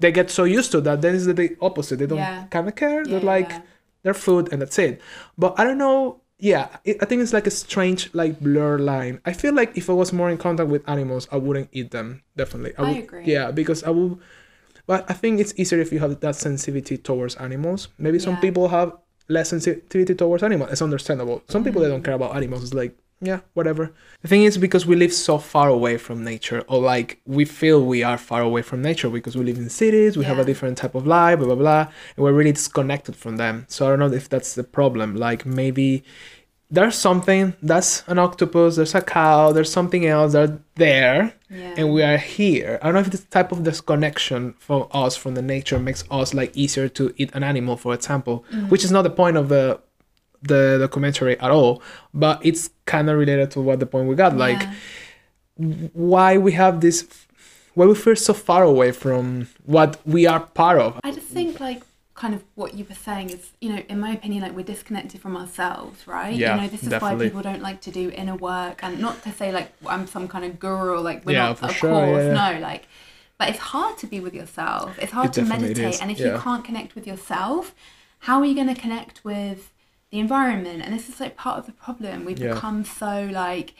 They 0.00 0.12
get 0.12 0.30
so 0.30 0.44
used 0.44 0.70
to 0.72 0.80
that, 0.82 1.02
then 1.02 1.14
it's 1.16 1.26
the 1.26 1.56
opposite. 1.60 1.98
They 1.98 2.06
don't 2.06 2.18
Yeah. 2.18 2.44
kind 2.50 2.68
of 2.68 2.74
care. 2.76 3.04
They're 3.04 3.20
like 3.20 3.50
yeah. 3.50 3.62
their 4.04 4.14
food 4.14 4.52
and 4.52 4.62
that's 4.62 4.78
it. 4.78 5.00
But 5.36 5.58
I 5.58 5.64
don't 5.64 5.78
know. 5.78 6.20
Yeah, 6.40 6.68
it, 6.84 6.98
I 7.02 7.04
think 7.04 7.20
it's 7.20 7.32
like 7.32 7.48
a 7.48 7.50
strange 7.50 8.10
like 8.14 8.38
blur 8.38 8.78
line. 8.78 9.20
I 9.26 9.32
feel 9.32 9.52
like 9.52 9.76
if 9.76 9.90
I 9.90 9.92
was 9.92 10.12
more 10.12 10.30
in 10.30 10.38
contact 10.38 10.68
with 10.70 10.88
animals, 10.88 11.26
I 11.32 11.36
wouldn't 11.36 11.68
eat 11.72 11.90
them. 11.90 12.22
Definitely, 12.36 12.74
I 12.78 12.82
would, 12.82 12.96
agree. 12.98 13.24
Yeah, 13.24 13.50
because 13.50 13.82
I 13.82 13.90
would. 13.90 14.18
But 14.86 15.04
I 15.10 15.14
think 15.14 15.40
it's 15.40 15.52
easier 15.56 15.80
if 15.80 15.92
you 15.92 15.98
have 15.98 16.20
that 16.20 16.36
sensitivity 16.36 16.96
towards 16.96 17.34
animals. 17.36 17.88
Maybe 17.98 18.20
some 18.20 18.38
people 18.40 18.68
have 18.68 18.92
less 19.28 19.48
sensitivity 19.48 20.14
towards 20.14 20.44
animals. 20.44 20.70
It's 20.70 20.80
understandable. 20.80 21.42
Some 21.48 21.64
people 21.64 21.82
they 21.82 21.88
don't 21.88 22.04
care 22.04 22.14
about 22.14 22.36
animals. 22.36 22.62
It's 22.62 22.72
like 22.72 22.96
yeah, 23.20 23.40
whatever. 23.54 23.92
The 24.22 24.28
thing 24.28 24.44
is 24.44 24.58
because 24.58 24.86
we 24.86 24.94
live 24.96 25.12
so 25.12 25.38
far 25.38 25.68
away 25.68 25.96
from 25.98 26.22
nature, 26.24 26.62
or 26.68 26.80
like 26.80 27.20
we 27.26 27.44
feel 27.44 27.84
we 27.84 28.02
are 28.02 28.18
far 28.18 28.42
away 28.42 28.62
from 28.62 28.82
nature 28.82 29.10
because 29.10 29.36
we 29.36 29.44
live 29.44 29.58
in 29.58 29.68
cities, 29.68 30.16
we 30.16 30.24
have 30.24 30.38
a 30.38 30.44
different 30.44 30.78
type 30.78 30.94
of 30.94 31.06
life, 31.06 31.38
blah 31.38 31.46
blah 31.46 31.54
blah, 31.56 31.80
and 32.16 32.24
we're 32.24 32.32
really 32.32 32.52
disconnected 32.52 33.16
from 33.16 33.36
them. 33.36 33.66
So 33.68 33.86
I 33.86 33.88
don't 33.90 33.98
know 33.98 34.12
if 34.16 34.28
that's 34.28 34.54
the 34.54 34.64
problem. 34.64 35.16
Like 35.16 35.44
maybe 35.46 36.04
there's 36.70 36.96
something 36.96 37.54
that's 37.62 38.02
an 38.08 38.18
octopus, 38.18 38.76
there's 38.76 38.94
a 38.94 39.00
cow, 39.00 39.52
there's 39.52 39.72
something 39.72 40.04
else 40.06 40.32
that's 40.34 40.52
there, 40.74 41.32
Yeah. 41.48 41.74
and 41.78 41.92
we 41.94 42.02
are 42.02 42.18
here. 42.18 42.78
I 42.82 42.84
don't 42.86 42.94
know 42.94 43.00
if 43.00 43.10
this 43.10 43.24
type 43.24 43.52
of 43.52 43.64
disconnection 43.64 44.54
from 44.58 44.86
us 44.92 45.16
from 45.16 45.34
the 45.34 45.40
nature 45.40 45.78
makes 45.78 46.04
us 46.10 46.34
like 46.34 46.54
easier 46.54 46.86
to 46.90 47.14
eat 47.16 47.30
an 47.32 47.42
animal, 47.42 47.76
for 47.78 47.94
example, 47.94 48.44
Mm. 48.52 48.68
which 48.70 48.84
is 48.84 48.92
not 48.92 49.02
the 49.02 49.10
point 49.10 49.38
of 49.38 49.48
the 49.48 49.80
the 50.42 50.78
documentary 50.78 51.38
at 51.40 51.50
all, 51.50 51.82
but 52.14 52.44
it's 52.44 52.70
kind 52.86 53.08
of 53.10 53.18
related 53.18 53.50
to 53.52 53.60
what 53.60 53.80
the 53.80 53.86
point 53.86 54.08
we 54.08 54.14
got. 54.14 54.36
Like 54.36 54.62
why 55.56 56.38
we 56.38 56.52
have 56.52 56.80
this, 56.80 57.06
why 57.74 57.86
we 57.86 57.94
feel 57.94 58.16
so 58.16 58.32
far 58.34 58.62
away 58.62 58.92
from 58.92 59.48
what 59.64 60.00
we 60.06 60.26
are 60.26 60.40
part 60.40 60.78
of. 60.78 61.00
I 61.02 61.10
just 61.10 61.26
think 61.26 61.60
like 61.60 61.82
kind 62.14 62.34
of 62.34 62.42
what 62.54 62.74
you 62.74 62.84
were 62.88 62.94
saying 62.94 63.30
is, 63.30 63.52
you 63.60 63.70
know, 63.70 63.82
in 63.88 63.98
my 64.00 64.12
opinion, 64.12 64.42
like 64.42 64.54
we're 64.54 64.64
disconnected 64.64 65.20
from 65.20 65.36
ourselves, 65.36 66.06
right? 66.06 66.34
Yeah, 66.34 66.54
you 66.56 66.62
know, 66.62 66.68
this 66.68 66.82
is 66.82 66.88
definitely. 66.88 67.16
why 67.16 67.24
people 67.24 67.42
don't 67.42 67.62
like 67.62 67.80
to 67.82 67.90
do 67.90 68.10
inner 68.10 68.36
work, 68.36 68.80
and 68.82 69.00
not 69.00 69.22
to 69.24 69.32
say 69.32 69.52
like 69.52 69.72
I'm 69.86 70.06
some 70.06 70.28
kind 70.28 70.44
of 70.44 70.58
guru 70.58 70.92
or 70.92 71.00
like 71.00 71.24
we're 71.24 71.32
Yeah, 71.32 71.48
not, 71.48 71.58
for 71.58 71.66
of 71.66 71.76
sure, 71.76 71.90
course, 71.90 72.24
yeah, 72.24 72.34
yeah. 72.34 72.52
no, 72.52 72.60
like. 72.60 72.86
But 73.38 73.50
it's 73.50 73.58
hard 73.58 73.96
to 73.98 74.08
be 74.08 74.18
with 74.18 74.34
yourself. 74.34 74.98
It's 74.98 75.12
hard 75.12 75.28
It 75.28 75.34
to 75.34 75.42
meditate, 75.42 76.02
and 76.02 76.10
if 76.10 76.18
yeah. 76.18 76.34
you 76.34 76.40
can't 76.40 76.64
connect 76.64 76.96
with 76.96 77.06
yourself, 77.06 77.72
how 78.20 78.40
are 78.40 78.44
you 78.44 78.54
going 78.56 78.66
to 78.66 78.80
connect 78.80 79.24
with 79.24 79.72
the 80.10 80.18
environment? 80.18 80.82
And 80.82 80.92
this 80.94 81.08
is 81.08 81.20
like 81.20 81.36
part 81.36 81.58
of 81.58 81.66
the 81.66 81.72
problem. 81.72 82.24
We've 82.24 82.38
Yeah. 82.38 82.54
become 82.54 82.84
so 82.84 83.28
like 83.30 83.74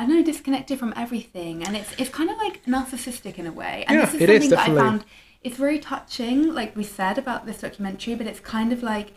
I 0.00 0.06
don't 0.06 0.14
know, 0.14 0.22
disconnected 0.22 0.78
from 0.78 0.92
everything, 0.96 1.64
and 1.64 1.76
it's 1.76 1.92
it's 1.98 2.10
kind 2.10 2.30
of 2.30 2.36
like 2.38 2.64
narcissistic 2.66 3.36
in 3.38 3.46
a 3.46 3.52
way. 3.52 3.84
And 3.88 3.98
Yeah, 3.98 4.04
this 4.04 4.14
is 4.14 4.20
it 4.22 4.30
is, 4.30 4.34
something 4.44 4.50
that 4.50 4.56
definitely. 4.56 4.82
I 4.82 4.86
found 4.86 5.04
it's 5.42 5.56
very 5.56 5.78
touching, 5.78 6.54
like 6.54 6.76
we 6.76 6.84
said 6.84 7.18
about 7.18 7.46
this 7.46 7.60
documentary, 7.60 8.14
but 8.14 8.26
it's 8.26 8.40
kind 8.40 8.72
of 8.72 8.82
like 8.82 9.12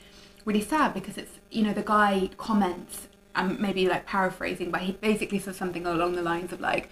really 0.46 0.62
sad 0.62 0.94
because 0.94 1.18
it's 1.18 1.34
you 1.52 1.64
know 1.64 1.74
the 1.74 1.84
guy 1.84 2.30
comments, 2.38 3.08
I'm 3.36 3.62
maybe 3.62 3.88
like 3.88 4.06
paraphrasing, 4.08 4.72
but 4.72 4.82
he 4.82 4.94
basically 4.94 5.38
says 5.40 5.56
something 5.56 5.86
along 5.86 6.14
the 6.16 6.24
lines 6.24 6.52
of 6.52 6.60
like, 6.62 6.90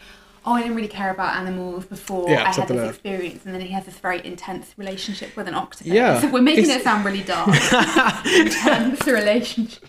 oh, 0.50 0.54
I 0.54 0.62
didn't 0.64 0.76
really 0.76 0.88
care 0.88 1.12
about 1.12 1.36
animals 1.38 1.86
before 1.86 2.28
Yeah, 2.30 2.44
I 2.44 2.54
had 2.54 2.68
this 2.68 2.78
like 2.78 2.90
experience, 2.90 3.46
and 3.46 3.54
then 3.54 3.62
he 3.62 3.70
has 3.70 3.86
this 3.86 4.00
very 4.00 4.26
intense 4.26 4.74
relationship 4.78 5.36
with 5.38 5.48
an 5.48 5.54
octopus. 5.54 5.88
Yeah, 5.88 6.20
So 6.20 6.30
we're 6.34 6.42
making 6.42 6.64
it's- 6.66 6.80
it 6.82 6.84
sound 6.84 7.06
really 7.06 7.22
dark. 7.22 7.48
intense 8.26 9.06
relationship 9.08 9.84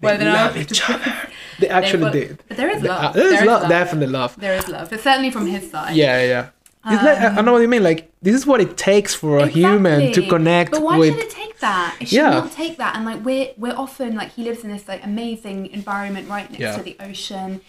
with 0.00 0.20
an 0.20 0.32
love 0.32 0.56
each 0.56 0.88
other. 0.90 1.14
They 1.60 1.68
actually 1.68 2.00
got- 2.04 2.12
did. 2.12 2.42
But 2.48 2.56
there 2.56 2.70
is 2.70 2.82
love. 2.82 3.14
There 3.14 3.26
is 3.26 3.32
There 3.38 3.46
love, 3.46 3.62
love. 3.62 3.70
definitely 3.70 4.12
love. 4.12 4.36
There 4.40 4.54
is 4.54 4.68
love. 4.68 4.90
But 4.90 5.00
certainly 5.00 5.30
from 5.30 5.46
his 5.46 5.70
side. 5.70 5.96
Yeah, 5.96 6.22
yeah. 6.24 6.48
It's 6.88 7.02
like 7.02 7.18
I 7.18 7.40
know 7.42 7.52
what 7.52 7.62
you 7.62 7.68
mean. 7.68 7.82
Like 7.82 8.12
this 8.22 8.34
is 8.34 8.46
what 8.46 8.60
it 8.60 8.76
takes 8.76 9.12
for 9.12 9.38
a 9.38 9.48
human 9.48 10.12
to 10.12 10.22
connect 10.28 10.70
But 10.70 10.82
why 10.82 10.98
with. 10.98 11.14
should 11.14 11.24
it 11.24 11.30
take 11.30 11.58
that? 11.58 11.96
It 12.00 12.08
should 12.08 12.16
Yeah. 12.16 12.30
not 12.30 12.52
take 12.52 12.76
that. 12.78 12.94
And 12.94 13.04
like 13.04 13.24
we're 13.24 13.48
we're 13.56 13.74
often 13.76 14.14
like 14.14 14.30
he 14.34 14.44
lives 14.44 14.62
in 14.62 14.70
this 14.70 14.86
like 14.86 15.04
amazing 15.04 15.66
environment 15.68 16.28
right 16.28 16.48
next 16.48 16.60
Yeah. 16.60 16.76
to 16.76 16.82
the 16.84 16.96
ocean. 17.00 17.60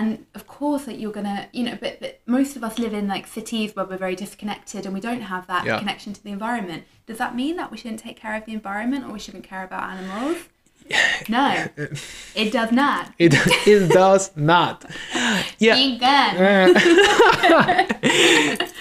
And 0.00 0.24
of 0.38 0.42
course 0.46 0.82
like 0.86 0.98
you're 1.02 1.12
gonna 1.20 1.48
you 1.52 1.62
know, 1.66 1.76
but, 1.84 1.92
but 2.00 2.12
most 2.26 2.56
of 2.56 2.62
us 2.64 2.74
live 2.78 2.94
in 3.00 3.06
like 3.14 3.26
cities 3.38 3.68
where 3.74 3.84
we're 3.84 3.96
very 4.06 4.16
disconnected 4.24 4.80
and 4.86 4.92
we 4.94 5.00
don't 5.08 5.22
have 5.34 5.44
that 5.52 5.62
Yeah. 5.66 5.78
connection 5.78 6.10
to 6.16 6.22
the 6.26 6.30
environment. 6.38 6.84
Does 7.08 7.18
that 7.18 7.34
mean 7.34 7.54
that 7.56 7.70
we 7.70 7.76
shouldn't 7.80 8.00
take 8.00 8.16
care 8.24 8.34
of 8.38 8.44
the 8.46 8.52
environment 8.60 9.04
or 9.06 9.10
we 9.12 9.18
shouldn't 9.24 9.44
care 9.52 9.64
about 9.64 9.82
animals? 9.94 10.38
No. 11.28 11.68
It 12.34 12.48
does 12.58 12.72
not. 12.72 13.12
It 13.24 13.32
it 13.74 13.82
does 13.90 14.24
not. 14.36 14.76
Yeah. 15.66 15.76
Vegan. 15.76 16.74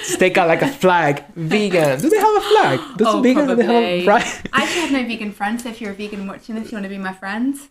Stick 0.01 0.37
out 0.37 0.47
like 0.47 0.63
a 0.63 0.67
flag. 0.67 1.23
Vegan. 1.35 1.99
Do 2.01 2.09
they 2.09 2.17
have 2.17 2.35
a 2.35 2.41
flag? 2.51 2.79
Does 2.97 3.07
Oh, 3.07 3.21
vegan 3.21 3.47
do 3.47 3.55
they 3.55 3.63
have 3.65 3.83
a 3.83 4.03
probably. 4.03 4.03
flag? 4.05 4.49
I 4.53 4.63
actually 4.63 4.81
have 4.81 4.91
no 4.91 5.03
vegan 5.03 5.31
friends, 5.31 5.63
so 5.63 5.69
if 5.69 5.79
you're 5.81 5.91
a 5.91 5.93
vegan 5.93 6.25
watching 6.27 6.55
this, 6.55 6.71
you 6.71 6.75
want 6.77 6.85
to 6.85 6.89
be 6.89 6.97
my 6.97 7.13
friends? 7.13 7.69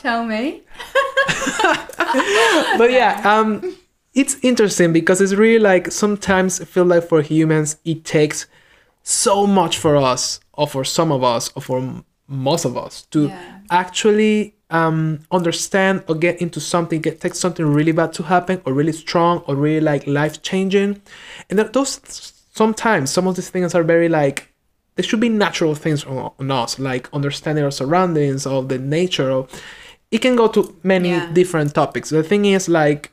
Tell 0.00 0.24
me. 0.24 0.62
but 2.78 2.90
yeah, 2.90 3.20
um, 3.24 3.76
it's 4.14 4.36
interesting 4.42 4.94
because 4.94 5.20
it's 5.20 5.34
really 5.34 5.58
like 5.58 5.92
sometimes 5.92 6.58
I 6.60 6.64
feel 6.64 6.86
like 6.86 7.06
for 7.06 7.20
humans 7.20 7.76
it 7.84 8.04
takes 8.04 8.46
so 9.02 9.46
much 9.46 9.76
for 9.76 9.96
us, 9.96 10.40
or 10.54 10.66
for 10.66 10.84
some 10.84 11.12
of 11.12 11.22
us, 11.22 11.50
or 11.54 11.60
for 11.62 12.02
most 12.26 12.64
of 12.64 12.76
us 12.78 13.02
to 13.10 13.28
Yeah. 13.28 13.58
actually 13.70 14.54
um 14.70 15.18
understand 15.32 16.02
or 16.08 16.14
get 16.14 16.40
into 16.40 16.60
something, 16.60 17.02
get 17.02 17.20
take 17.20 17.34
something 17.34 17.66
really 17.66 17.92
bad 17.92 18.12
to 18.14 18.22
happen, 18.22 18.62
or 18.64 18.72
really 18.72 18.92
strong, 18.92 19.42
or 19.46 19.54
really 19.54 19.80
like 19.80 20.06
life 20.06 20.40
changing, 20.40 21.00
and 21.50 21.58
that 21.58 21.72
those 21.74 22.00
sometimes 22.54 23.10
some 23.10 23.26
of 23.28 23.36
these 23.36 23.50
things 23.50 23.74
are 23.74 23.82
very 23.82 24.08
like 24.08 24.48
they 24.96 25.02
should 25.02 25.20
be 25.20 25.28
natural 25.28 25.74
things 25.74 26.04
on, 26.04 26.32
on 26.38 26.50
us, 26.50 26.78
like 26.78 27.08
understanding 27.12 27.64
our 27.64 27.70
surroundings, 27.70 28.46
of 28.46 28.68
the 28.70 28.78
nature 28.78 29.30
of. 29.30 29.50
It 30.10 30.18
can 30.18 30.36
go 30.36 30.48
to 30.48 30.74
many 30.82 31.10
Yeah. 31.10 31.30
different 31.32 31.74
topics. 31.74 32.10
The 32.10 32.22
thing 32.22 32.44
is, 32.44 32.68
like, 32.68 33.10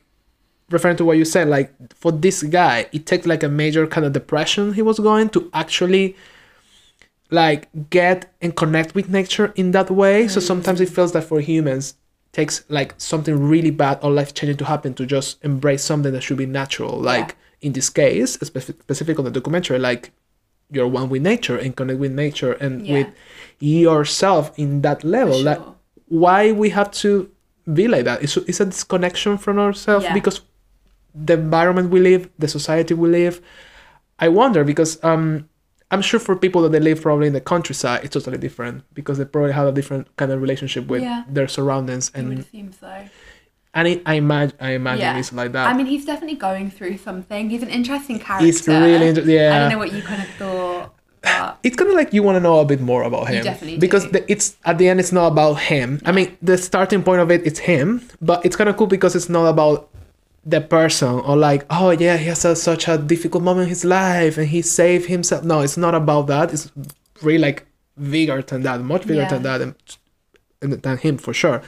referring 0.70 0.96
to 0.96 1.04
what 1.04 1.16
you 1.16 1.24
said, 1.24 1.48
like, 1.48 1.72
for 1.94 2.12
this 2.12 2.42
guy, 2.42 2.86
it 2.92 3.06
takes 3.06 3.26
like 3.26 3.42
a 3.42 3.48
major 3.48 3.86
kind 3.86 4.04
of 4.04 4.12
depression 4.12 4.74
he 4.74 4.82
was 4.82 4.98
going 4.98 5.28
to 5.30 5.48
actually, 5.54 6.16
like, 7.30 7.68
get 7.90 8.32
and 8.42 8.54
connect 8.56 8.94
with 8.94 9.08
nature 9.08 9.52
in 9.56 9.70
that 9.72 9.90
way. 9.90 10.28
So 10.28 10.40
sometimes 10.40 10.80
it 10.80 10.88
feels 10.88 11.12
that 11.12 11.24
for 11.24 11.40
humans, 11.40 11.94
takes 12.32 12.62
like 12.68 12.94
something 12.98 13.48
really 13.48 13.70
bad 13.70 13.98
or 14.02 14.10
life 14.10 14.34
changing 14.34 14.58
to 14.58 14.64
happen 14.66 14.92
to 14.94 15.06
just 15.06 15.42
embrace 15.42 15.82
something 15.82 16.12
that 16.12 16.22
should 16.22 16.36
be 16.36 16.44
natural. 16.46 17.00
Like 17.00 17.36
in 17.62 17.72
this 17.72 17.88
case, 17.88 18.34
specific, 18.34 18.82
specific 18.82 19.18
on 19.18 19.24
the 19.24 19.30
documentary, 19.30 19.78
like 19.78 20.12
you're 20.70 20.86
one 20.86 21.08
with 21.08 21.22
nature 21.22 21.56
and 21.56 21.74
connect 21.74 21.98
with 21.98 22.12
nature 22.12 22.52
and 22.52 22.86
Yeah. 22.86 22.92
with 22.98 23.06
yourself 23.60 24.52
in 24.58 24.82
that 24.82 25.02
level. 25.04 25.40
Like 25.42 25.56
sure. 25.56 25.74
Why 26.08 26.52
we 26.52 26.70
have 26.70 26.90
to 26.92 27.30
be 27.72 27.88
like 27.88 28.04
that? 28.04 28.22
It's, 28.22 28.36
it's 28.36 28.60
a 28.60 28.66
disconnection 28.66 29.38
from 29.38 29.58
ourselves 29.58 30.04
Yeah. 30.04 30.14
because 30.14 30.40
the 31.14 31.34
environment 31.34 31.90
we 31.90 32.00
live, 32.00 32.28
the 32.38 32.48
society 32.48 32.94
we 32.94 33.08
live. 33.08 33.40
I 34.18 34.28
wonder 34.28 34.64
because 34.64 35.02
um, 35.04 35.48
I'm 35.90 36.02
sure 36.02 36.20
for 36.20 36.34
people 36.36 36.62
that 36.62 36.72
they 36.72 36.80
live 36.80 37.00
probably 37.02 37.26
in 37.28 37.32
the 37.32 37.40
countryside, 37.40 38.04
it's 38.04 38.14
totally 38.14 38.38
different 38.38 38.84
because 38.94 39.18
they 39.18 39.24
probably 39.24 39.52
have 39.52 39.66
a 39.68 39.72
different 39.72 40.14
kind 40.16 40.32
of 40.32 40.40
relationship 40.40 40.86
with 40.86 41.02
Yeah. 41.02 41.24
their 41.28 41.48
surroundings 41.48 42.10
I 42.14 42.18
would 42.22 42.30
and 42.32 42.38
assume 42.40 42.72
so. 42.72 43.04
and 43.74 43.88
it, 43.88 44.02
I 44.06 44.14
imagine 44.14 44.56
I 44.60 44.70
imagine 44.72 45.00
Yeah. 45.00 45.18
it's 45.18 45.32
like 45.32 45.52
that. 45.52 45.68
I 45.68 45.72
mean, 45.74 45.86
he's 45.86 46.04
definitely 46.04 46.36
going 46.36 46.70
through 46.70 46.98
something. 46.98 47.48
He's 47.50 47.62
an 47.62 47.70
interesting 47.70 48.18
character. 48.18 48.46
it's 48.48 48.66
really 48.66 49.08
inter- 49.08 49.22
yeah. 49.22 49.54
I 49.54 49.58
don't 49.60 49.70
know 49.72 49.78
what 49.78 49.92
you 49.92 50.02
kind 50.02 50.22
of 50.22 50.28
thought, 50.30 50.94
it's 51.62 51.76
kind 51.76 51.90
of 51.90 51.96
like 51.96 52.12
you 52.12 52.22
want 52.22 52.36
to 52.36 52.40
know 52.40 52.60
a 52.60 52.64
bit 52.64 52.80
more 52.80 53.02
about 53.02 53.28
him. 53.28 53.44
because 53.80 54.10
the, 54.10 54.24
it's 54.30 54.56
at 54.64 54.78
the 54.78 54.88
end 54.88 55.00
it's 55.00 55.12
not 55.12 55.28
about 55.32 55.54
him. 55.54 56.00
I 56.04 56.12
mean 56.12 56.36
the 56.42 56.56
starting 56.58 57.02
point 57.02 57.20
of 57.20 57.30
it 57.30 57.46
it's 57.46 57.58
him 57.60 58.02
but 58.20 58.44
it's 58.46 58.56
kind 58.56 58.68
of 58.70 58.76
cool 58.76 58.86
because 58.86 59.14
it's 59.16 59.28
not 59.28 59.46
about 59.46 59.88
the 60.44 60.60
person 60.60 61.08
or 61.08 61.36
like 61.36 61.66
oh 61.70 61.90
yeah 61.90 62.16
he 62.16 62.26
has 62.26 62.44
a, 62.44 62.54
such 62.56 62.88
a 62.88 62.96
difficult 62.96 63.42
moment 63.44 63.64
in 63.64 63.68
his 63.68 63.84
life 63.84 64.38
and 64.38 64.48
he 64.48 64.62
saved 64.62 65.06
himself. 65.08 65.44
No 65.44 65.60
it's 65.60 65.76
not 65.76 65.94
about 65.94 66.26
that. 66.28 66.52
It's 66.52 66.70
really 67.22 67.38
like 67.38 67.66
bigger 67.98 68.40
than 68.42 68.62
that 68.62 68.80
much 68.80 69.02
bigger 69.06 69.22
Yeah. 69.22 69.28
than 69.28 69.42
that 69.42 69.60
and, 69.60 69.74
and 70.62 70.72
than 70.82 70.98
him 70.98 71.18
for 71.18 71.32
sure. 71.34 71.62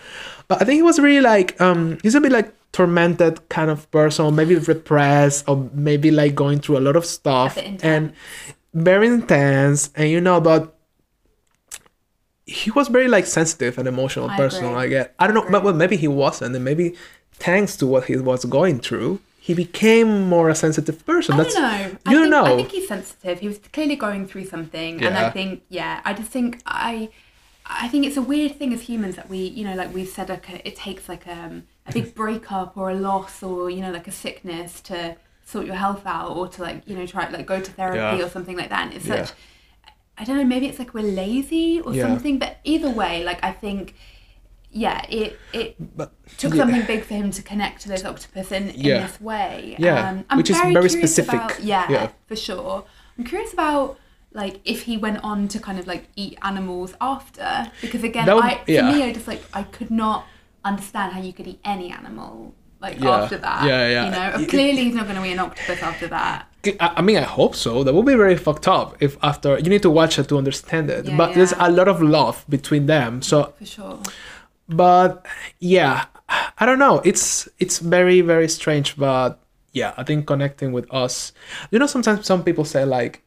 But 0.48 0.62
i 0.62 0.64
think 0.64 0.76
he 0.76 0.82
was 0.82 0.98
really 0.98 1.20
like 1.20 1.60
um 1.60 1.98
he's 2.02 2.14
a 2.14 2.20
bit 2.20 2.32
like 2.32 2.52
tormented 2.72 3.48
kind 3.48 3.68
of 3.68 3.90
person 3.90 4.32
maybe 4.36 4.54
repressed 4.54 5.48
or 5.48 5.68
maybe 5.74 6.12
like 6.12 6.36
going 6.36 6.60
through 6.60 6.78
a 6.78 6.84
lot 6.88 6.94
of 6.96 7.04
stuff. 7.04 7.58
And 7.82 8.12
very 8.72 9.06
intense 9.08 9.90
and 9.96 10.08
you 10.10 10.20
know 10.20 10.36
about 10.36 10.74
he 12.46 12.70
was 12.70 12.88
very 12.88 13.08
like 13.08 13.26
sensitive 13.26 13.78
and 13.78 13.86
emotional 13.88 14.28
I 14.30 14.36
person 14.36 14.64
agree. 14.66 14.76
i 14.78 14.86
get 14.88 15.14
i 15.18 15.26
don't 15.26 15.34
know 15.34 15.42
agree. 15.42 15.52
but 15.52 15.64
well, 15.64 15.74
maybe 15.74 15.96
he 15.96 16.08
wasn't 16.08 16.54
and 16.54 16.64
maybe 16.64 16.94
thanks 17.32 17.76
to 17.76 17.86
what 17.86 18.04
he 18.04 18.16
was 18.16 18.44
going 18.44 18.80
through 18.80 19.20
he 19.42 19.54
became 19.54 20.28
more 20.28 20.48
a 20.50 20.54
sensitive 20.54 21.04
person 21.06 21.34
I 21.34 21.38
that's 21.38 21.54
don't 21.54 21.62
know. 21.62 21.98
I 22.06 22.12
you 22.12 22.18
think, 22.20 22.30
know 22.30 22.44
I 22.44 22.56
think 22.56 22.70
he's 22.72 22.86
sensitive. 22.86 23.40
He 23.40 23.48
was 23.48 23.58
clearly 23.72 23.96
going 23.96 24.26
through 24.26 24.44
something, 24.44 25.02
and 25.02 25.16
I 25.16 25.30
think, 25.30 25.62
yeah, 25.70 26.02
I 26.04 26.12
just 26.12 26.30
think 26.30 26.60
I, 26.66 27.08
I 27.64 27.88
think 27.88 28.04
it's 28.06 28.18
a 28.18 28.22
weird 28.22 28.56
thing 28.56 28.74
as 28.74 28.82
humans 28.82 29.16
that 29.16 29.30
we, 29.30 29.38
you 29.38 29.64
know, 29.64 29.74
like 29.74 29.94
we've 29.94 30.08
said, 30.08 30.28
like 30.28 30.48
a, 30.50 30.68
it 30.68 30.76
takes 30.76 31.08
like 31.08 31.26
um, 31.26 31.64
a 31.86 31.92
big 31.92 32.14
breakup 32.20 32.76
or 32.76 32.90
a 32.90 32.94
loss 32.94 33.42
or 33.42 33.70
you 33.70 33.80
know 33.80 33.90
like 33.90 34.06
a 34.06 34.12
sickness 34.12 34.80
to 34.82 35.16
sort 35.50 35.66
your 35.66 35.74
health 35.74 36.02
out 36.06 36.30
or 36.36 36.48
to 36.48 36.62
like 36.62 36.82
you 36.88 36.96
know 36.96 37.06
try 37.06 37.28
like 37.28 37.46
go 37.46 37.60
to 37.60 37.70
therapy 37.72 37.98
Yeah. 38.18 38.24
or 38.26 38.30
something 38.36 38.56
like 38.56 38.70
that. 38.70 38.82
And 38.86 38.94
it's 38.94 39.06
Yeah. 39.06 39.24
such, 39.24 39.36
I 40.18 40.24
don't 40.24 40.36
know, 40.36 40.44
maybe 40.44 40.66
it's 40.66 40.78
like 40.78 40.92
we're 40.94 41.12
lazy 41.24 41.80
or 41.80 41.92
Yeah. 41.94 42.06
something. 42.06 42.38
But 42.38 42.58
either 42.64 42.90
way, 42.90 43.24
like 43.24 43.42
I 43.42 43.52
think, 43.52 43.94
yeah, 44.70 45.04
it 45.08 45.38
it 45.52 45.68
but 45.96 46.12
took 46.38 46.54
something 46.54 46.84
big 46.86 47.02
for 47.04 47.14
him 47.14 47.30
to 47.32 47.42
connect 47.42 47.82
to 47.82 47.88
this 47.88 48.04
octopus 48.04 48.52
in, 48.52 48.68
in 48.70 48.82
this 48.82 49.20
way. 49.20 49.74
Yeah, 49.78 50.08
um, 50.10 50.24
I'm 50.30 50.36
which 50.38 50.50
is 50.50 50.60
very 50.60 50.88
specific. 50.88 51.34
About, 51.34 51.62
yeah, 51.62 52.10
for 52.28 52.36
sure. 52.36 52.84
I'm 53.18 53.24
curious 53.24 53.52
about 53.52 53.98
like 54.32 54.60
if 54.64 54.82
he 54.82 54.96
went 54.96 55.18
on 55.24 55.48
to 55.48 55.58
kind 55.58 55.78
of 55.80 55.86
like 55.88 56.04
eat 56.14 56.38
animals 56.42 56.94
after, 57.00 57.70
because 57.80 58.04
again, 58.04 58.26
would- 58.32 58.44
I 58.44 58.54
for 58.64 58.70
yeah. 58.70 58.92
me, 58.92 59.02
I 59.02 59.12
just 59.12 59.26
like 59.26 59.42
I 59.52 59.64
could 59.64 59.90
not 59.90 60.26
understand 60.64 61.12
how 61.14 61.20
you 61.20 61.32
could 61.32 61.48
eat 61.48 61.58
any 61.64 61.90
animal 61.90 62.54
like 62.80 62.98
Yeah. 63.00 63.10
after 63.22 63.38
that. 63.38 63.64
Yeah, 63.64 63.88
yeah. 63.88 64.04
You 64.06 64.10
know, 64.10 64.40
It- 64.42 64.48
clearly 64.48 64.84
he's 64.84 64.94
not 64.94 65.04
going 65.04 65.16
to 65.16 65.22
be 65.22 65.32
an 65.32 65.38
octopus 65.38 65.82
after 65.82 66.08
that. 66.08 66.46
I 66.78 67.00
mean, 67.00 67.16
I 67.16 67.22
hope 67.22 67.54
so. 67.56 67.82
That 67.84 67.94
would 67.94 68.04
be 68.04 68.14
very 68.14 68.36
fucked 68.36 68.68
up 68.68 68.94
if 69.00 69.16
after 69.22 69.58
you 69.58 69.70
need 69.70 69.80
to 69.82 69.90
watch 69.90 70.18
it 70.18 70.28
to 70.28 70.36
understand 70.36 70.90
it. 70.90 71.06
Yeah, 71.06 71.16
but 71.16 71.34
there's 71.34 71.54
a 71.58 71.70
lot 71.70 71.88
of 71.88 72.02
love 72.02 72.44
between 72.50 72.84
them. 72.86 73.22
So, 73.22 73.54
For 73.58 73.64
sure. 73.64 73.98
but 74.68 75.24
yeah, 75.58 76.04
I 76.58 76.66
don't 76.66 76.78
know. 76.78 77.00
It's 77.04 77.48
it's 77.58 77.78
very 77.78 78.20
very 78.20 78.48
strange. 78.48 78.96
But 78.98 79.40
yeah, 79.72 79.94
I 79.96 80.02
think 80.04 80.26
connecting 80.26 80.72
with 80.72 80.86
us. 80.92 81.32
You 81.70 81.78
know, 81.78 81.86
sometimes 81.86 82.26
some 82.26 82.42
people 82.44 82.64
say 82.66 82.84
like, 82.84 83.22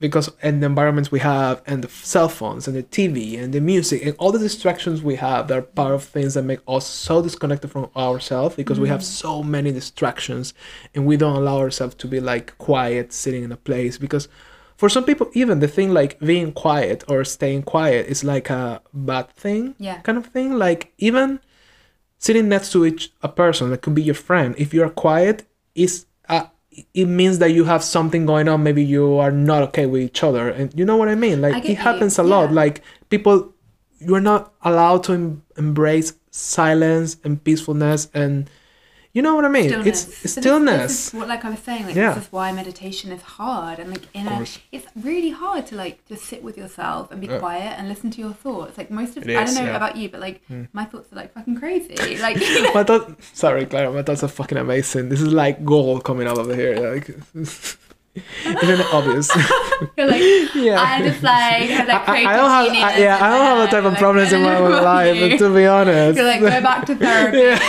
because 0.00 0.30
in 0.42 0.60
the 0.60 0.66
environments 0.66 1.10
we 1.10 1.18
have 1.20 1.60
and 1.66 1.82
the 1.82 1.88
cell 1.88 2.28
phones 2.28 2.68
and 2.68 2.76
the 2.76 2.82
TV 2.82 3.42
and 3.42 3.52
the 3.52 3.60
music 3.60 4.04
and 4.04 4.14
all 4.18 4.30
the 4.30 4.38
distractions 4.38 5.02
we 5.02 5.16
have, 5.16 5.48
they're 5.48 5.62
part 5.62 5.92
of 5.92 6.04
things 6.04 6.34
that 6.34 6.42
make 6.42 6.60
us 6.68 6.86
so 6.86 7.20
disconnected 7.20 7.70
from 7.70 7.90
ourselves 7.96 8.54
because 8.54 8.78
we 8.78 8.88
have 8.88 9.00
mm-hmm. 9.00 9.28
so 9.28 9.42
many 9.42 9.72
distractions 9.72 10.54
and 10.94 11.04
we 11.04 11.16
don't 11.16 11.36
allow 11.36 11.58
ourselves 11.58 11.94
to 11.96 12.06
be 12.06 12.20
like 12.20 12.56
quiet 12.58 13.12
sitting 13.12 13.42
in 13.42 13.50
a 13.50 13.56
place 13.56 13.98
because 13.98 14.28
for 14.76 14.88
some 14.88 15.04
people 15.04 15.28
even 15.34 15.58
the 15.58 15.68
thing 15.68 15.92
like 15.92 16.18
being 16.20 16.52
quiet 16.52 17.02
or 17.08 17.24
staying 17.24 17.62
quiet 17.64 18.06
is 18.06 18.22
like 18.22 18.48
a 18.48 18.80
bad 18.94 19.28
thing 19.30 19.74
Yeah. 19.78 20.00
kind 20.02 20.16
of 20.16 20.26
thing 20.26 20.52
like 20.54 20.92
even 20.98 21.40
sitting 22.18 22.48
next 22.48 22.70
to 22.72 22.86
each 22.86 23.12
a 23.22 23.28
person 23.28 23.70
that 23.70 23.82
could 23.82 23.94
be 23.94 24.02
your 24.02 24.14
friend 24.14 24.54
if 24.56 24.72
you're 24.72 24.90
quiet 24.90 25.44
is 25.74 26.06
it 26.94 27.06
means 27.06 27.38
that 27.38 27.50
you 27.52 27.64
have 27.64 27.82
something 27.82 28.26
going 28.26 28.48
on. 28.48 28.62
Maybe 28.62 28.84
you 28.84 29.16
are 29.18 29.30
not 29.30 29.62
okay 29.64 29.86
with 29.86 30.02
each 30.02 30.22
other. 30.22 30.48
And 30.48 30.72
you 30.78 30.84
know 30.84 30.96
what 30.96 31.08
i 31.08 31.14
mean? 31.14 31.40
Like 31.40 31.54
I 31.54 31.58
it 31.58 31.62
get 31.62 31.70
you, 31.70 31.76
happens 31.76 32.18
a 32.18 32.22
lot. 32.22 32.48
Yeah. 32.50 32.54
like 32.56 32.82
people 33.10 33.54
you're 34.00 34.20
not 34.20 34.52
allowed 34.62 35.04
to 35.04 35.12
em- 35.12 35.42
embrace 35.56 36.14
silence 36.30 37.16
and 37.24 37.42
peacefulness 37.42 38.08
and 38.14 38.48
You 39.18 39.22
know 39.26 39.34
what 39.38 39.44
I 39.50 39.52
mean? 39.58 39.68
stillness. 39.68 39.88
It's 39.88 40.04
this- 40.22 40.32
stillness. 40.36 40.82
This, 40.82 41.08
is 41.08 41.14
what, 41.18 41.26
like 41.34 41.44
I 41.48 41.50
was 41.54 41.62
saying, 41.68 41.84
like 41.86 41.96
Yeah. 42.02 42.12
this 42.14 42.24
is 42.26 42.32
why 42.36 42.46
meditation 42.62 43.08
is 43.16 43.22
hard, 43.40 43.76
and 43.80 43.88
like 43.94 44.04
in 44.14 44.26
a, 44.28 44.36
it's 44.76 44.86
really 45.08 45.30
hard 45.30 45.62
to 45.70 45.74
like 45.84 45.96
just 46.10 46.22
sit 46.30 46.40
with 46.46 46.56
yourself 46.62 47.10
and 47.10 47.20
be 47.20 47.26
Yeah. 47.26 47.40
quiet 47.44 47.72
and 47.78 47.84
listen 47.92 48.08
to 48.16 48.20
your 48.24 48.34
thoughts. 48.44 48.78
Like 48.80 48.90
most 49.00 49.16
of, 49.16 49.20
It 49.28 49.34
I 49.34 49.42
is, 49.42 49.54
don't 49.54 49.64
know 49.64 49.70
yeah. 49.72 49.76
about 49.82 49.96
you, 50.00 50.06
but 50.12 50.20
like 50.20 50.36
Mm. 50.48 50.68
my 50.72 50.84
thoughts 50.90 51.08
are 51.12 51.16
like 51.22 51.30
fucking 51.34 51.56
crazy. 51.62 51.96
Like 52.26 52.36
you 52.56 52.62
know, 52.62 52.72
my 52.80 52.84
thought, 52.84 53.04
sorry, 53.42 53.66
Clara, 53.66 53.90
my 53.98 54.02
thoughts 54.06 54.22
are 54.22 54.28
fucking 54.40 54.58
amazing. 54.66 55.08
This 55.08 55.20
is 55.26 55.32
like 55.44 55.64
gold 55.64 56.04
coming 56.04 56.28
out 56.30 56.38
of 56.38 56.48
here. 56.62 56.74
Like, 56.92 57.06
isn't 58.44 58.80
it 58.80 58.86
obvious? 58.92 59.30
you're 59.96 60.06
like 60.06 60.54
yeah. 60.54 60.80
I 60.80 61.02
just 61.02 61.22
like 61.22 61.68
have 61.70 61.88
like 61.88 62.08
I, 62.08 62.32
I 62.32 62.36
don't 62.36 62.50
have, 62.50 62.94
I, 62.94 62.98
yeah, 62.98 63.16
I 63.20 63.30
don't 63.30 63.46
have 63.46 63.58
the 63.58 63.76
type 63.76 63.84
of 63.84 63.92
like, 63.92 63.98
problems 64.00 64.32
in 64.32 64.42
my 64.42 64.56
own 64.58 64.70
life, 64.82 65.38
to 65.38 65.54
be 65.54 65.66
honest. 65.66 66.16
You're 66.16 66.26
like 66.26 66.40
go 66.40 66.60
back 66.60 66.86
to 66.86 66.94
therapy. 66.94 67.62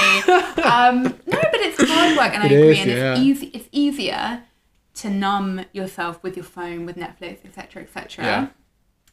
um, 0.64 1.04
no, 1.04 1.38
but 1.52 1.62
it's 1.62 1.82
hard 1.82 2.18
work, 2.18 2.34
and 2.34 2.44
I 2.44 2.46
agree. 2.48 2.72
is, 2.72 2.80
and 2.80 2.92
yeah. 2.92 3.12
it's 3.14 3.22
easy. 3.22 3.46
It's 3.48 3.70
easier 3.72 4.44
to 4.96 5.10
numb 5.10 5.66
yourself 5.72 6.22
with 6.24 6.36
your 6.36 6.46
phone, 6.46 6.86
with 6.86 6.98
Netflix, 6.98 7.46
etc., 7.46 7.84
etc. 7.84 8.26
Yeah. 8.26 8.48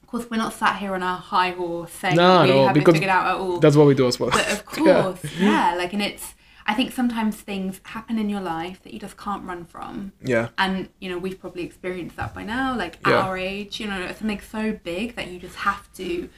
Of 0.03 0.09
course, 0.09 0.30
we're 0.30 0.37
not 0.37 0.53
sat 0.53 0.76
here 0.76 0.95
on 0.95 1.03
our 1.03 1.18
high 1.18 1.51
horse 1.51 1.91
saying 1.93 2.16
No, 2.16 2.43
we 2.43 2.49
no, 2.51 2.66
haven't 2.68 2.84
figured 2.84 3.11
out 3.11 3.26
at 3.26 3.37
all. 3.37 3.59
That's 3.59 3.74
what 3.76 3.87
we 3.87 3.95
do 3.95 4.07
as 4.07 4.20
well. 4.20 4.30
But 4.30 4.53
of 4.53 4.78
Yeah. 4.78 5.03
course, 5.03 5.24
yeah. 5.39 5.74
like, 5.76 5.93
and 5.93 6.03
it's. 6.03 6.34
I 6.69 6.75
think 6.75 6.93
sometimes 6.93 7.37
things 7.37 7.81
happen 7.85 8.19
in 8.19 8.29
your 8.29 8.41
life 8.41 8.83
that 8.83 8.93
you 8.93 8.99
just 8.99 9.17
can't 9.17 9.45
run 9.45 9.64
from, 9.64 10.12
Yeah. 10.23 10.49
and 10.59 10.89
you 11.01 11.09
know 11.11 11.19
we've 11.19 11.39
probably 11.41 11.62
experienced 11.62 12.17
that 12.17 12.35
by 12.35 12.43
now. 12.43 12.77
Like 12.77 12.99
Yeah. 13.07 13.21
our 13.21 13.37
age, 13.39 13.79
you 13.81 13.87
know, 13.87 14.01
it's 14.03 14.19
something 14.19 14.41
so 14.41 14.73
big 14.83 15.14
that 15.17 15.29
you 15.29 15.39
just 15.39 15.57
have 15.57 15.93
to 15.95 16.29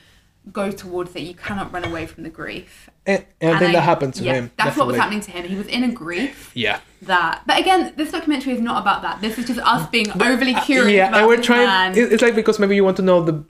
go 0.53 0.71
towards 0.71 1.15
it. 1.17 1.23
You 1.23 1.35
cannot 1.35 1.73
run 1.73 1.85
away 1.85 2.07
from 2.07 2.23
the 2.23 2.31
grief. 2.31 2.89
And, 3.07 3.25
and 3.41 3.55
I 3.57 3.59
think 3.59 3.71
I- 3.71 3.73
that 3.73 3.83
happened 3.83 4.15
to 4.15 4.25
yeah, 4.25 4.33
him. 4.35 4.51
That's 4.57 4.77
what 4.79 4.87
was 4.87 4.97
happening 4.97 5.21
to 5.21 5.31
him. 5.31 5.45
He 5.47 5.57
was 5.57 5.67
in 5.67 5.83
a 5.85 5.93
grief 5.93 6.51
Yeah. 6.55 6.81
that. 7.03 7.43
But 7.47 7.59
again, 7.61 7.93
this 7.97 8.11
documentary 8.13 8.53
is 8.55 8.61
not 8.61 8.81
about 8.81 9.03
that. 9.03 9.21
This 9.21 9.39
is 9.39 9.47
just 9.47 9.61
us 9.61 9.89
being 9.91 10.11
overly 10.13 10.55
uh, 10.55 10.63
curious. 10.63 10.93
yeah, 10.95 11.09
about 11.09 11.19
and 11.21 11.27
we're 11.29 11.43
trying. 11.43 11.67
man. 11.67 11.93
It's 11.97 12.23
like 12.23 12.35
because 12.35 12.59
maybe 12.59 12.75
you 12.77 12.85
want 12.85 12.97
to 12.99 13.03
know 13.03 13.23
the 13.23 13.45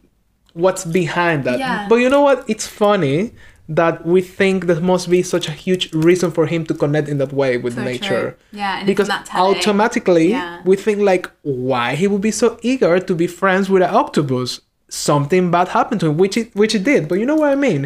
what's 0.55 0.85
behind 0.85 1.45
that. 1.45 1.59
Yeah. 1.59 1.87
But 1.89 1.97
you 1.97 2.09
know 2.09 2.23
what? 2.23 2.45
It's 2.49 2.67
funny 2.67 3.33
that 3.69 4.07
we 4.07 4.21
think 4.23 4.65
there 4.67 4.81
must 4.81 5.11
be 5.11 5.23
such 5.23 5.47
a 5.49 5.53
huge 5.53 5.93
reason 5.93 6.31
for 6.31 6.47
him 6.47 6.65
to 6.67 6.75
connect 6.75 7.07
in 7.09 7.19
that 7.19 7.33
way 7.33 7.59
with 7.59 7.75
So 7.75 7.85
nature. 7.85 8.21
true. 8.21 8.35
Yeah, 8.61 8.79
and 8.79 8.87
because 8.87 9.09
isn't 9.09 9.19
that 9.25 9.27
telling? 9.27 9.57
automatically 9.57 10.29
Yeah. 10.31 10.63
we 10.65 10.75
think 10.77 11.01
like 11.01 11.31
why 11.43 11.95
he 11.95 12.07
would 12.07 12.23
be 12.23 12.31
so 12.31 12.59
eager 12.63 12.99
to 12.99 13.15
be 13.15 13.27
friends 13.27 13.69
with 13.69 13.83
an 13.83 13.95
octopus 13.95 14.61
something 14.91 15.51
bad 15.51 15.69
happened 15.69 16.01
to 16.01 16.07
him 16.09 16.17
which 16.17 16.37
it 16.39 16.55
which 16.57 16.75
it 16.75 16.83
did 16.83 17.09
but 17.09 17.17
you 17.21 17.27
know 17.27 17.37
what 17.37 17.51
i 17.51 17.55
mean 17.55 17.83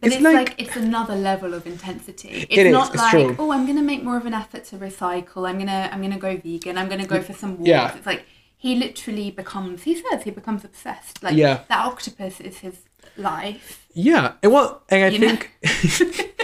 But 0.00 0.12
it's, 0.12 0.20
like, 0.22 0.54
it's 0.62 0.76
another 0.76 1.16
level 1.30 1.50
of 1.58 1.66
intensity. 1.66 2.28
It's 2.28 2.56
It 2.58 2.66
is, 2.66 2.72
not 2.72 2.88
it's 2.94 3.02
like 3.02 3.10
true. 3.10 3.36
oh 3.38 3.50
I'm 3.54 3.64
gonna 3.68 3.82
make 3.92 4.02
more 4.08 4.16
of 4.22 4.26
an 4.30 4.32
effort 4.42 4.64
to 4.70 4.76
recycle. 4.88 5.40
I'm 5.48 5.58
gonna 5.62 5.82
I'm 5.92 6.00
gonna 6.04 6.22
go 6.28 6.32
vegan. 6.46 6.74
I'm 6.78 6.88
gonna 6.92 7.06
go 7.14 7.20
for 7.28 7.34
some 7.42 7.52
walks. 7.58 7.68
Yeah. 7.74 7.94
It's 7.96 8.06
like 8.12 8.22
he 8.64 8.70
literally 8.84 9.28
becomes 9.42 9.76
he 9.88 9.94
says 10.02 10.18
he 10.28 10.30
becomes 10.40 10.62
obsessed. 10.70 11.22
Like 11.24 11.36
Yeah. 11.42 11.54
that 11.70 11.80
octopus 11.90 12.34
is 12.48 12.56
his 12.66 12.76
life. 13.16 13.86
yeah 13.94 14.32
and 14.42 14.52
well 14.52 14.82
and 14.88 15.04
i 15.04 15.08
You 15.08 15.18
think 15.18 15.50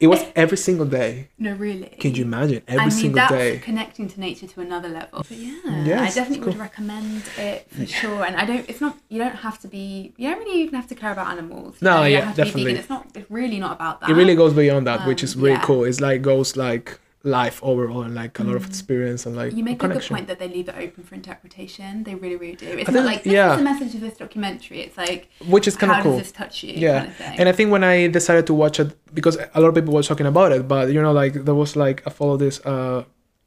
it 0.00 0.06
was 0.06 0.24
every 0.34 0.56
single 0.56 0.86
day 0.86 1.28
No, 1.38 1.52
really. 1.52 1.94
can 2.00 2.14
you 2.14 2.24
imagine 2.24 2.62
every 2.66 2.80
I 2.80 2.84
mean, 2.86 2.90
single 2.90 3.16
that's 3.16 3.32
day 3.32 3.58
connecting 3.58 4.08
to 4.08 4.18
nature 4.20 4.46
to 4.46 4.60
another 4.60 4.88
level. 4.88 5.24
But 5.28 5.36
yeah, 5.36 5.84
Yes, 5.84 6.12
I 6.12 6.20
definitely 6.20 6.46
would 6.46 6.54
cool. 6.54 6.62
recommend 6.62 7.22
it 7.38 7.66
for 7.70 7.86
sure. 7.86 8.24
And 8.24 8.34
I 8.36 8.44
don't. 8.44 8.68
It's 8.68 8.80
not. 8.80 8.96
You 9.08 9.18
don't 9.24 9.36
have 9.46 9.58
to 9.60 9.68
be. 9.68 10.12
You 10.16 10.30
don't 10.30 10.38
really 10.40 10.62
even 10.62 10.74
have 10.74 10.88
to 10.88 10.94
care 10.94 11.12
about 11.12 11.26
animals. 11.28 11.74
you 11.80 11.84
No, 11.88 11.98
know, 11.98 12.04
you 12.04 12.14
yeah, 12.14 12.20
have 12.24 12.36
to 12.36 12.42
be 12.42 12.46
definitely. 12.48 12.72
It's 12.80 12.88
not. 12.88 13.06
It's 13.14 13.30
really 13.30 13.58
not 13.60 13.72
about 13.78 14.00
that. 14.00 14.10
it 14.10 14.14
really 14.14 14.34
goes 14.34 14.52
beyond 14.54 14.86
that 14.86 15.06
which 15.06 15.22
Um, 15.22 15.26
is 15.26 15.36
really 15.36 15.52
yeah. 15.60 15.62
cool 15.68 15.84
it's 15.84 16.00
like 16.00 16.22
goes 16.22 16.56
like 16.56 16.98
life 17.22 17.62
overall 17.62 18.00
and 18.02 18.14
like 18.14 18.38
a 18.38 18.42
lot 18.42 18.56
of 18.56 18.64
experience 18.66 19.26
and 19.26 19.36
like 19.36 19.52
Mm. 19.52 19.56
You 19.58 19.64
make 19.64 19.82
a 19.82 19.88
good 19.88 20.02
point 20.02 20.26
that 20.28 20.38
they 20.38 20.48
leave 20.48 20.68
it 20.70 20.74
open 20.78 21.04
for 21.04 21.14
interpretation. 21.14 22.04
They 22.04 22.14
really, 22.14 22.36
really 22.36 22.56
do. 22.56 22.66
It's 22.66 22.88
I 22.88 22.92
not 22.92 23.00
think- 23.00 23.06
like 23.06 23.22
this 23.24 23.32
yeah. 23.34 23.52
is 23.52 23.58
the 23.58 23.64
message 23.64 23.94
of 23.94 24.00
this 24.00 24.16
documentary. 24.16 24.80
It's 24.80 24.96
like 24.96 25.28
which 25.46 25.68
is 25.68 25.76
kind 25.76 25.92
of 25.92 26.02
cool 26.02 26.12
does 26.12 26.22
this 26.22 26.32
touch 26.32 26.62
you? 26.64 26.72
yeah 26.74 27.06
kind 27.06 27.34
of 27.34 27.40
and 27.40 27.48
i 27.48 27.52
think 27.52 27.70
when 27.70 27.84
i 27.84 28.06
decided 28.08 28.46
to 28.46 28.54
watch 28.54 28.80
it 28.80 28.96
because 29.14 29.36
a 29.54 29.60
lot 29.60 29.68
of 29.68 29.74
people 29.74 29.92
were 29.92 30.02
talking 30.02 30.26
about 30.26 30.52
it 30.52 30.66
but 30.66 30.90
you 30.92 31.00
know 31.02 31.12
like 31.12 31.34
there 31.46 31.54
was 31.54 31.76
like 31.76 32.02
i 32.06 32.10
follow 32.10 32.36
this 32.36 32.60
uh 32.64 33.04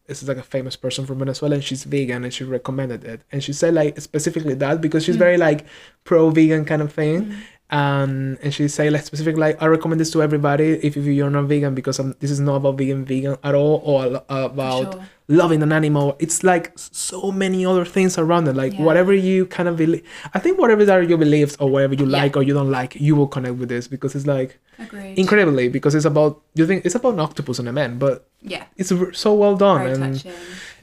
this 0.07 0.21
is 0.21 0.27
like 0.27 0.37
a 0.37 0.43
famous 0.43 0.75
person 0.75 1.05
from 1.05 1.19
venezuela 1.19 1.55
and 1.55 1.63
she's 1.63 1.83
vegan 1.85 2.23
and 2.23 2.33
she 2.33 2.43
recommended 2.43 3.03
it 3.05 3.21
and 3.31 3.43
she 3.43 3.53
said 3.53 3.73
like 3.73 3.99
specifically 3.99 4.53
that 4.53 4.81
because 4.81 5.03
she's 5.05 5.15
Mm. 5.15 5.19
very 5.27 5.37
like 5.37 5.65
pro 6.03 6.29
vegan 6.29 6.63
kind 6.65 6.81
of 6.81 6.91
thing 6.93 7.25
Mm. 7.25 7.35
And 7.69 8.37
and 8.43 8.53
she 8.53 8.67
say 8.67 8.89
like 8.89 9.03
specifically 9.03 9.39
like 9.39 9.61
i 9.61 9.65
recommend 9.65 9.99
this 9.99 10.11
to 10.11 10.21
everybody 10.21 10.71
if, 10.83 10.95
if 10.97 11.05
you're 11.05 11.29
not 11.29 11.45
vegan 11.45 11.73
because 11.73 11.99
i 11.99 12.03
this 12.19 12.29
is 12.29 12.39
not 12.39 12.55
about 12.57 12.77
vegan 12.77 13.03
vegan 13.05 13.35
at 13.43 13.55
all 13.55 13.81
or 13.83 14.21
about 14.29 14.93
sure. 14.93 15.03
loving 15.27 15.63
an 15.63 15.71
animal 15.71 16.15
it's 16.19 16.43
like 16.43 16.71
so 16.75 17.31
many 17.31 17.65
other 17.65 17.85
things 17.85 18.17
around 18.17 18.47
it 18.47 18.55
like 18.55 18.73
Yeah. 18.73 18.83
whatever 18.83 19.13
you 19.13 19.45
kind 19.47 19.67
of 19.69 19.77
believe 19.77 20.03
i 20.33 20.39
think 20.39 20.59
whatever 20.59 20.83
are 20.91 21.01
your 21.01 21.17
beliefs 21.17 21.55
or 21.59 21.69
whatever 21.69 21.93
you 21.95 22.05
Yeah. 22.05 22.17
like 22.21 22.37
or 22.37 22.43
you 22.43 22.53
don't 22.53 22.69
like 22.69 22.95
you 22.95 23.15
will 23.15 23.27
connect 23.27 23.55
with 23.55 23.69
this 23.69 23.87
because 23.87 24.13
it's 24.13 24.27
like 24.27 24.59
Agreed. 24.77 25.17
incredibly 25.17 25.69
because 25.69 25.95
it's 25.95 26.05
about 26.05 26.41
you 26.55 26.67
think 26.67 26.85
it's 26.85 26.95
about 26.95 27.13
an 27.13 27.21
octopus 27.21 27.57
and 27.59 27.67
a 27.69 27.73
man 27.73 27.97
but 27.97 28.27
yeah. 28.41 28.65
it's 28.77 28.91
so 29.17 29.33
well 29.33 29.55
done 29.55 29.79
Very 29.79 29.91
and 29.93 30.15
touching. 30.15 30.31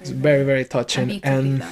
it's 0.00 0.10
very 0.10 0.44
very 0.44 0.64
touching 0.64 1.20
and 1.22 1.62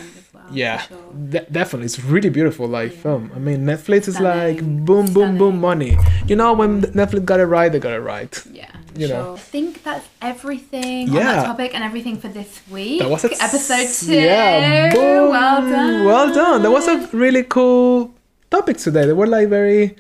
filmed 0.49 0.61
as 0.61 0.91
well, 0.91 1.01
for 1.01 1.15
yeah 1.15 1.31
sure. 1.31 1.43
de- 1.45 1.47
definitely 1.53 1.87
it's 1.87 2.01
really 2.01 2.31
beautiful 2.31 2.67
like 2.67 2.93
Yeah. 2.95 3.03
film 3.03 3.33
i 3.35 3.39
mean 3.39 3.65
netflix 3.65 4.09
is 4.09 4.19
like 4.21 4.59
Stunning, 4.59 4.85
boom 4.85 5.07
boom 5.13 5.39
boom 5.39 5.61
stunning. 5.61 5.61
money 5.61 5.99
you 6.27 6.37
know 6.37 6.53
when 6.55 6.83
netflix 6.83 7.25
got 7.25 7.41
it 7.41 7.47
right 7.47 7.71
they 7.73 7.79
got 7.79 7.93
it 7.93 8.01
right 8.01 8.33
Yeah, 8.53 8.71
you 8.97 9.07
sure. 9.09 9.17
know. 9.17 9.35
I 9.35 9.39
think 9.39 9.83
that's 9.83 10.07
everything 10.23 11.09
on 11.11 11.15
that 11.17 11.45
topic 11.47 11.75
and 11.75 11.83
everything 11.85 12.17
for 12.19 12.29
this 12.29 12.61
week. 12.71 13.01
that 13.01 13.11
was 13.11 13.25
a 13.25 13.31
episode 13.43 13.89
two. 14.07 14.15
yeah 14.15 14.93
boom 14.95 15.31
Well 15.31 15.61
done. 15.71 16.05
well 16.05 16.35
done 16.35 16.63
that 16.63 16.71
was 16.71 16.87
a 16.89 16.97
really 17.17 17.43
cool 17.45 18.15
topic 18.51 18.77
today 18.79 19.05
they 19.07 19.13
were 19.13 19.27
like 19.27 19.49
very 19.49 19.97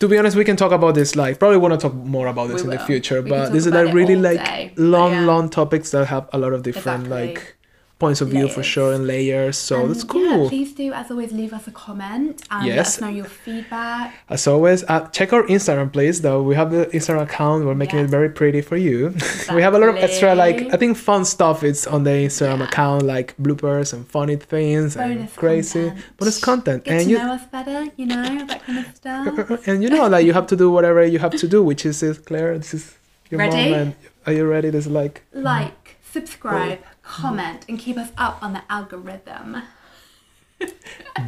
to 0.00 0.08
be 0.08 0.18
honest 0.18 0.36
we 0.36 0.44
can 0.44 0.56
talk 0.56 0.72
about 0.72 0.94
this 0.94 1.16
like 1.16 1.38
probably 1.38 1.56
want 1.56 1.72
to 1.72 1.78
talk 1.78 1.94
more 1.94 2.26
about 2.26 2.48
this 2.48 2.62
We 2.62 2.70
in 2.72 2.76
the 2.78 2.84
future 2.84 3.22
We 3.22 3.30
but 3.30 3.54
is 3.54 3.66
about 3.66 3.86
like 3.86 3.94
really 3.94 4.16
like 4.16 4.72
long 4.76 5.12
yeah. 5.12 5.20
long 5.30 5.48
topics 5.48 5.90
that 5.92 6.06
have 6.08 6.28
a 6.32 6.38
lot 6.38 6.52
of 6.52 6.62
different 6.62 7.04
Exactly. 7.06 7.28
like 7.34 7.56
points 7.98 8.20
of 8.20 8.28
view 8.28 8.48
for 8.48 8.62
sure 8.62 8.92
and 8.92 9.06
layers 9.06 9.56
so 9.56 9.82
And, 9.82 9.90
that's 9.90 10.04
Yeah, 10.04 10.10
cool 10.12 10.48
please 10.48 10.72
do, 10.72 10.92
as 10.92 11.10
always, 11.10 11.30
leave 11.32 11.52
us 11.52 11.66
a 11.68 11.70
comment 11.70 12.42
and 12.50 12.66
let 12.66 12.74
Yes. 12.76 12.86
us 12.88 13.00
know 13.00 13.08
your 13.08 13.24
feedback. 13.44 14.12
As 14.28 14.46
always, 14.46 14.82
uh, 14.88 15.06
check 15.16 15.32
our 15.32 15.44
Instagram, 15.44 15.92
please. 15.92 16.20
Though 16.20 16.42
we 16.42 16.54
have 16.56 16.70
the 16.72 16.86
Instagram 16.86 17.22
account, 17.22 17.64
we're 17.66 17.74
making 17.84 18.00
Yeah. 18.00 18.04
it 18.06 18.10
very 18.10 18.28
pretty 18.28 18.60
for 18.62 18.76
you. 18.76 19.14
we 19.54 19.62
have 19.62 19.74
a 19.74 19.78
lot 19.78 19.90
of 19.90 19.96
extra, 19.96 20.34
like 20.34 20.58
I 20.74 20.76
think, 20.76 20.96
fun 20.96 21.24
stuff. 21.24 21.62
It's 21.62 21.86
on 21.86 22.02
the 22.04 22.10
Instagram 22.28 22.58
Yeah. 22.58 22.64
account, 22.68 23.02
like 23.14 23.34
bloopers 23.40 23.92
and 23.94 24.06
funny 24.06 24.36
things 24.36 24.96
and 24.96 25.32
crazy 25.36 25.84
content. 25.90 26.16
bonus 26.18 26.38
content. 26.40 26.84
Get 26.84 26.92
and 26.94 27.04
to 27.04 27.10
you 27.10 27.18
know 27.18 27.32
us 27.38 27.44
better, 27.56 27.86
you 27.96 28.06
know, 28.06 28.22
that 28.50 28.60
kind 28.66 28.78
of 28.80 28.86
uh, 28.86 29.08
uh, 29.08 29.42
uh, 29.42 29.46
stuff. 29.46 29.66
and 29.68 29.82
you 29.84 29.88
know, 29.88 30.06
like 30.08 30.26
you 30.26 30.32
have 30.32 30.48
to 30.48 30.56
do 30.56 30.70
whatever 30.70 31.00
you 31.14 31.20
have 31.20 31.34
to 31.42 31.46
do, 31.48 31.62
which 31.62 31.86
is 31.86 32.02
is 32.02 32.18
Claire. 32.18 32.58
This 32.58 32.74
is 32.74 32.84
your 33.30 33.38
Ready? 33.38 33.70
moment. 33.70 33.94
Are 34.26 34.32
you 34.32 34.44
ready? 34.46 34.70
This 34.70 34.86
is 34.86 34.92
like 34.92 35.22
Like, 35.32 35.96
subscribe, 36.10 36.78
comment, 37.04 37.64
and 37.68 37.78
keep 37.78 37.96
us 37.96 38.10
up 38.18 38.42
on 38.42 38.52
the 38.54 38.62
algorithm. 38.70 39.62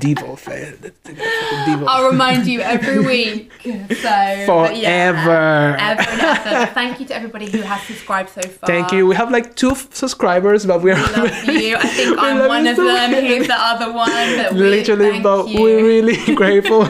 Devo 0.01 0.39
fan. 0.39 0.77
Devo. 1.05 1.85
I'll 1.89 2.11
remind 2.11 2.47
you 2.47 2.61
every 2.61 3.01
week. 3.01 3.51
So 3.97 4.47
but 4.47 4.77
yeah, 4.77 5.11
Forever. 5.13 5.77
ever 5.79 6.03
and 6.11 6.21
ever. 6.21 6.73
Thank 6.73 7.01
you 7.01 7.07
to 7.07 7.15
everybody 7.17 7.51
who 7.51 7.61
has 7.63 7.83
subscribed 7.83 8.31
so 8.31 8.41
far. 8.43 8.67
Thank 8.69 8.93
you. 8.93 9.07
We 9.07 9.15
have 9.17 9.31
like 9.33 9.57
two 9.57 9.71
f- 9.73 9.93
subscribers, 9.93 10.65
but 10.65 10.81
we're 10.83 10.95
We 10.95 11.03
love 11.03 11.45
you. 11.47 11.77
I 11.77 11.87
think 11.89 12.19
I'm 12.19 12.47
one 12.47 12.67
of 12.67 12.77
so 12.77 12.85
them. 12.85 13.25
He's 13.25 13.47
the 13.49 13.55
other 13.59 13.93
one. 13.93 14.57
Literally 14.57 15.21
but 15.21 15.49
you. 15.49 15.61
we're 15.61 15.85
really 15.85 16.35
grateful 16.37 16.85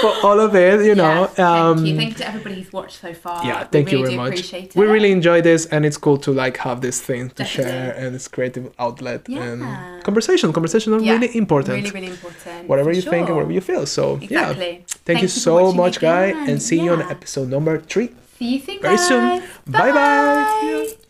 for 0.00 0.12
all 0.26 0.38
of 0.40 0.54
it 0.54 0.84
you 0.86 0.94
know 0.94 1.16
Yes, 1.20 1.38
um 1.38 1.76
thank 1.76 1.86
you. 1.88 1.96
Thank 1.96 2.08
you 2.10 2.18
to 2.22 2.28
everybody 2.28 2.54
who's 2.60 2.72
watched 2.72 2.98
so 3.00 3.12
far. 3.14 3.44
yeah 3.44 3.60
We 3.62 3.68
thank 3.74 3.92
you 3.92 3.98
very 3.98 4.10
do 4.10 4.16
much 4.16 4.28
Appreciate 4.34 4.64
it. 4.70 4.76
we 4.76 4.86
really 4.86 5.12
enjoy 5.12 5.38
this 5.42 5.66
and 5.66 5.84
it's 5.86 5.96
cool 5.96 6.18
to 6.26 6.30
like 6.32 6.56
have 6.58 6.80
this 6.80 7.00
thing 7.00 7.28
to 7.30 7.34
Definitely. 7.34 7.72
share 7.72 7.92
and 8.00 8.14
this 8.14 8.26
creative 8.28 8.66
outlet 8.78 9.20
Yeah. 9.28 9.42
and 9.48 10.02
conversation 10.08 10.52
conversation 10.52 10.94
are 10.94 11.00
Yeah, 11.00 11.12
really 11.14 11.30
important 11.36 11.74
Really, 11.82 11.90
really 11.98 12.12
important. 12.16 12.68
whatever 12.68 12.90
for 12.90 12.96
you 12.96 13.02
think 13.02 13.26
and 13.28 13.36
whatever 13.36 13.52
you 13.52 13.60
feel 13.70 13.84
so 13.86 14.04
yeah 14.22 14.50
Exactly. 14.50 14.84
thank, 15.06 15.22
you 15.22 15.28
for 15.28 15.40
so 15.48 15.54
watching 15.64 15.76
much 15.84 15.96
guy 16.00 16.26
and 16.48 16.62
see 16.62 16.78
you 16.84 16.92
on 16.92 17.02
episode 17.16 17.48
number 17.48 17.74
three 17.92 18.10
See 18.38 18.54
you 18.54 18.60
soon, 18.60 18.80
very 18.80 18.96
soon 18.98 19.42
bye 19.66 19.92
bye 19.92 19.92
Bye. 19.92 21.09